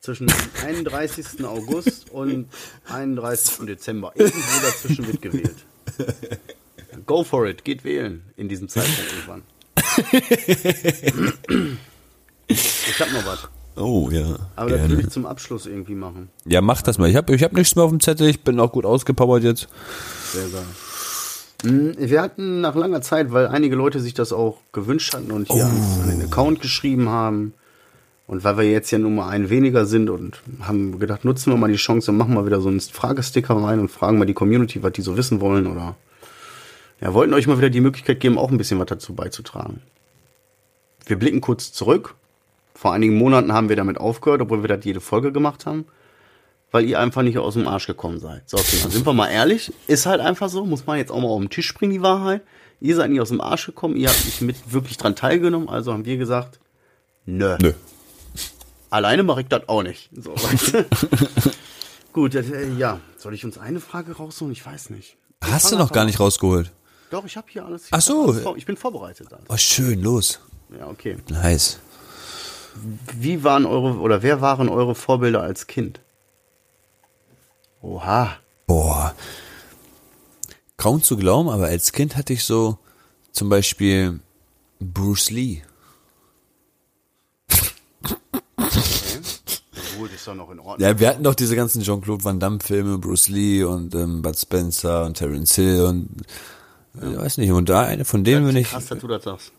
zwischen 0.00 0.30
31. 0.64 1.44
August 1.44 2.10
und 2.10 2.46
31. 2.88 3.66
Dezember. 3.66 4.12
Irgendwo 4.14 4.60
dazwischen 4.62 5.06
wird 5.06 5.22
gewählt. 5.22 5.56
Go 7.06 7.24
for 7.24 7.46
it, 7.46 7.64
geht 7.64 7.84
wählen 7.84 8.22
in 8.36 8.48
diesem 8.48 8.68
Zeitpunkt 8.68 9.12
irgendwann. 9.12 9.42
ich 12.48 13.00
hab 13.00 13.12
noch 13.12 13.26
was. 13.26 13.48
Oh, 13.76 14.10
ja. 14.10 14.38
Aber 14.56 14.70
das 14.70 14.90
will 14.90 15.00
ich 15.00 15.10
zum 15.10 15.24
Abschluss 15.24 15.66
irgendwie 15.66 15.94
machen. 15.94 16.30
Ja, 16.44 16.60
mach 16.60 16.82
das 16.82 16.98
mal. 16.98 17.08
Ich 17.08 17.16
habe 17.16 17.34
ich 17.34 17.42
hab 17.42 17.52
nichts 17.52 17.76
mehr 17.76 17.84
auf 17.84 17.90
dem 17.90 18.00
Zettel. 18.00 18.28
Ich 18.28 18.42
bin 18.42 18.58
auch 18.58 18.72
gut 18.72 18.84
ausgepowert 18.84 19.44
jetzt. 19.44 19.68
Sehr 20.32 20.48
geil. 20.48 20.66
Mm, 21.64 21.90
Wir 21.98 22.22
hatten 22.22 22.60
nach 22.60 22.74
langer 22.74 23.00
Zeit, 23.02 23.32
weil 23.32 23.48
einige 23.48 23.74
Leute 23.76 24.00
sich 24.00 24.14
das 24.14 24.32
auch 24.32 24.58
gewünscht 24.72 25.14
hatten 25.14 25.30
und 25.32 25.50
hier 25.50 25.64
Oh. 25.66 26.02
an 26.02 26.10
den 26.10 26.22
Account 26.22 26.60
geschrieben 26.60 27.08
haben. 27.08 27.54
Und 28.26 28.44
weil 28.44 28.58
wir 28.58 28.70
jetzt 28.70 28.90
ja 28.90 28.98
nun 28.98 29.14
mal 29.14 29.30
einen 29.30 29.48
weniger 29.48 29.86
sind 29.86 30.10
und 30.10 30.42
haben 30.60 30.98
gedacht, 30.98 31.24
nutzen 31.24 31.50
wir 31.50 31.56
mal 31.56 31.70
die 31.70 31.76
Chance 31.76 32.10
und 32.10 32.18
machen 32.18 32.34
mal 32.34 32.44
wieder 32.44 32.60
so 32.60 32.68
einen 32.68 32.80
Fragesticker 32.80 33.54
rein 33.56 33.80
und 33.80 33.90
fragen 33.90 34.18
mal 34.18 34.26
die 34.26 34.34
Community, 34.34 34.82
was 34.82 34.92
die 34.92 35.00
so 35.02 35.16
wissen 35.16 35.40
wollen 35.40 35.66
oder 35.66 35.96
ja, 37.00 37.14
wollten 37.14 37.32
euch 37.32 37.46
mal 37.46 37.56
wieder 37.58 37.70
die 37.70 37.80
Möglichkeit 37.80 38.20
geben, 38.20 38.36
auch 38.38 38.50
ein 38.50 38.58
bisschen 38.58 38.78
was 38.78 38.86
dazu 38.86 39.14
beizutragen. 39.14 39.80
Wir 41.06 41.18
blicken 41.18 41.40
kurz 41.40 41.72
zurück. 41.72 42.14
Vor 42.74 42.92
einigen 42.92 43.16
Monaten 43.16 43.52
haben 43.52 43.68
wir 43.70 43.76
damit 43.76 43.98
aufgehört, 43.98 44.42
obwohl 44.42 44.62
wir 44.62 44.68
das 44.68 44.84
jede 44.84 45.00
Folge 45.00 45.32
gemacht 45.32 45.64
haben, 45.64 45.86
weil 46.70 46.84
ihr 46.84 46.98
einfach 46.98 47.22
nicht 47.22 47.38
aus 47.38 47.54
dem 47.54 47.66
Arsch 47.66 47.86
gekommen 47.86 48.18
seid. 48.20 48.48
So, 48.48 48.56
okay, 48.58 48.78
dann 48.82 48.90
sind 48.90 49.06
wir 49.06 49.12
mal 49.12 49.28
ehrlich, 49.28 49.72
ist 49.86 50.06
halt 50.06 50.20
einfach 50.20 50.48
so, 50.48 50.64
muss 50.64 50.86
man 50.86 50.98
jetzt 50.98 51.10
auch 51.10 51.20
mal 51.20 51.28
auf 51.28 51.40
den 51.40 51.50
Tisch 51.50 51.72
bringen, 51.74 51.92
die 51.92 52.02
Wahrheit. 52.02 52.42
Ihr 52.80 52.94
seid 52.94 53.10
nicht 53.10 53.20
aus 53.20 53.28
dem 53.30 53.40
Arsch 53.40 53.66
gekommen, 53.66 53.96
ihr 53.96 54.08
habt 54.08 54.24
nicht 54.24 54.40
mit 54.42 54.72
wirklich 54.72 54.96
dran 54.96 55.16
teilgenommen, 55.16 55.68
also 55.68 55.92
haben 55.92 56.04
wir 56.04 56.16
gesagt, 56.16 56.60
nö. 57.26 57.56
Nö. 57.60 57.72
Alleine 58.90 59.22
mache 59.22 59.42
ich 59.42 59.48
das 59.48 59.68
auch 59.68 59.82
nicht. 59.82 60.10
So, 60.12 60.34
weißt 60.34 60.74
du? 60.74 60.86
Gut, 62.12 62.34
äh, 62.34 62.70
ja, 62.78 63.00
soll 63.16 63.34
ich 63.34 63.44
uns 63.44 63.58
eine 63.58 63.80
Frage 63.80 64.12
rausholen? 64.16 64.52
Ich 64.52 64.64
weiß 64.64 64.90
nicht. 64.90 65.16
Ich 65.42 65.50
Hast 65.52 65.72
du 65.72 65.76
noch 65.76 65.92
gar 65.92 66.04
nicht 66.04 66.20
rausgeholt? 66.20 66.72
Doch, 67.10 67.24
ich 67.24 67.36
habe 67.36 67.46
hier 67.50 67.64
alles. 67.64 67.86
ich 67.86 67.92
Ach 67.92 68.00
so. 68.00 68.24
alles 68.30 68.44
Ich 68.56 68.66
bin 68.66 68.76
vorbereitet. 68.76 69.32
Alter. 69.32 69.44
Oh, 69.48 69.56
schön, 69.56 70.02
los. 70.02 70.40
Ja, 70.78 70.86
okay. 70.88 71.16
Nice. 71.30 71.78
Wie 73.18 73.44
waren 73.44 73.66
eure 73.66 73.98
oder 73.98 74.22
wer 74.22 74.40
waren 74.40 74.68
eure 74.68 74.94
Vorbilder 74.94 75.42
als 75.42 75.66
Kind? 75.66 76.00
Oha. 77.82 78.36
Boah. 78.66 79.14
Kaum 80.76 81.02
zu 81.02 81.16
glauben, 81.16 81.48
aber 81.48 81.66
als 81.66 81.92
Kind 81.92 82.16
hatte 82.16 82.32
ich 82.32 82.44
so 82.44 82.78
zum 83.32 83.48
Beispiel 83.48 84.20
Bruce 84.80 85.30
Lee. 85.30 85.62
Noch 90.34 90.50
in 90.50 90.60
Ordnung. 90.60 90.86
Ja, 90.86 91.00
wir 91.00 91.08
hatten 91.08 91.22
doch 91.22 91.34
diese 91.34 91.56
ganzen 91.56 91.82
Jean-Claude 91.82 92.22
Van 92.22 92.38
Damme 92.38 92.58
Filme, 92.60 92.98
Bruce 92.98 93.28
Lee 93.28 93.64
und 93.64 93.94
ähm, 93.94 94.20
Bud 94.20 94.36
Spencer 94.36 95.06
und 95.06 95.16
Terence 95.16 95.54
Hill 95.54 95.84
und 95.84 96.08
ich 96.94 97.16
weiß 97.16 97.38
nicht, 97.38 97.50
und 97.50 97.68
da 97.70 97.84
eine 97.84 98.04
von 98.04 98.24
denen 98.24 98.44
bin 98.44 98.56
ich. 98.56 98.68
Krass, 98.68 98.86
dass 98.86 98.98
du 98.98 99.06
das 99.06 99.24
sagst. 99.24 99.52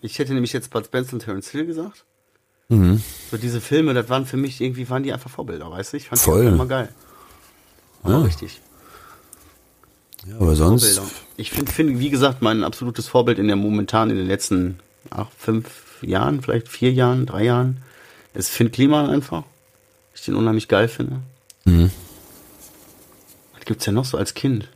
Ich 0.00 0.18
hätte 0.18 0.34
nämlich 0.34 0.52
jetzt 0.52 0.70
Bud 0.70 0.86
Spencer 0.86 1.12
und 1.12 1.20
Terence 1.20 1.50
Hill 1.50 1.64
gesagt. 1.64 2.04
Mhm. 2.70 3.00
So 3.30 3.36
diese 3.36 3.60
Filme, 3.60 3.94
das 3.94 4.08
waren 4.08 4.26
für 4.26 4.36
mich 4.36 4.60
irgendwie, 4.60 4.88
waren 4.90 5.04
die 5.04 5.12
einfach 5.12 5.30
Vorbilder, 5.30 5.70
weißt 5.70 5.92
du? 5.92 5.98
Ich 5.98 6.08
fand 6.08 6.20
Voll. 6.20 6.42
die 6.42 6.48
immer 6.48 6.66
geil. 6.66 6.88
Ja. 8.04 8.20
richtig. 8.22 8.60
Ja, 10.26 10.36
aber 10.36 10.54
sonst. 10.56 10.84
Vorbilder. 10.96 11.10
Ich 11.36 11.50
finde, 11.50 11.72
find, 11.72 11.98
wie 11.98 12.10
gesagt, 12.10 12.42
mein 12.42 12.64
absolutes 12.64 13.08
Vorbild 13.08 13.38
in 13.38 13.46
der 13.46 13.56
momentan, 13.56 14.10
in 14.10 14.16
den 14.16 14.26
letzten 14.26 14.78
ach, 15.10 15.28
fünf 15.36 16.02
Jahren, 16.02 16.42
vielleicht 16.42 16.68
vier 16.68 16.92
Jahren, 16.92 17.26
drei 17.26 17.44
Jahren, 17.44 17.82
ist 18.34 18.50
Finn 18.50 18.70
Kliman 18.70 19.08
einfach. 19.08 19.44
Ich 20.14 20.22
den 20.22 20.34
unheimlich 20.34 20.68
geil 20.68 20.88
finde. 20.88 21.20
Mhm. 21.64 21.90
Was 23.54 23.64
gibt's 23.64 23.84
denn 23.84 23.94
noch 23.94 24.04
so 24.04 24.18
als 24.18 24.34
Kind? 24.34 24.68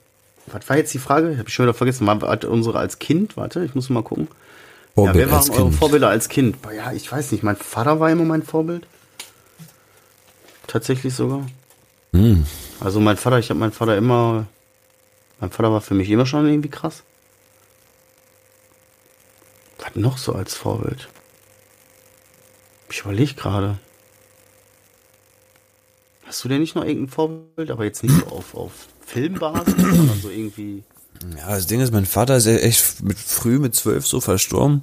Was 0.46 0.68
war 0.68 0.76
jetzt 0.76 0.92
die 0.94 0.98
Frage? 0.98 1.36
Hab 1.38 1.48
ich 1.48 1.54
schon 1.54 1.66
wieder 1.66 1.74
vergessen. 1.74 2.06
War 2.06 2.20
war 2.20 2.44
unsere 2.44 2.78
als 2.78 2.98
Kind? 2.98 3.36
Warte, 3.36 3.64
ich 3.64 3.74
muss 3.74 3.88
mal 3.90 4.02
gucken. 4.02 4.28
Vorbild 4.94 5.14
ja, 5.16 5.20
wer 5.20 5.30
waren 5.30 5.50
eure 5.50 5.62
Kind. 5.64 5.74
Vorbilder 5.74 6.08
als 6.08 6.28
Kind? 6.28 6.56
Ja, 6.74 6.92
ich 6.92 7.10
weiß 7.10 7.32
nicht. 7.32 7.42
Mein 7.42 7.56
Vater 7.56 7.98
war 8.00 8.10
immer 8.10 8.24
mein 8.24 8.42
Vorbild. 8.42 8.86
Tatsächlich 10.66 11.14
sogar. 11.14 11.46
Mhm. 12.14 12.46
Also 12.80 13.00
mein 13.00 13.16
Vater, 13.16 13.38
ich 13.38 13.50
habe 13.50 13.58
meinen 13.60 13.72
Vater 13.72 13.96
immer, 13.96 14.46
mein 15.40 15.50
Vater 15.50 15.72
war 15.72 15.80
für 15.80 15.94
mich 15.94 16.08
immer 16.10 16.26
schon 16.26 16.46
irgendwie 16.46 16.68
krass. 16.70 17.02
Was 19.78 19.94
noch 19.96 20.16
so 20.18 20.32
als 20.32 20.54
Vorbild? 20.54 21.08
Ich 22.90 23.00
überlege 23.00 23.34
gerade. 23.34 23.78
Hast 26.24 26.44
du 26.44 26.48
denn 26.48 26.60
nicht 26.60 26.76
noch 26.76 26.84
irgendein 26.84 27.12
Vorbild, 27.12 27.70
aber 27.70 27.84
jetzt 27.84 28.02
nicht 28.02 28.14
so 28.16 28.26
auf, 28.26 28.54
auf 28.54 28.72
Filmbasis, 29.04 29.74
sondern 29.76 30.20
so 30.20 30.30
irgendwie. 30.30 30.84
Ja, 31.36 31.48
das 31.48 31.66
Ding 31.66 31.80
ist, 31.80 31.92
mein 31.92 32.06
Vater 32.06 32.36
ist 32.36 32.46
echt 32.46 33.02
mit 33.02 33.18
früh 33.18 33.58
mit 33.58 33.74
zwölf 33.74 34.06
so 34.06 34.20
verstorben. 34.20 34.82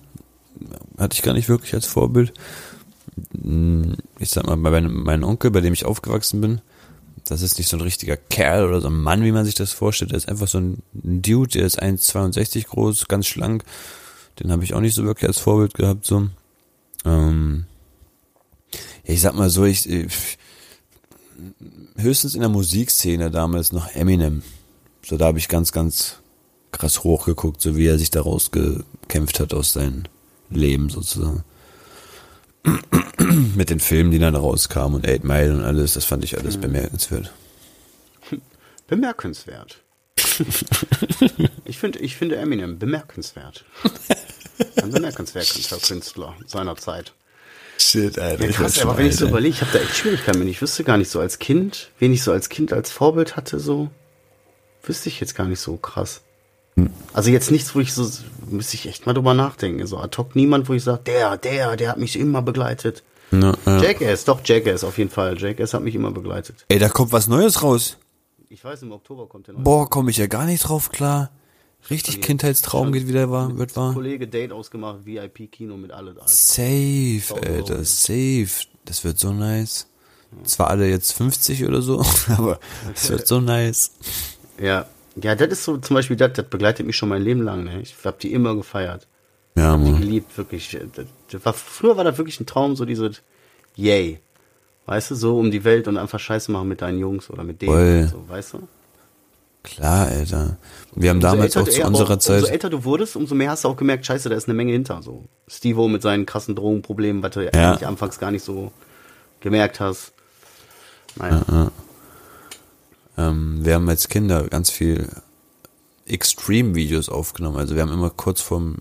Hatte 0.98 1.16
ich 1.16 1.22
gar 1.24 1.34
nicht 1.34 1.50
wirklich 1.50 1.74
als 1.74 1.86
Vorbild. 1.86 2.34
Hm, 3.42 3.96
Ich 4.20 4.30
sag 4.30 4.46
mal, 4.46 4.58
bei 4.58 4.70
meinem, 4.70 5.04
meinem 5.04 5.24
Onkel, 5.24 5.52
bei 5.52 5.62
dem 5.62 5.74
ich 5.74 5.86
aufgewachsen 5.86 6.42
bin, 6.42 6.62
das 7.32 7.42
ist 7.42 7.58
nicht 7.58 7.70
so 7.70 7.78
ein 7.78 7.82
richtiger 7.82 8.18
Kerl 8.18 8.68
oder 8.68 8.82
so 8.82 8.90
ein 8.90 9.02
Mann, 9.02 9.24
wie 9.24 9.32
man 9.32 9.46
sich 9.46 9.56
das 9.56 9.72
vorstellt. 9.72 10.12
Der 10.12 10.18
ist 10.18 10.28
einfach 10.28 10.50
so 10.50 10.60
ein 10.60 10.84
Dude, 10.92 11.52
der 11.52 11.66
ist 11.66 11.82
1,62 11.82 12.68
groß, 12.68 13.08
ganz 13.08 13.26
schlank. 13.26 13.64
Den 14.40 14.52
habe 14.52 14.66
ich 14.66 14.74
auch 14.74 14.82
nicht 14.82 14.96
so 14.96 15.06
wirklich 15.06 15.30
als 15.30 15.40
Vorbild 15.40 15.74
gehabt. 15.74 16.06
So. 16.06 16.28
Ähm, 17.06 17.68
ich 19.06 19.22
sag 19.22 19.34
mal 19.36 19.50
so, 19.50 19.64
ich, 19.64 19.90
ich 19.90 20.38
höchstens 21.96 22.36
in 22.36 22.42
der 22.42 22.50
Musikszene 22.50 23.32
damals 23.32 23.72
noch 23.72 23.96
Eminem. 23.96 24.44
So, 25.06 25.16
da 25.16 25.28
habe 25.28 25.40
ich 25.40 25.48
ganz, 25.48 25.72
ganz 25.72 26.18
krass 26.74 27.06
hochgeguckt, 27.06 27.62
so 27.62 27.78
wie 27.78 27.88
er 27.88 27.98
sich 27.98 28.12
da 28.12 28.22
rausgekämpft 28.22 29.40
hat 29.40 29.54
aus 29.54 29.72
seinem 29.72 30.04
Leben 30.50 30.90
sozusagen. 30.90 31.46
Mit 33.56 33.70
den 33.70 33.80
Filmen, 33.80 34.12
die 34.12 34.20
dann 34.20 34.36
rauskamen 34.36 34.96
und 34.96 35.08
Eight 35.08 35.24
Mile 35.24 35.54
und 35.54 35.64
alles, 35.64 35.94
das 35.94 36.06
fand 36.06 36.24
ich 36.24 36.38
alles 36.38 36.58
bemerkenswert. 36.58 37.32
Bemerkenswert. 38.88 39.82
ich 41.66 41.78
finde, 41.78 42.00
ich 42.00 42.16
finde 42.16 42.36
Eminem 42.36 42.78
bemerkenswert. 42.78 43.66
Ein 44.76 44.92
bemerkenswerter 44.92 45.78
Künstler 45.78 46.36
seiner 46.46 46.76
Zeit. 46.76 47.14
Shit, 47.78 48.20
Alter. 48.20 48.46
Ja, 48.46 48.52
krass, 48.52 48.80
aber 48.80 48.98
wenn 48.98 49.08
ich 49.08 49.16
so 49.16 49.28
überlege, 49.28 49.56
ich 49.56 49.62
habe 49.62 49.72
da 49.74 49.80
echt 49.80 49.96
Schwierigkeiten 49.96 50.40
mit. 50.40 50.48
Ich 50.50 50.62
wüsste 50.62 50.84
gar 50.84 50.98
nicht 50.98 51.10
so 51.10 51.20
als 51.20 51.40
Kind, 51.40 51.90
wen 52.00 52.14
ich 52.14 52.24
so 52.24 52.32
als 52.32 52.50
Kind 52.50 52.74
als 52.74 52.92
Vorbild 52.92 53.36
hatte, 53.36 53.60
so 53.60 53.90
wüsste 54.84 55.10
ich 55.10 55.20
jetzt 55.20 55.36
gar 55.36 55.48
nicht 55.48 55.60
so 55.60 55.78
krass. 55.78 56.22
Also 57.14 57.30
jetzt 57.30 57.52
nichts, 57.52 57.76
wo 57.76 57.80
ich 57.80 57.94
so, 57.94 58.10
müsste 58.50 58.76
ich 58.76 58.88
echt 58.88 59.06
mal 59.06 59.14
drüber 59.14 59.34
nachdenken. 59.34 59.86
So 59.88 59.98
ad 59.98 60.18
hoc 60.18 60.36
niemand, 60.36 60.70
wo 60.70 60.74
ich 60.74 60.84
sage, 60.84 61.02
der, 61.06 61.38
der, 61.38 61.76
der 61.76 61.90
hat 61.90 61.98
mich 61.98 62.18
immer 62.18 62.42
begleitet. 62.42 63.04
Ja, 63.32 63.54
ja. 63.66 63.82
Jackass, 63.82 64.26
doch 64.26 64.42
Jackass 64.44 64.84
auf 64.84 64.98
jeden 64.98 65.10
Fall. 65.10 65.38
Jackass 65.38 65.74
hat 65.74 65.84
mich 65.84 65.96
immer 65.96 66.12
begleitet. 66.12 66.66
Ey, 66.68 66.80
da 66.80 66.90
kommt 66.90 67.12
was 67.12 67.28
Neues 67.28 67.64
raus. 67.64 67.98
Ich 68.50 68.64
weiß, 68.64 68.82
im 68.82 68.92
Oktober 68.92 69.28
kommt 69.28 69.48
der 69.48 69.54
neue. 69.54 69.64
Boah, 69.64 69.90
komme 69.90 70.12
ich 70.12 70.18
ja 70.18 70.28
gar 70.28 70.46
nicht 70.46 70.68
drauf 70.68 70.92
klar. 70.92 71.32
Richtig 71.90 72.22
Kindheitstraum 72.22 72.92
geht 72.92 73.08
wieder 73.08 73.32
wahr, 73.32 73.58
wird 73.58 73.76
wahr. 73.76 73.94
Kollege 73.94 74.28
Date 74.28 74.52
ausgemacht, 74.52 75.06
VIP-Kino 75.06 75.78
mit 75.78 75.92
alle 75.92 76.14
da. 76.14 76.28
Safe, 76.28 77.24
Alter, 77.44 77.84
safe. 77.84 78.68
Das 78.86 79.04
wird 79.04 79.18
so 79.18 79.34
nice. 79.34 79.88
Zwar 80.44 80.70
alle 80.70 80.88
jetzt 80.88 81.14
50 81.14 81.66
oder 81.66 81.82
so, 81.82 82.04
aber 82.28 82.60
es 82.94 83.10
wird 83.10 83.26
so 83.26 83.40
nice. 83.40 83.92
Ja, 84.62 84.86
ja, 85.22 85.36
das 85.36 85.50
ist 85.50 85.64
so 85.66 85.78
zum 85.78 85.94
Beispiel, 85.96 86.16
das, 86.18 86.34
das 86.34 86.46
begleitet 86.48 86.86
mich 86.86 86.96
schon 86.98 87.10
mein 87.10 87.22
Leben 87.22 87.42
lang. 87.44 87.64
Ne? 87.64 87.82
Ich 87.82 87.96
habe 88.04 88.18
die 88.22 88.34
immer 88.34 88.56
gefeiert. 88.56 89.08
Ja, 89.56 89.76
Die 89.78 89.92
Mann. 89.92 90.00
geliebt, 90.00 90.38
wirklich. 90.38 90.78
Das, 90.96 91.06
das 91.32 91.46
war, 91.46 91.54
früher 91.54 91.98
war 91.98 92.04
das 92.04 92.18
wirklich 92.18 92.40
ein 92.40 92.46
Traum, 92.46 92.76
so 92.76 92.86
diese 92.86 93.12
Yay. 93.76 94.20
Weißt 94.86 95.12
du, 95.12 95.16
so 95.16 95.38
um 95.40 95.52
die 95.52 95.64
Welt 95.64 95.88
und 95.88 95.98
einfach 95.98 96.20
Scheiße 96.20 96.52
machen 96.52 96.68
mit 96.68 96.82
deinen 96.82 97.00
Jungs 97.00 97.30
oder 97.30 97.44
mit 97.44 97.62
denen. 97.62 98.08
So, 98.08 98.24
weißt 98.28 98.54
du? 98.54 98.68
Klar, 99.64 100.08
Alter. 100.08 100.58
Wir 100.96 101.12
haben 101.12 101.18
Umso 101.18 101.28
damals 101.28 101.56
auch 101.56 101.68
zu 101.68 101.84
unserer 101.86 102.14
Umso 102.14 102.18
Zeit. 102.18 102.50
älter 102.50 102.70
du 102.70 102.84
wurdest, 102.84 103.16
umso 103.16 103.36
mehr 103.36 103.52
hast 103.52 103.64
du 103.64 103.68
auch 103.70 103.78
gemerkt, 103.78 104.06
scheiße, 104.06 104.28
da 104.28 104.36
ist 104.36 104.48
eine 104.48 104.56
Menge 104.56 104.72
hinter. 104.72 105.04
So. 105.04 105.26
Steve 105.48 105.88
mit 105.88 106.02
seinen 106.02 106.26
krassen 106.26 106.56
Drogenproblemen, 106.56 107.22
was 107.22 107.32
du 107.32 107.42
Ja. 107.46 107.52
eigentlich 107.72 107.86
anfangs 107.88 108.18
gar 108.20 108.32
nicht 108.32 108.44
so 108.44 108.72
gemerkt 109.40 109.80
hast. 109.80 110.14
Naja. 111.16 111.72
Ähm, 113.30 113.60
wir 113.64 113.76
haben 113.76 113.88
als 113.90 114.08
Kinder 114.08 114.48
ganz 114.48 114.70
viel 114.70 115.08
Extreme-Videos 116.06 117.10
aufgenommen. 117.10 117.58
Also 117.58 117.76
wir 117.76 117.82
haben 117.82 117.94
immer 117.94 118.10
kurz 118.10 118.42
vorm, 118.42 118.78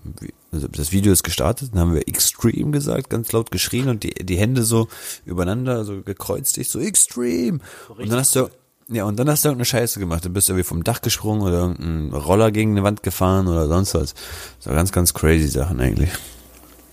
also 0.51 0.67
das 0.67 0.91
Video 0.91 1.13
ist 1.13 1.23
gestartet, 1.23 1.69
dann 1.71 1.79
haben 1.79 1.93
wir 1.93 2.07
Extreme 2.07 2.71
gesagt, 2.71 3.09
ganz 3.09 3.31
laut 3.31 3.51
geschrien 3.51 3.89
und 3.89 4.03
die, 4.03 4.13
die 4.13 4.37
Hände 4.37 4.63
so 4.63 4.87
übereinander, 5.25 5.85
so 5.85 6.01
gekreuzigt, 6.01 6.69
so 6.69 6.79
Extreme. 6.79 7.59
und 7.89 8.09
dann 8.09 8.19
hast 8.19 8.35
du, 8.35 8.49
Ja, 8.89 9.05
und 9.05 9.17
dann 9.17 9.29
hast 9.29 9.45
du 9.45 9.49
irgendeine 9.49 9.65
Scheiße 9.65 9.99
gemacht. 9.99 10.25
Du 10.25 10.29
bist 10.29 10.49
irgendwie 10.49 10.65
vom 10.65 10.83
Dach 10.83 11.01
gesprungen 11.01 11.41
oder 11.41 11.59
irgendein 11.59 12.13
Roller 12.13 12.51
gegen 12.51 12.71
eine 12.71 12.83
Wand 12.83 13.03
gefahren 13.03 13.47
oder 13.47 13.67
sonst 13.67 13.93
was. 13.93 14.13
So 14.59 14.71
ganz, 14.71 14.91
ganz 14.91 15.13
crazy 15.13 15.47
Sachen 15.47 15.79
eigentlich. 15.79 16.09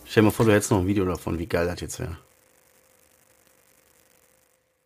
Stell 0.04 0.22
dir 0.22 0.26
mal 0.26 0.30
vor, 0.30 0.46
du 0.46 0.52
hättest 0.52 0.70
noch 0.70 0.80
ein 0.80 0.86
Video 0.86 1.04
davon, 1.04 1.38
wie 1.38 1.46
geil 1.46 1.66
das 1.66 1.80
jetzt 1.80 1.98
wäre. 1.98 2.16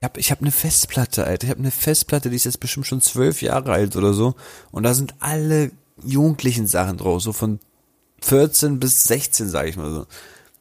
Ich 0.03 0.05
habe 0.05 0.19
ich 0.19 0.31
hab 0.33 0.41
eine 0.41 0.51
Festplatte, 0.51 1.25
Alter. 1.25 1.45
Ich 1.45 1.51
habe 1.51 1.61
eine 1.61 1.71
Festplatte, 1.71 2.29
die 2.29 2.35
ist 2.35 2.45
jetzt 2.45 2.59
bestimmt 2.59 2.89
schon 2.89 3.01
zwölf 3.01 3.41
Jahre 3.41 3.71
alt 3.71 3.95
oder 3.95 4.15
so. 4.15 4.35
Und 4.73 4.83
da 4.83 4.95
sind 4.95 5.15
alle 5.21 5.71
jugendlichen 6.03 6.67
Sachen 6.67 6.97
drauf, 6.97 7.23
so 7.23 7.33
von 7.33 7.61
14 8.21 8.81
bis 8.81 9.05
16, 9.05 9.49
sage 9.49 9.69
ich 9.69 9.77
mal 9.77 9.93
so. 9.93 10.07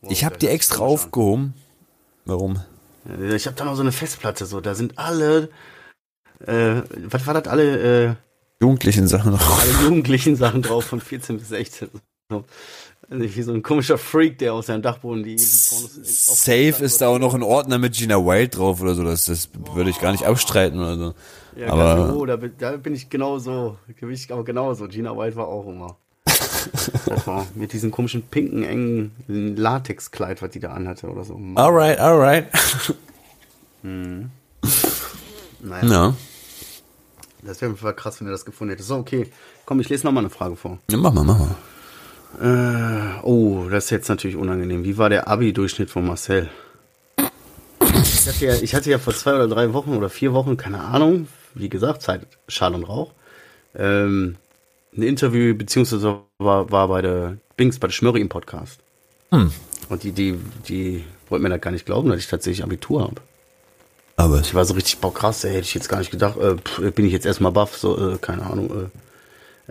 Wow, 0.02 0.12
ich 0.12 0.26
habe 0.26 0.38
die 0.38 0.48
extra 0.48 0.84
aufgehoben. 0.84 1.56
Warum? 2.24 2.62
Ich 3.34 3.48
habe 3.48 3.56
da 3.56 3.66
noch 3.66 3.74
so 3.74 3.82
eine 3.82 3.92
Festplatte, 3.92 4.46
so, 4.46 4.62
da 4.62 4.76
sind 4.76 5.00
alle, 5.00 5.50
äh, 6.46 6.84
was 7.08 7.26
war 7.26 7.34
das, 7.34 7.48
alle, 7.48 8.10
äh, 8.10 8.16
Jugendlichen 8.62 9.08
Sachen 9.08 9.32
drauf. 9.32 9.60
alle 9.60 9.86
jugendlichen 9.86 10.36
Sachen 10.36 10.62
drauf 10.62 10.86
von 10.86 11.02
14 11.02 11.40
bis 11.40 11.48
16. 11.48 11.90
So. 13.12 13.18
Also 13.18 13.36
wie 13.36 13.42
so 13.42 13.54
ein 13.54 13.62
komischer 13.62 13.98
Freak, 13.98 14.38
der 14.38 14.54
aus 14.54 14.68
seinem 14.68 14.82
Dachboden 14.82 15.24
die, 15.24 15.36
die 15.36 15.44
Pornos 15.70 15.98
in- 15.98 16.02
auf- 16.04 16.38
Safe 16.38 16.84
ist 16.86 17.02
da 17.02 17.08
auch 17.10 17.20
noch 17.20 17.34
ein 17.34 17.44
Ordner 17.44 17.78
mit 17.78 17.94
Gina 17.94 18.16
Wild 18.18 18.58
drauf 18.58 18.82
oder 18.82 18.96
so. 18.96 19.04
Das, 19.04 19.26
das 19.26 19.50
würde 19.76 19.90
ich 19.90 20.00
gar 20.00 20.12
nicht 20.14 20.24
abstreiten 20.26 20.80
oder 20.80 20.98
so. 20.98 21.14
Ja, 21.58 21.68
aber- 21.74 22.16
oh, 22.16 22.26
da, 22.26 22.38
bin- 22.38 22.54
da 22.58 22.78
bin 22.78 22.96
ich 22.96 23.10
genauso, 23.10 23.78
da 23.88 23.94
bin 24.06 24.12
ich 24.16 24.32
aber 24.32 24.46
genauso. 24.46 24.88
Gina 24.88 25.12
Wild 25.18 25.36
war 25.36 25.48
auch 25.48 25.68
immer. 25.68 25.98
War 27.26 27.46
mit 27.56 27.74
diesem 27.74 27.90
komischen 27.92 28.22
pinken, 28.22 28.64
engen 28.64 29.12
Latexkleid, 29.28 30.42
was 30.42 30.52
die 30.52 30.60
da 30.60 30.72
anhatte 30.74 31.08
oder 31.08 31.24
so. 31.24 31.40
Alright, 31.56 32.00
alright. 32.00 32.46
Naja, 33.84 34.22
Ja. 35.84 36.14
das 37.42 37.62
wäre 37.62 37.72
einfach 37.72 37.96
krass, 37.96 38.20
wenn 38.22 38.28
er 38.28 38.32
das 38.32 38.46
gefunden 38.46 38.72
hätte. 38.72 38.84
So, 38.84 38.96
okay. 38.98 39.28
Komm, 39.66 39.80
ich 39.80 39.90
lese 39.90 40.06
nochmal 40.06 40.24
eine 40.24 40.30
Frage 40.30 40.56
vor. 40.56 40.78
ja 40.90 40.98
mach 40.98 41.12
mal, 41.14 41.24
mach 41.24 41.40
mal. 41.40 41.56
Äh, 42.40 43.24
oh, 43.24 43.68
das 43.70 43.86
ist 43.86 43.90
jetzt 43.90 44.10
natürlich 44.10 44.36
unangenehm. 44.36 44.84
Wie 44.84 44.98
war 44.98 45.10
der 45.10 45.28
Abi-Durchschnitt 45.28 45.90
von 45.90 46.06
Marcel? 46.06 46.50
Ich 48.04 48.28
hatte, 48.28 48.46
ja, 48.46 48.54
ich 48.54 48.76
hatte 48.76 48.90
ja 48.92 49.00
vor 49.00 49.14
zwei 49.14 49.34
oder 49.34 49.48
drei 49.48 49.74
Wochen 49.74 49.96
oder 49.98 50.10
vier 50.10 50.34
Wochen, 50.34 50.56
keine 50.56 50.80
Ahnung, 50.80 51.28
wie 51.56 51.70
gesagt, 51.70 52.04
Zeit, 52.04 52.28
Schall 52.48 52.76
und 52.76 52.84
Rauch, 52.84 53.12
ähm, 53.76 54.36
ein 54.96 55.04
Interview, 55.04 55.56
beziehungsweise 55.56 56.20
war, 56.38 56.72
war 56.72 56.88
bei 56.88 57.02
der 57.02 57.38
Bings, 57.58 57.80
bei 57.80 57.88
der 57.88 57.94
Schmörri 57.94 58.22
im 58.22 58.30
Podcast. 58.30 58.80
Hm. 59.32 59.52
Und 59.90 60.04
die, 60.04 60.12
die, 60.12 60.38
die 60.68 61.04
wollten 61.30 61.44
mir 61.44 61.50
da 61.50 61.58
gar 61.58 61.72
nicht 61.72 61.86
glauben, 61.86 62.10
dass 62.10 62.20
ich 62.20 62.28
tatsächlich 62.28 62.64
Abitur 62.64 63.02
habe. 63.02 63.22
Aber 64.18 64.40
Ich 64.40 64.54
war 64.54 64.66
so 64.66 64.76
richtig, 64.76 65.00
boah, 65.00 65.14
krass, 65.14 65.44
ey, 65.44 65.54
hätte 65.54 65.64
ich 65.64 65.74
jetzt 65.74 65.90
gar 65.90 66.00
nicht 66.00 66.12
gedacht, 66.12 66.38
äh, 66.38 66.92
bin 66.92 67.06
ich 67.06 67.14
jetzt 67.14 67.26
erstmal 67.26 67.52
baff, 67.52 67.78
so, 67.78 68.14
äh, 68.14 68.18
keine 68.18 68.46
Ahnung, 68.46 68.70
äh. 68.70 68.90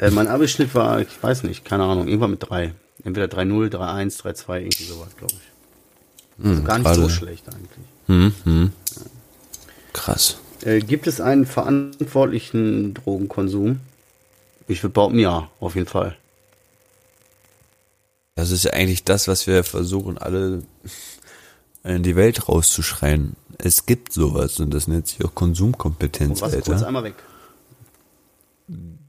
Äh 0.07 0.11
mein 0.11 0.29
Abischnitt 0.29 0.75
war, 0.75 1.01
ich 1.01 1.23
weiß 1.23 1.45
nicht, 1.45 1.65
keine 1.65 1.85
Ahnung, 1.85 2.09
irgendwann 2.09 2.33
mit 2.33 2.49
drei. 2.49 2.75
Entweder 3.05 3.27
3-0, 3.27 3.71
3-1, 3.71 4.23
3-2, 4.23 4.59
irgendwie 4.59 4.85
sowas, 4.85 5.17
glaube 5.17 5.35
ich. 5.35 6.47
Also 6.47 6.63
gar 6.63 6.79
nicht 6.79 6.95
so 6.95 7.01
gerade. 7.03 7.13
schlecht 7.13 7.45
eigentlich. 7.49 7.87
hm, 8.07 8.35
hm. 8.45 8.73
krass. 9.93 10.39
Äh, 10.63 10.81
gibt 10.81 11.07
es 11.07 11.21
einen 11.21 11.47
verantwortlichen 11.47 12.95
Drogenkonsum? 12.95 13.81
Ich 14.69 14.83
würde 14.83 14.93
behaupten, 14.93 15.19
ja, 15.19 15.49
auf 15.61 15.75
jeden 15.75 15.87
Fall. 15.87 16.17
Das 18.37 18.51
ist 18.51 18.65
ja 18.65 18.73
eigentlich 18.73 19.05
das, 19.05 19.29
was 19.29 19.47
wir 19.47 19.65
versuchen, 19.65 20.17
alle 20.17 20.63
in 21.85 22.03
die 22.03 22.17
Welt 22.17 22.49
rauszuschreien. 22.49 23.37
Es 23.59 23.87
gibt 23.87 24.13
sowas 24.13 24.61
und 24.61 24.73
das 24.73 24.87
nennt 24.87 25.09
sich 25.09 25.25
auch 25.25 25.35
Konsumkompetenz, 25.35 26.41
Was, 26.41 26.59
kurz 26.61 26.83
einmal 26.83 27.05
weg. 27.05 27.15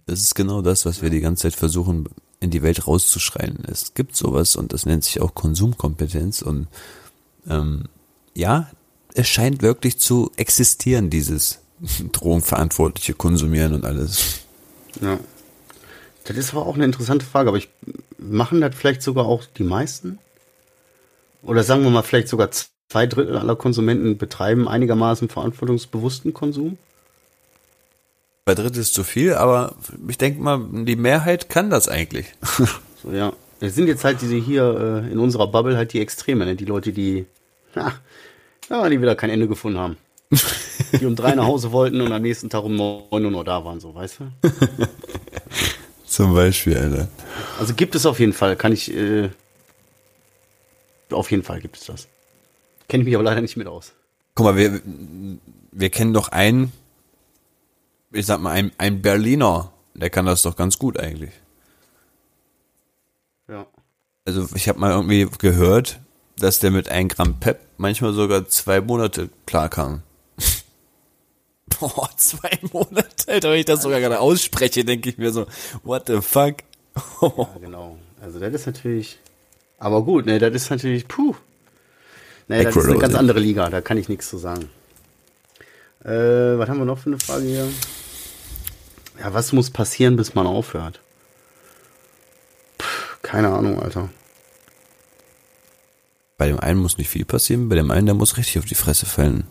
Das 0.05 0.21
ist 0.21 0.35
genau 0.35 0.61
das, 0.61 0.85
was 0.85 1.01
wir 1.01 1.09
die 1.09 1.21
ganze 1.21 1.43
Zeit 1.43 1.55
versuchen, 1.55 2.09
in 2.39 2.49
die 2.49 2.61
Welt 2.61 2.87
rauszuschreien. 2.87 3.63
Es 3.71 3.93
gibt 3.93 4.15
sowas 4.15 4.55
und 4.55 4.73
das 4.73 4.85
nennt 4.85 5.03
sich 5.03 5.21
auch 5.21 5.35
Konsumkompetenz 5.35 6.41
und 6.41 6.67
ähm, 7.47 7.85
ja, 8.33 8.69
es 9.13 9.27
scheint 9.27 9.61
wirklich 9.61 9.99
zu 9.99 10.31
existieren, 10.37 11.09
dieses 11.09 11.59
drogenverantwortliche 12.11 13.13
Konsumieren 13.13 13.73
und 13.73 13.85
alles. 13.85 14.41
Ja. 15.01 15.19
Das 16.23 16.37
ist 16.37 16.51
aber 16.51 16.65
auch 16.65 16.75
eine 16.75 16.85
interessante 16.85 17.25
Frage, 17.25 17.49
aber 17.49 17.57
ich 17.57 17.69
machen 18.17 18.61
das 18.61 18.75
vielleicht 18.75 19.01
sogar 19.01 19.25
auch 19.25 19.43
die 19.45 19.63
meisten? 19.63 20.19
Oder 21.41 21.63
sagen 21.63 21.83
wir 21.83 21.89
mal, 21.89 22.03
vielleicht 22.03 22.27
sogar 22.27 22.49
zwei 22.51 23.07
Drittel 23.07 23.37
aller 23.37 23.55
Konsumenten 23.55 24.17
betreiben 24.17 24.67
einigermaßen 24.67 25.29
verantwortungsbewussten 25.29 26.33
Konsum? 26.33 26.77
Bei 28.45 28.55
Drittel 28.55 28.81
ist 28.81 28.93
zu 28.93 29.03
viel, 29.03 29.35
aber 29.35 29.75
ich 30.07 30.17
denke 30.17 30.41
mal, 30.41 30.59
die 30.85 30.95
Mehrheit 30.95 31.49
kann 31.49 31.69
das 31.69 31.87
eigentlich. 31.87 32.27
So, 33.03 33.11
ja. 33.11 33.33
Es 33.59 33.73
sind 33.73 33.87
jetzt 33.87 34.03
halt 34.03 34.21
diese 34.21 34.35
hier 34.35 35.03
äh, 35.07 35.11
in 35.11 35.17
unserer 35.17 35.47
Bubble 35.47 35.75
halt 35.75 35.91
die 35.91 35.99
Extreme, 35.99 36.45
ne? 36.45 36.55
die 36.55 36.65
Leute, 36.65 36.93
die, 36.93 37.25
ja, 37.75 38.89
die 38.89 39.01
wieder 39.01 39.15
kein 39.15 39.31
Ende 39.31 39.47
gefunden 39.47 39.79
haben. 39.79 39.97
Die 40.99 41.05
um 41.05 41.15
drei 41.15 41.33
nach 41.35 41.45
Hause 41.45 41.71
wollten 41.71 41.99
und 42.01 42.11
am 42.11 42.21
nächsten 42.21 42.49
Tag 42.49 42.63
um 42.63 42.75
neun 42.75 43.25
Uhr 43.25 43.31
noch 43.31 43.43
da 43.43 43.63
waren, 43.65 43.79
so, 43.79 43.95
weißt 43.95 44.19
du? 44.19 44.49
Zum 46.05 46.33
Beispiel, 46.33 46.77
Alter. 46.77 47.07
Also 47.59 47.73
gibt 47.73 47.95
es 47.95 48.05
auf 48.05 48.19
jeden 48.19 48.33
Fall, 48.33 48.55
kann 48.55 48.71
ich, 48.71 48.93
äh, 48.93 49.29
auf 51.09 51.31
jeden 51.31 51.43
Fall 51.43 51.59
gibt 51.59 51.77
es 51.77 51.85
das. 51.85 52.07
Kenne 52.87 53.01
ich 53.01 53.05
mich 53.05 53.15
aber 53.15 53.23
leider 53.23 53.41
nicht 53.41 53.57
mit 53.57 53.67
aus. 53.67 53.93
Guck 54.35 54.45
mal, 54.45 54.57
wir, 54.57 54.81
wir 55.71 55.89
kennen 55.89 56.13
doch 56.13 56.29
einen, 56.29 56.71
ich 58.11 58.25
sag 58.25 58.39
mal, 58.41 58.51
ein, 58.51 58.71
ein 58.77 59.01
Berliner, 59.01 59.71
der 59.93 60.09
kann 60.09 60.25
das 60.25 60.41
doch 60.41 60.55
ganz 60.55 60.77
gut 60.77 60.99
eigentlich. 60.99 61.33
Ja. 63.47 63.65
Also 64.25 64.47
ich 64.55 64.69
habe 64.69 64.79
mal 64.79 64.91
irgendwie 64.91 65.27
gehört, 65.39 65.99
dass 66.37 66.59
der 66.59 66.71
mit 66.71 66.89
ein 66.89 67.07
Gramm 67.07 67.39
Pep 67.39 67.59
manchmal 67.77 68.13
sogar 68.13 68.47
zwei 68.47 68.81
Monate 68.81 69.29
klar 69.45 69.69
kam. 69.69 70.03
Boah, 71.79 72.09
zwei 72.17 72.59
Monate, 72.71 73.27
Alter, 73.27 73.51
wenn 73.51 73.59
ich 73.59 73.65
das 73.65 73.81
sogar 73.81 73.99
gerade 73.99 74.19
ausspreche, 74.19 74.85
denke 74.85 75.09
ich 75.09 75.17
mir 75.17 75.31
so, 75.31 75.47
what 75.83 76.07
the 76.07 76.21
fuck? 76.21 76.57
Ja, 77.21 77.49
genau. 77.61 77.97
Also 78.21 78.39
das 78.39 78.53
ist 78.53 78.65
natürlich. 78.67 79.19
Aber 79.79 80.03
gut, 80.03 80.25
ne, 80.25 80.37
das 80.37 80.53
ist 80.53 80.69
natürlich, 80.69 81.07
puh. 81.07 81.35
Ne, 82.47 82.63
das 82.63 82.75
ist 82.75 82.85
eine 82.85 82.99
ganz 82.99 83.15
andere 83.15 83.39
Liga, 83.39 83.69
da 83.69 83.81
kann 83.81 83.97
ich 83.97 84.09
nichts 84.09 84.29
zu 84.29 84.37
sagen. 84.37 84.69
Äh, 86.03 86.57
was 86.57 86.69
haben 86.69 86.79
wir 86.79 86.85
noch 86.85 86.97
für 86.97 87.09
eine 87.09 87.19
Frage 87.19 87.45
hier? 87.45 87.67
Ja, 89.21 89.35
was 89.35 89.53
muss 89.53 89.69
passieren, 89.69 90.15
bis 90.15 90.33
man 90.33 90.47
aufhört? 90.47 90.99
Puh, 92.79 92.87
keine 93.21 93.49
Ahnung, 93.49 93.79
Alter. 93.79 94.09
Bei 96.39 96.47
dem 96.47 96.59
einen 96.59 96.79
muss 96.79 96.97
nicht 96.97 97.09
viel 97.09 97.23
passieren, 97.23 97.69
bei 97.69 97.75
dem 97.75 97.91
einen, 97.91 98.07
der 98.07 98.15
muss 98.15 98.37
richtig 98.37 98.57
auf 98.57 98.65
die 98.65 98.73
Fresse 98.73 99.05
fallen. 99.05 99.45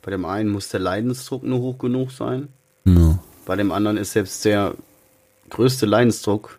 Bei 0.00 0.10
dem 0.10 0.24
einen 0.24 0.48
muss 0.48 0.70
der 0.70 0.80
Leidensdruck 0.80 1.42
nur 1.42 1.58
hoch 1.58 1.76
genug 1.76 2.10
sein. 2.10 2.48
Ja. 2.86 3.18
Bei 3.44 3.56
dem 3.56 3.72
anderen 3.72 3.98
ist 3.98 4.12
selbst 4.12 4.42
der 4.46 4.74
größte 5.50 5.84
Leidensdruck 5.84 6.58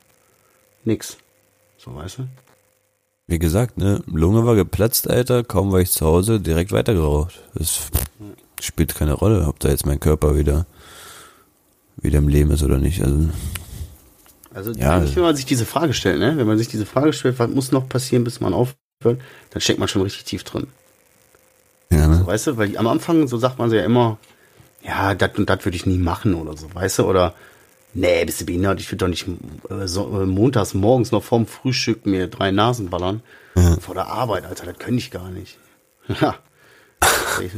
nix. 0.83 1.17
So, 1.79 1.95
weißt 1.95 2.19
du? 2.19 2.27
Wie 3.25 3.39
gesagt, 3.39 3.79
ne, 3.79 4.03
Lunge 4.05 4.45
war 4.45 4.53
geplatzt, 4.53 5.09
Alter, 5.09 5.43
kaum 5.43 5.71
war 5.71 5.79
ich 5.79 5.89
zu 5.89 6.05
Hause, 6.05 6.39
direkt 6.39 6.71
weitergeraucht. 6.71 7.41
Das 7.55 7.89
spielt 8.59 8.93
keine 8.93 9.13
Rolle, 9.13 9.47
ob 9.47 9.59
da 9.59 9.69
jetzt 9.69 9.87
mein 9.87 9.99
Körper 9.99 10.37
wieder, 10.37 10.67
wieder 12.01 12.19
im 12.19 12.27
Leben 12.27 12.51
ist 12.51 12.63
oder 12.63 12.77
nicht. 12.77 13.01
Also, 13.03 13.29
Also 14.53 14.71
Ja. 14.71 14.95
eigentlich, 14.95 15.15
wenn 15.15 15.23
man 15.23 15.35
sich 15.35 15.45
diese 15.45 15.65
Frage 15.65 15.93
stellt, 15.93 16.19
ne? 16.19 16.37
wenn 16.37 16.47
man 16.47 16.57
sich 16.57 16.67
diese 16.67 16.85
Frage 16.85 17.13
stellt, 17.13 17.37
was 17.39 17.49
muss 17.49 17.71
noch 17.71 17.87
passieren, 17.87 18.23
bis 18.23 18.39
man 18.39 18.53
aufhört, 18.53 18.75
dann 19.03 19.61
steckt 19.61 19.79
man 19.79 19.87
schon 19.87 20.01
richtig 20.01 20.23
tief 20.23 20.43
drin. 20.43 20.67
ja, 21.91 22.07
ne? 22.07 22.25
Weißt 22.25 22.47
du, 22.47 22.57
weil 22.57 22.75
am 22.77 22.87
Anfang, 22.87 23.27
so 23.27 23.37
sagt 23.37 23.59
man 23.59 23.71
ja 23.71 23.83
immer, 23.83 24.17
ja, 24.83 25.13
das 25.13 25.37
und 25.37 25.49
das 25.49 25.65
würde 25.65 25.75
ich 25.77 25.85
nie 25.85 25.97
machen 25.99 26.33
oder 26.35 26.57
so, 26.57 26.73
weißt 26.73 26.99
du, 26.99 27.05
oder 27.05 27.33
nee, 27.93 28.25
bist 28.25 28.41
du 28.41 28.45
behindert, 28.45 28.79
ich 28.79 28.87
würde 28.91 29.05
doch 29.05 29.07
nicht 29.09 29.27
äh, 29.69 29.87
so, 29.87 30.21
äh, 30.21 30.25
montags 30.25 30.73
morgens 30.73 31.11
noch 31.11 31.23
vorm 31.23 31.45
Frühstück 31.45 32.05
mir 32.05 32.27
drei 32.27 32.51
Nasen 32.51 32.89
ballern. 32.89 33.21
Vor 33.81 33.93
der 33.93 34.07
Arbeit, 34.07 34.45
Alter, 34.45 34.65
das 34.65 34.77
könnte 34.79 34.99
ich 34.99 35.11
gar 35.11 35.29
nicht. 35.29 35.57
Ja. 36.21 36.35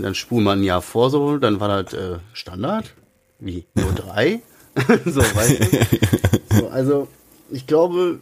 dann 0.01 0.15
spulen 0.15 0.43
wir 0.43 0.51
ein 0.51 0.63
Jahr 0.63 0.81
vor 0.81 1.09
so, 1.09 1.37
dann 1.37 1.59
war 1.59 1.83
das 1.83 1.93
äh, 1.93 2.17
Standard. 2.33 2.93
Wie? 3.41 3.65
Nur 3.73 3.91
drei? 3.91 4.41
so, 5.05 5.21
weißt 5.21 5.59
du? 5.59 6.57
So, 6.57 6.67
also, 6.69 7.07
ich 7.49 7.67
glaube, 7.67 8.19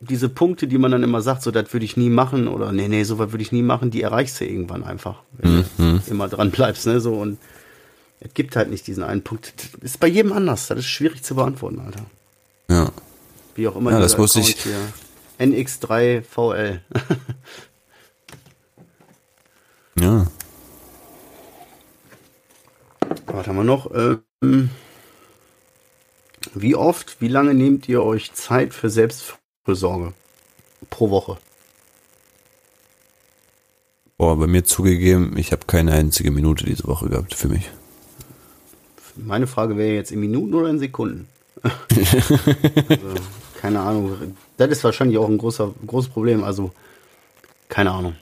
diese 0.00 0.28
Punkte, 0.28 0.66
die 0.66 0.78
man 0.78 0.90
dann 0.90 1.02
immer 1.02 1.22
sagt, 1.22 1.42
so, 1.42 1.50
das 1.50 1.72
würde 1.72 1.84
ich 1.84 1.96
nie 1.96 2.10
machen 2.10 2.48
oder 2.48 2.72
nee, 2.72 2.88
nee, 2.88 3.04
so 3.04 3.18
was 3.18 3.30
würde 3.32 3.42
ich 3.42 3.52
nie 3.52 3.62
machen, 3.62 3.90
die 3.90 4.02
erreichst 4.02 4.40
du 4.40 4.44
irgendwann 4.44 4.82
einfach, 4.82 5.22
wenn 5.38 5.64
du 5.76 6.00
immer 6.08 6.28
dran 6.28 6.50
bleibst, 6.50 6.86
ne, 6.86 7.00
so 7.00 7.14
und 7.14 7.38
es 8.20 8.34
gibt 8.34 8.56
halt 8.56 8.70
nicht 8.70 8.86
diesen 8.86 9.04
einen 9.04 9.22
Punkt. 9.22 9.52
Das 9.56 9.82
ist 9.82 10.00
bei 10.00 10.08
jedem 10.08 10.32
anders, 10.32 10.66
das 10.66 10.80
ist 10.80 10.86
schwierig 10.86 11.22
zu 11.22 11.36
beantworten, 11.36 11.80
Alter. 11.80 12.04
Ja. 12.68 12.90
Wie 13.54 13.68
auch 13.68 13.76
immer 13.76 13.92
Ja, 13.92 14.00
das 14.00 14.18
wusste 14.18 14.40
ich. 14.40 14.56
Account 14.58 14.92
hier. 15.38 15.56
NX3VL. 15.64 16.80
Ja. 20.00 20.28
Was 23.38 23.46
haben 23.46 23.56
wir 23.56 23.64
noch? 23.64 23.90
Ähm, 23.94 24.70
wie 26.54 26.74
oft, 26.74 27.20
wie 27.20 27.28
lange 27.28 27.54
nehmt 27.54 27.88
ihr 27.88 28.02
euch 28.02 28.32
Zeit 28.32 28.74
für 28.74 28.90
Selbstfürsorge 28.90 30.12
pro 30.90 31.10
Woche? 31.10 31.38
Boah, 34.16 34.36
bei 34.36 34.48
mir 34.48 34.64
zugegeben, 34.64 35.36
ich 35.36 35.52
habe 35.52 35.66
keine 35.66 35.92
einzige 35.92 36.32
Minute 36.32 36.64
diese 36.64 36.88
Woche 36.88 37.08
gehabt 37.08 37.34
für 37.34 37.48
mich. 37.48 37.70
Meine 39.14 39.46
Frage 39.46 39.76
wäre 39.76 39.94
jetzt 39.94 40.10
in 40.10 40.18
Minuten 40.18 40.54
oder 40.54 40.68
in 40.68 40.80
Sekunden? 40.80 41.28
also, 41.62 43.14
keine 43.60 43.80
Ahnung. 43.80 44.36
Das 44.56 44.70
ist 44.70 44.82
wahrscheinlich 44.82 45.18
auch 45.18 45.28
ein 45.28 45.38
großer, 45.38 45.72
großes 45.86 46.10
Problem. 46.10 46.42
Also, 46.42 46.72
keine 47.68 47.92
Ahnung. 47.92 48.16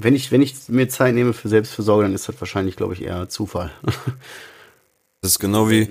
Wenn 0.00 0.14
ich, 0.14 0.30
wenn 0.30 0.42
ich 0.42 0.54
mir 0.68 0.88
Zeit 0.88 1.14
nehme 1.14 1.32
für 1.32 1.48
Selbstversorgung, 1.48 2.04
dann 2.04 2.14
ist 2.14 2.28
das 2.28 2.40
wahrscheinlich, 2.40 2.76
glaube 2.76 2.94
ich, 2.94 3.02
eher 3.02 3.28
Zufall. 3.28 3.72
das 5.20 5.32
ist 5.32 5.38
genau 5.40 5.68
wie 5.70 5.88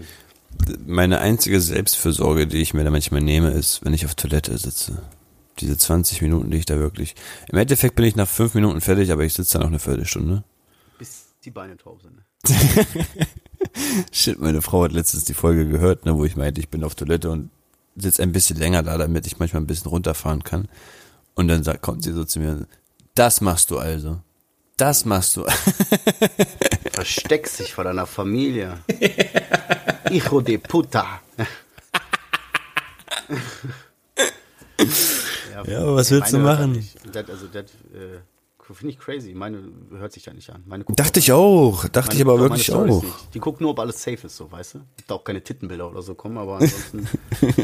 meine 0.86 1.20
einzige 1.20 1.60
Selbstfürsorge, 1.60 2.48
die 2.48 2.58
ich 2.58 2.74
mir 2.74 2.86
da 2.86 2.90
manchmal 2.90 3.22
nehme, 3.22 3.52
ist, 3.52 3.84
wenn 3.84 3.94
ich 3.94 4.06
auf 4.06 4.16
Toilette 4.16 4.58
sitze. 4.58 5.04
Diese 5.60 5.78
20 5.78 6.22
Minuten, 6.22 6.52
die 6.52 6.58
ich 6.58 6.66
da 6.66 6.80
wirklich. 6.80 7.16
Im 7.50 7.58
Endeffekt 7.58 7.96
bin 7.96 8.06
ich 8.06 8.16
nach 8.16 8.28
fünf 8.28 8.54
Minuten 8.54 8.80
fertig, 8.80 9.12
aber 9.12 9.26
ich 9.26 9.34
sitze 9.34 9.58
da 9.58 9.60
noch 9.60 9.68
eine 9.68 9.80
Viertelstunde. 9.80 10.44
Bis 11.00 11.26
die 11.44 11.52
Beine 11.52 11.76
taub 11.78 12.02
sind. 12.02 12.22
Shit, 14.12 14.40
meine 14.40 14.62
Frau 14.62 14.84
hat 14.84 14.94
letztens 14.94 15.26
die 15.26 15.34
Folge 15.34 15.68
gehört, 15.68 16.06
ne, 16.06 16.16
wo 16.18 16.24
ich 16.24 16.38
meinte, 16.38 16.62
ich 16.62 16.70
bin 16.70 16.84
auf 16.84 16.96
Toilette 16.96 17.30
und 17.30 17.50
sitze 17.98 18.24
ein 18.24 18.32
bisschen 18.32 18.58
länger 18.58 18.84
da, 18.84 18.98
damit 18.98 19.28
ich 19.28 19.40
manchmal 19.40 19.64
ein 19.64 19.68
bisschen 19.68 19.90
runterfahren 19.90 20.44
kann. 20.44 20.70
Und 21.36 21.48
dann 21.48 21.64
sagt, 21.64 21.82
kommt 21.82 22.04
sie 22.04 22.14
so 22.14 22.24
zu 22.24 22.40
mir, 22.40 22.68
das 23.18 23.42
machst 23.42 23.72
du 23.72 23.80
also. 23.80 24.22
Das 24.78 25.06
machst 25.06 25.36
du. 25.38 25.46
Versteckst 26.92 27.60
dich 27.60 27.74
vor 27.74 27.84
deiner 27.84 28.06
Familie. 28.06 28.78
Hijo 30.10 30.42
de 30.42 30.60
puta. 30.60 31.22
ja, 35.52 35.64
ja, 35.66 35.80
aber 35.82 35.96
was 35.96 36.12
willst 36.12 36.32
du 36.32 36.40
machen? 36.40 36.88
Das, 37.12 37.28
also 37.30 37.48
das 37.48 37.66
äh, 37.94 38.20
finde 38.74 38.94
ich 38.94 39.00
crazy. 39.00 39.34
Meine 39.34 39.64
hört 39.92 40.14
sich 40.14 40.24
da 40.24 40.34
nicht 40.34 40.50
an. 40.50 40.64
Meine 40.66 40.84
dachte 40.84 41.20
ich 41.20 41.32
auch. 41.32 41.88
Dachte 41.88 42.16
ich 42.16 42.22
aber 42.22 42.40
wirklich 42.40 42.72
auch. 42.72 43.04
Die 43.34 43.40
guckt 43.40 43.62
nur, 43.62 43.72
ob 43.72 43.80
alles 43.80 44.02
safe 44.02 44.28
ist, 44.28 44.36
so, 44.36 44.52
weißt 44.52 44.76
du? 44.76 44.80
Da 45.08 45.16
auch 45.16 45.24
keine 45.24 45.44
Tittenbilder 45.44 45.90
oder 45.90 46.02
so 46.02 46.16
kommen, 46.16 46.38
aber 46.38 46.58
ansonsten, 46.60 47.08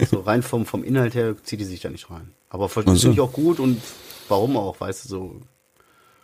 so 0.10 0.22
rein 0.22 0.43
vom, 0.43 0.66
vom 0.66 0.84
Inhalt 0.84 1.16
her 1.16 1.36
zieht 1.43 1.60
die 1.60 1.66
sich 1.66 1.82
da 1.82 1.89
nicht 1.89 2.10
rein. 2.10 2.32
Aber 2.49 2.70
finde 2.70 2.95
so. 2.95 3.12
ich 3.12 3.20
auch 3.20 3.34
gut 3.34 3.60
und 3.60 3.82
warum 4.30 4.58
auch, 4.58 4.80
weißt 4.80 5.06
du, 5.06 5.10
so. 5.10 5.41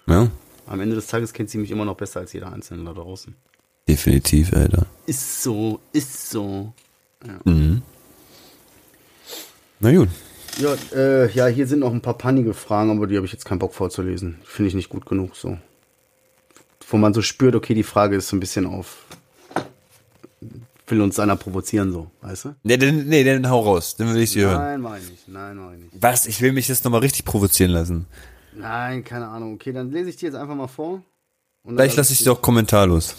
Ja. 0.07 0.29
Am 0.65 0.79
Ende 0.79 0.95
des 0.95 1.07
Tages 1.07 1.33
kennt 1.33 1.49
sie 1.49 1.57
mich 1.57 1.71
immer 1.71 1.85
noch 1.85 1.97
besser 1.97 2.19
als 2.19 2.33
jeder 2.33 2.51
Einzelne 2.51 2.83
da 2.83 2.93
draußen. 2.93 3.35
Definitiv, 3.87 4.53
Alter. 4.53 4.85
Ist 5.07 5.41
so, 5.41 5.79
ist 5.91 6.29
so. 6.29 6.73
Ja. 7.25 7.39
Mhm. 7.51 7.81
Na 9.79 9.95
gut. 9.95 10.09
Ja, 10.59 10.75
äh, 10.93 11.31
ja, 11.31 11.47
hier 11.47 11.67
sind 11.67 11.79
noch 11.79 11.93
ein 11.93 12.01
paar 12.01 12.17
pannige 12.17 12.53
Fragen, 12.53 12.91
aber 12.91 13.07
die 13.07 13.15
habe 13.15 13.25
ich 13.25 13.31
jetzt 13.31 13.45
keinen 13.45 13.59
Bock 13.59 13.73
vorzulesen. 13.73 14.39
Finde 14.43 14.67
ich 14.67 14.75
nicht 14.75 14.89
gut 14.89 15.05
genug 15.05 15.35
so. 15.35 15.57
Wo 16.89 16.97
man 16.97 17.13
so 17.13 17.21
spürt, 17.21 17.55
okay, 17.55 17.73
die 17.73 17.83
Frage 17.83 18.17
ist 18.17 18.27
so 18.27 18.35
ein 18.35 18.41
bisschen 18.41 18.65
auf. 18.65 19.05
Will 20.87 21.01
uns 21.01 21.19
einer 21.19 21.35
provozieren, 21.35 21.93
so, 21.93 22.09
weißt 22.21 22.45
du? 22.45 22.55
Nee, 22.63 22.77
den, 22.77 23.07
nee, 23.07 23.23
den 23.23 23.49
hau 23.49 23.61
raus, 23.61 23.95
den 23.95 24.13
will 24.13 24.21
ich 24.21 24.31
sie 24.31 24.41
hören. 24.41 24.57
Nein, 24.57 24.81
mach 24.81 24.97
ich 24.97 25.09
nicht, 25.09 25.27
nein, 25.27 25.55
mach 25.55 25.71
ich 25.71 25.79
nicht. 25.79 25.93
Was? 26.01 26.25
Ich 26.25 26.41
will 26.41 26.51
mich 26.51 26.67
jetzt 26.67 26.83
nochmal 26.83 27.01
richtig 27.01 27.25
provozieren 27.25 27.71
lassen. 27.71 28.07
Nein, 28.53 29.03
keine 29.03 29.27
Ahnung. 29.27 29.53
Okay, 29.53 29.71
dann 29.71 29.91
lese 29.91 30.09
ich 30.09 30.17
dir 30.17 30.25
jetzt 30.25 30.35
einfach 30.35 30.55
mal 30.55 30.67
vor. 30.67 31.03
Vielleicht 31.65 31.95
lasse 31.95 32.11
ich 32.11 32.19
sie 32.19 32.29
auch 32.29 32.41
kommentarlos. 32.41 33.15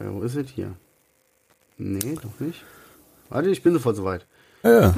Ja, 0.00 0.12
wo 0.12 0.22
ist 0.22 0.34
es 0.34 0.48
hier? 0.48 0.74
Nee, 1.76 2.16
doch 2.20 2.40
nicht. 2.40 2.64
Warte, 3.28 3.50
ich 3.50 3.62
bin 3.62 3.74
sofort 3.74 3.96
soweit. 3.96 4.26
Ja, 4.62 4.92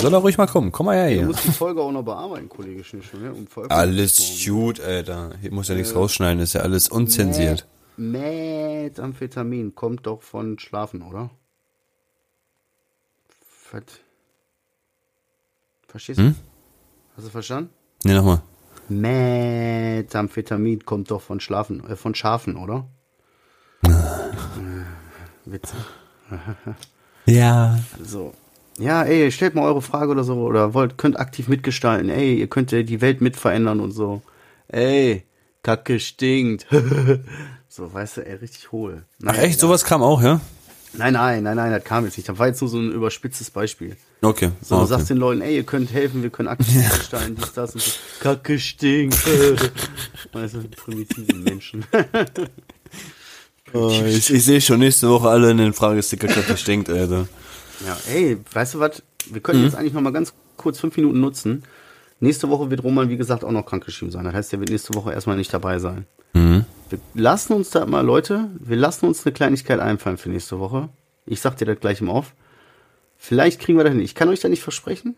Soll 0.00 0.14
er 0.14 0.18
ruhig 0.18 0.38
mal 0.38 0.46
kommen. 0.46 0.70
Komm 0.70 0.86
mal 0.86 0.96
her 0.96 1.08
hier. 1.08 1.22
Du 1.22 1.28
musst 1.28 1.44
die 1.44 1.50
Folge 1.50 1.82
auch 1.82 1.90
noch 1.90 2.04
bearbeiten, 2.04 2.48
Kollege 2.48 2.84
Schnischel. 2.84 3.18
Ne? 3.18 3.34
alles 3.68 4.44
gut, 4.46 4.80
Alter. 4.80 5.30
Hier 5.40 5.52
muss 5.52 5.66
ja 5.68 5.74
nichts 5.74 5.94
rausschneiden, 5.94 6.40
ist 6.40 6.52
ja 6.52 6.60
alles 6.60 6.88
unzensiert. 6.88 7.66
Methamphetamin 7.96 9.74
kommt 9.74 10.06
doch 10.06 10.22
von 10.22 10.58
Schlafen, 10.58 11.02
oder? 11.02 11.30
Fett. 13.48 14.00
Verstehst 15.88 16.20
du? 16.20 16.24
Hm? 16.24 16.36
Hast 17.16 17.26
du 17.26 17.30
verstanden? 17.30 17.70
Nee, 18.04 18.14
nochmal. 18.14 18.40
Methamphetamin 18.88 20.84
kommt 20.84 21.10
doch 21.10 21.22
von 21.22 21.40
Schlafen, 21.40 21.84
äh, 21.88 21.96
von 21.96 22.14
Schafen, 22.14 22.56
oder? 22.56 22.86
äh, 23.84 23.88
Witze. 25.44 25.74
ja. 27.26 27.78
So. 28.02 28.32
Ja, 28.82 29.04
ey, 29.04 29.30
stellt 29.30 29.54
mal 29.54 29.62
eure 29.62 29.80
Frage 29.80 30.10
oder 30.10 30.24
so 30.24 30.34
oder 30.34 30.74
wollt, 30.74 30.98
könnt 30.98 31.18
aktiv 31.18 31.46
mitgestalten. 31.46 32.08
Ey, 32.08 32.34
ihr 32.34 32.48
könnt 32.48 32.72
die 32.72 33.00
Welt 33.00 33.20
mitverändern 33.20 33.78
und 33.78 33.92
so. 33.92 34.22
Ey, 34.66 35.22
Kacke 35.62 36.00
stinkt. 36.00 36.66
so, 37.68 37.94
weißt 37.94 38.16
du, 38.16 38.26
ey, 38.26 38.34
richtig 38.34 38.72
hohl. 38.72 39.04
Nein, 39.20 39.36
Ach 39.38 39.42
echt, 39.42 39.54
ja. 39.54 39.60
sowas 39.60 39.84
kam 39.84 40.02
auch, 40.02 40.20
ja? 40.20 40.40
Nein, 40.94 41.12
nein, 41.12 41.44
nein, 41.44 41.56
nein, 41.56 41.70
das 41.70 41.84
kam 41.84 42.04
jetzt 42.04 42.16
nicht. 42.16 42.28
Das 42.28 42.38
war 42.40 42.48
jetzt 42.48 42.60
nur 42.60 42.68
so 42.68 42.78
ein 42.78 42.90
überspitztes 42.90 43.52
Beispiel. 43.52 43.96
Okay. 44.20 44.50
So, 44.60 44.74
okay. 44.74 44.82
du 44.82 44.88
sagst 44.88 45.10
den 45.10 45.18
Leuten, 45.18 45.42
ey, 45.42 45.56
ihr 45.56 45.64
könnt 45.64 45.92
helfen, 45.92 46.24
wir 46.24 46.30
können 46.30 46.48
aktiv 46.48 46.74
ja. 46.82 46.88
gestalten, 46.88 47.36
dies, 47.36 47.52
das 47.52 47.74
und 47.74 47.82
so. 47.82 47.92
Kacke 48.18 48.58
stinkt. 48.58 49.16
weißt 50.32 50.54
du, 50.54 50.62
primitive 50.68 51.36
Menschen. 51.36 51.84
oh, 53.72 54.02
ich, 54.06 54.28
ich 54.28 54.44
sehe 54.44 54.60
schon 54.60 54.80
nächste 54.80 55.08
Woche 55.08 55.28
alle 55.28 55.52
in 55.52 55.58
den 55.58 55.72
Fragesticker 55.72 56.26
Kacke 56.26 56.56
stinkt, 56.56 56.90
Alter. 56.90 57.28
Ja, 57.86 57.96
ey, 58.12 58.38
weißt 58.52 58.74
du 58.74 58.80
was? 58.80 59.02
Wir 59.30 59.40
können 59.40 59.60
mhm. 59.60 59.66
jetzt 59.66 59.74
eigentlich 59.76 59.92
noch 59.92 60.00
mal 60.00 60.12
ganz 60.12 60.32
kurz 60.56 60.78
fünf 60.78 60.96
Minuten 60.96 61.20
nutzen. 61.20 61.62
Nächste 62.20 62.48
Woche 62.48 62.70
wird 62.70 62.84
Roman, 62.84 63.08
wie 63.08 63.16
gesagt, 63.16 63.44
auch 63.44 63.50
noch 63.50 63.66
krankgeschrieben 63.66 64.12
sein. 64.12 64.24
Das 64.24 64.34
heißt, 64.34 64.52
er 64.52 64.60
wird 64.60 64.70
nächste 64.70 64.94
Woche 64.94 65.12
erstmal 65.12 65.36
nicht 65.36 65.52
dabei 65.52 65.78
sein. 65.78 66.06
Mhm. 66.34 66.64
Wir 66.88 66.98
lassen 67.14 67.52
uns 67.54 67.70
da 67.70 67.84
mal, 67.86 68.04
Leute, 68.04 68.48
wir 68.58 68.76
lassen 68.76 69.06
uns 69.06 69.26
eine 69.26 69.32
Kleinigkeit 69.32 69.80
einfallen 69.80 70.18
für 70.18 70.28
nächste 70.28 70.58
Woche. 70.58 70.88
Ich 71.26 71.40
sag 71.40 71.56
dir 71.56 71.64
das 71.64 71.80
gleich 71.80 72.00
im 72.00 72.08
Off. 72.08 72.34
Vielleicht 73.16 73.60
kriegen 73.60 73.78
wir 73.78 73.84
das 73.84 73.92
hin. 73.92 74.02
Ich 74.02 74.14
kann 74.14 74.28
euch 74.28 74.40
da 74.40 74.48
nicht 74.48 74.62
versprechen, 74.62 75.16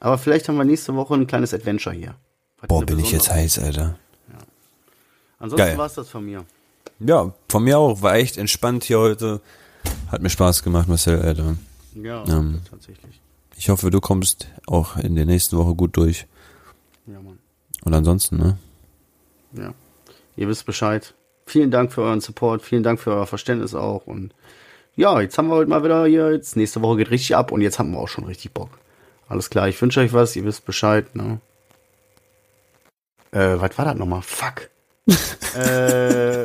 aber 0.00 0.18
vielleicht 0.18 0.48
haben 0.48 0.56
wir 0.56 0.64
nächste 0.64 0.94
Woche 0.94 1.14
ein 1.14 1.26
kleines 1.26 1.54
Adventure 1.54 1.94
hier. 1.94 2.14
Boah, 2.68 2.84
bin 2.84 2.98
ich 2.98 3.12
jetzt 3.12 3.30
heiß, 3.30 3.58
Alter. 3.58 3.98
Ja. 4.32 4.38
Ansonsten 5.38 5.78
war 5.78 5.86
es 5.86 5.94
das 5.94 6.08
von 6.08 6.24
mir. 6.24 6.44
Ja, 7.00 7.32
von 7.48 7.64
mir 7.64 7.78
auch. 7.78 8.02
War 8.02 8.14
echt 8.14 8.38
entspannt 8.38 8.84
hier 8.84 8.98
heute. 8.98 9.40
Hat 10.10 10.22
mir 10.22 10.30
Spaß 10.30 10.62
gemacht, 10.62 10.88
Marcel, 10.88 11.20
Alter. 11.20 11.56
Ja, 11.94 12.24
ähm, 12.26 12.60
tatsächlich. 12.68 13.20
Ich 13.56 13.68
hoffe, 13.68 13.90
du 13.90 14.00
kommst 14.00 14.48
auch 14.66 14.96
in 14.96 15.14
der 15.14 15.26
nächsten 15.26 15.56
Woche 15.56 15.74
gut 15.74 15.96
durch. 15.96 16.26
Ja, 17.06 17.20
Mann. 17.20 17.38
Und 17.84 17.94
ansonsten, 17.94 18.36
ne? 18.36 18.58
Ja. 19.52 19.74
Ihr 20.36 20.48
wisst 20.48 20.66
Bescheid. 20.66 21.14
Vielen 21.46 21.70
Dank 21.70 21.92
für 21.92 22.02
euren 22.02 22.20
Support, 22.20 22.62
vielen 22.62 22.82
Dank 22.82 22.98
für 22.98 23.12
euer 23.12 23.26
Verständnis 23.26 23.74
auch. 23.74 24.06
Und 24.06 24.34
ja, 24.96 25.20
jetzt 25.20 25.36
haben 25.36 25.48
wir 25.48 25.54
heute 25.54 25.68
mal 25.68 25.84
wieder 25.84 26.06
hier, 26.06 26.32
jetzt 26.32 26.56
nächste 26.56 26.80
Woche 26.82 26.98
geht 26.98 27.10
richtig 27.10 27.36
ab 27.36 27.52
und 27.52 27.60
jetzt 27.60 27.78
haben 27.78 27.92
wir 27.92 27.98
auch 27.98 28.08
schon 28.08 28.24
richtig 28.24 28.52
Bock. 28.52 28.70
Alles 29.28 29.50
klar, 29.50 29.68
ich 29.68 29.80
wünsche 29.80 30.00
euch 30.00 30.12
was, 30.12 30.36
ihr 30.36 30.44
wisst 30.44 30.64
Bescheid, 30.64 31.14
ne? 31.14 31.40
Äh, 33.30 33.60
was 33.60 33.76
war 33.76 33.84
das 33.84 33.96
nochmal? 33.96 34.22
Fuck. 34.22 34.70
äh, 35.54 35.58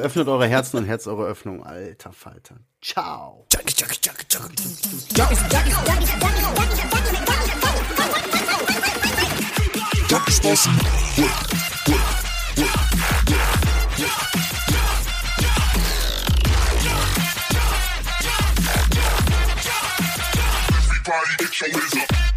öffnet 0.03 0.27
eure 0.27 0.47
Herzen 0.47 0.77
und 0.77 0.85
Herz 0.85 1.07
eure 1.07 1.25
Öffnung. 1.25 1.63
Alter 1.63 2.11
Falter. 2.11 2.55
Ciao. 2.81 3.45
Everybody 21.09 21.35
get 21.37 21.61
your 21.61 21.69
hands 21.71 21.97
up. 21.97 22.28